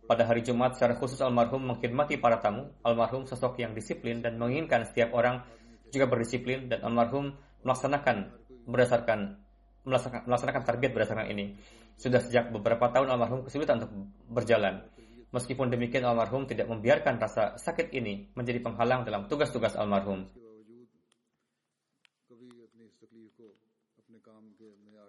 Pada 0.09 0.25
hari 0.25 0.41
Jumat 0.41 0.73
secara 0.73 0.97
khusus 0.97 1.21
almarhum 1.21 1.61
mengkhidmati 1.69 2.17
para 2.17 2.41
tamu. 2.41 2.73
Almarhum 2.81 3.29
sosok 3.29 3.61
yang 3.61 3.77
disiplin 3.77 4.25
dan 4.25 4.41
menginginkan 4.41 4.89
setiap 4.89 5.13
orang 5.13 5.45
juga 5.93 6.09
berdisiplin 6.09 6.69
dan 6.69 6.81
almarhum 6.85 7.37
melaksanakan 7.65 8.33
berdasarkan 8.69 9.41
melaksanakan, 9.89 10.23
melaksanakan 10.29 10.63
target 10.65 10.91
berdasarkan 10.93 11.27
ini. 11.33 11.57
Sudah 11.97 12.21
sejak 12.21 12.53
beberapa 12.53 12.89
tahun 12.93 13.13
almarhum 13.13 13.45
kesulitan 13.45 13.81
untuk 13.81 13.93
berjalan. 14.29 14.85
Meskipun 15.29 15.69
demikian 15.69 16.09
almarhum 16.09 16.49
tidak 16.49 16.73
membiarkan 16.73 17.21
rasa 17.21 17.61
sakit 17.61 17.93
ini 17.93 18.33
menjadi 18.33 18.65
penghalang 18.65 19.05
dalam 19.05 19.29
tugas-tugas 19.29 19.77
almarhum. 19.77 20.25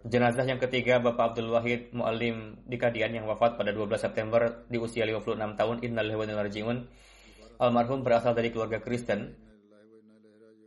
Jenazah 0.00 0.48
yang 0.48 0.60
ketiga 0.60 0.96
Bapak 0.96 1.32
Abdul 1.32 1.52
Wahid 1.52 1.92
Muallim 1.92 2.56
di 2.64 2.80
Kadian 2.80 3.12
yang 3.16 3.28
wafat 3.28 3.60
pada 3.60 3.68
12 3.68 4.00
September 4.00 4.64
di 4.68 4.80
usia 4.80 5.04
56 5.04 5.60
tahun 5.60 5.76
innalillahi 5.84 6.88
Almarhum 7.60 8.00
berasal 8.00 8.32
dari 8.32 8.48
keluarga 8.48 8.80
Kristen. 8.80 9.36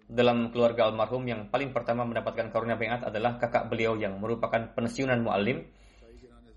Dalam 0.06 0.54
keluarga 0.54 0.86
almarhum 0.86 1.26
yang 1.26 1.50
paling 1.50 1.74
pertama 1.74 2.06
mendapatkan 2.06 2.54
karunia 2.54 2.78
bayat 2.78 3.10
adalah 3.10 3.42
kakak 3.42 3.66
beliau 3.74 3.98
yang 3.98 4.22
merupakan 4.22 4.70
pensiunan 4.78 5.26
muallim 5.26 5.66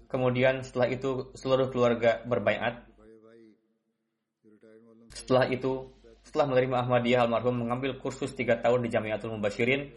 Kemudian 0.07 0.62
setelah 0.62 0.86
itu 0.90 1.34
seluruh 1.34 1.70
keluarga 1.74 2.22
berbayat. 2.22 2.86
Setelah 5.11 5.50
itu, 5.50 5.90
setelah 6.22 6.46
menerima 6.52 6.76
Ahmadiyah, 6.86 7.26
almarhum 7.26 7.66
mengambil 7.66 7.98
kursus 7.98 8.30
tiga 8.36 8.61
tahun 8.62 8.86
di 8.86 8.88
Jamiatul 8.92 9.34
Mubashirin. 9.34 9.90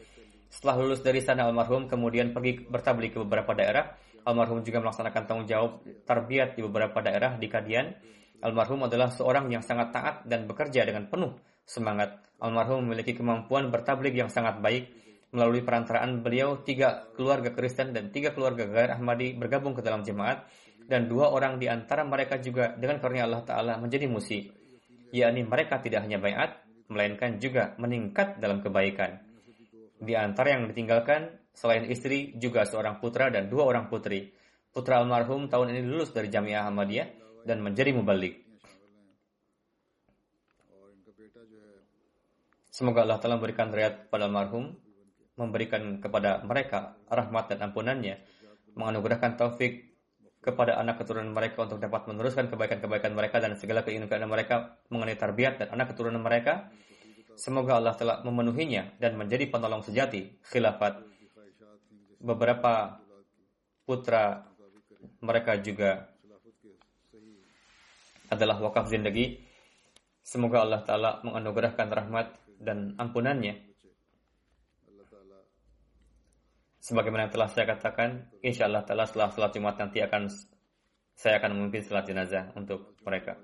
Setelah 0.49 0.81
lulus 0.81 1.05
dari 1.05 1.21
sana, 1.21 1.45
almarhum 1.45 1.85
kemudian 1.85 2.33
pergi 2.33 2.65
bertablik 2.65 3.13
ke 3.13 3.19
beberapa 3.21 3.53
daerah. 3.53 3.93
Almarhum 4.25 4.65
juga 4.65 4.81
melaksanakan 4.81 5.21
tanggung 5.29 5.47
jawab 5.47 5.85
tarbiyat 6.05 6.57
di 6.57 6.61
beberapa 6.65 6.97
daerah 7.05 7.37
di 7.37 7.45
Kadian. 7.45 7.93
Almarhum 8.41 8.87
adalah 8.87 9.11
seorang 9.11 9.51
yang 9.51 9.61
sangat 9.61 9.93
taat 9.93 10.15
dan 10.25 10.49
bekerja 10.49 10.87
dengan 10.87 11.05
penuh 11.11 11.37
semangat. 11.67 12.17
Almarhum 12.39 12.87
memiliki 12.87 13.13
kemampuan 13.13 13.69
bertablik 13.69 14.15
yang 14.15 14.31
sangat 14.31 14.57
baik 14.63 14.89
Melalui 15.29 15.61
perantaraan 15.61 16.25
beliau, 16.25 16.65
tiga 16.65 17.05
keluarga 17.13 17.53
Kristen 17.53 17.93
dan 17.93 18.09
tiga 18.09 18.33
keluarga 18.33 18.65
Gair 18.65 18.97
Ahmadi 18.97 19.37
bergabung 19.37 19.77
ke 19.77 19.85
dalam 19.85 20.01
jemaat, 20.01 20.49
dan 20.89 21.05
dua 21.05 21.29
orang 21.29 21.61
di 21.61 21.69
antara 21.69 22.01
mereka 22.01 22.41
juga 22.41 22.73
dengan 22.73 22.97
karunia 22.97 23.29
Allah 23.29 23.45
Ta'ala 23.45 23.73
menjadi 23.77 24.09
musi, 24.09 24.49
yakni 25.13 25.45
mereka 25.45 25.77
tidak 25.77 26.01
hanya 26.01 26.17
bayat, 26.17 26.65
melainkan 26.89 27.37
juga 27.37 27.77
meningkat 27.77 28.41
dalam 28.41 28.65
kebaikan. 28.65 29.21
Di 30.01 30.17
antara 30.17 30.57
yang 30.57 30.65
ditinggalkan, 30.65 31.53
selain 31.53 31.85
istri, 31.85 32.33
juga 32.41 32.65
seorang 32.65 32.97
putra 32.97 33.29
dan 33.29 33.53
dua 33.53 33.69
orang 33.69 33.85
putri. 33.85 34.33
Putra 34.73 34.97
almarhum 34.97 35.45
tahun 35.45 35.77
ini 35.77 35.81
lulus 35.85 36.09
dari 36.09 36.33
Jamiah 36.33 36.65
Ahmadiyah 36.65 37.07
dan 37.45 37.61
menjadi 37.61 37.93
mubalik. 37.93 38.49
Semoga 42.73 43.05
Allah 43.05 43.19
Ta'ala 43.21 43.37
memberikan 43.37 43.69
riat 43.69 44.09
pada 44.09 44.25
almarhum 44.25 44.88
memberikan 45.39 46.03
kepada 46.03 46.43
mereka 46.43 46.99
rahmat 47.07 47.55
dan 47.55 47.71
ampunannya, 47.71 48.19
menganugerahkan 48.75 49.39
taufik 49.39 49.95
kepada 50.43 50.75
anak 50.79 50.99
keturunan 50.99 51.31
mereka 51.31 51.63
untuk 51.63 51.79
dapat 51.79 52.07
meneruskan 52.11 52.51
kebaikan-kebaikan 52.51 53.15
mereka 53.15 53.39
dan 53.39 53.55
segala 53.55 53.87
keinginan 53.87 54.27
mereka 54.27 54.79
mengenai 54.91 55.15
tarbiyat 55.15 55.63
dan 55.63 55.67
anak 55.71 55.95
keturunan 55.95 56.19
mereka. 56.19 56.67
Semoga 57.39 57.79
Allah 57.79 57.95
telah 57.95 58.19
memenuhinya 58.27 58.99
dan 58.99 59.15
menjadi 59.15 59.47
penolong 59.47 59.79
sejati 59.79 60.43
khilafat. 60.43 60.99
Beberapa 62.19 62.99
putra 63.87 64.43
mereka 65.23 65.55
juga 65.63 66.11
adalah 68.27 68.59
wakaf 68.59 68.91
zindagi. 68.91 69.39
Semoga 70.19 70.67
Allah 70.67 70.83
Ta'ala 70.83 71.11
menganugerahkan 71.23 71.87
rahmat 71.87 72.27
dan 72.59 72.93
ampunannya 72.99 73.68
sebagaimana 76.79 77.27
yang 77.27 77.33
telah 77.35 77.49
saya 77.51 77.65
katakan, 77.67 78.31
insya 78.43 78.65
Allah 78.65 78.83
telah 78.87 79.05
setelah 79.05 79.29
sholat 79.31 79.51
Jumat 79.51 79.75
nanti 79.77 79.99
akan 79.99 80.31
saya 81.13 81.35
akan 81.43 81.51
memimpin 81.59 81.83
sholat 81.83 82.07
jenazah 82.07 82.51
untuk 82.55 82.95
mereka. 83.03 83.35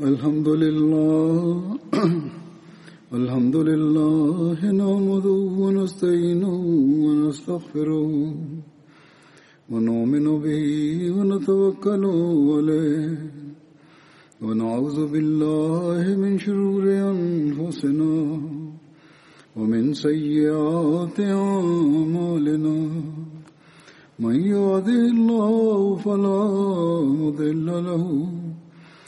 الحمد 0.00 0.48
لله 0.48 1.78
الحمد 3.18 3.56
لله 3.56 4.58
نحمده 4.62 5.40
ونستعينه 5.62 6.54
ونستغفره 7.06 8.34
ونؤمن 9.70 10.26
به 10.44 10.66
ونتوكل 11.16 12.04
عليه 12.54 13.18
ونعوذ 14.42 14.98
بالله 15.12 16.02
من 16.22 16.38
شرور 16.38 16.84
أنفسنا 17.14 18.14
ومن 19.56 19.94
سيئات 19.94 21.20
أعمالنا. 21.20 22.78
من 24.18 24.36
يهده 24.46 25.02
الله 25.14 25.96
فلا 25.96 26.42
مضل 27.20 27.66
له 27.66 28.04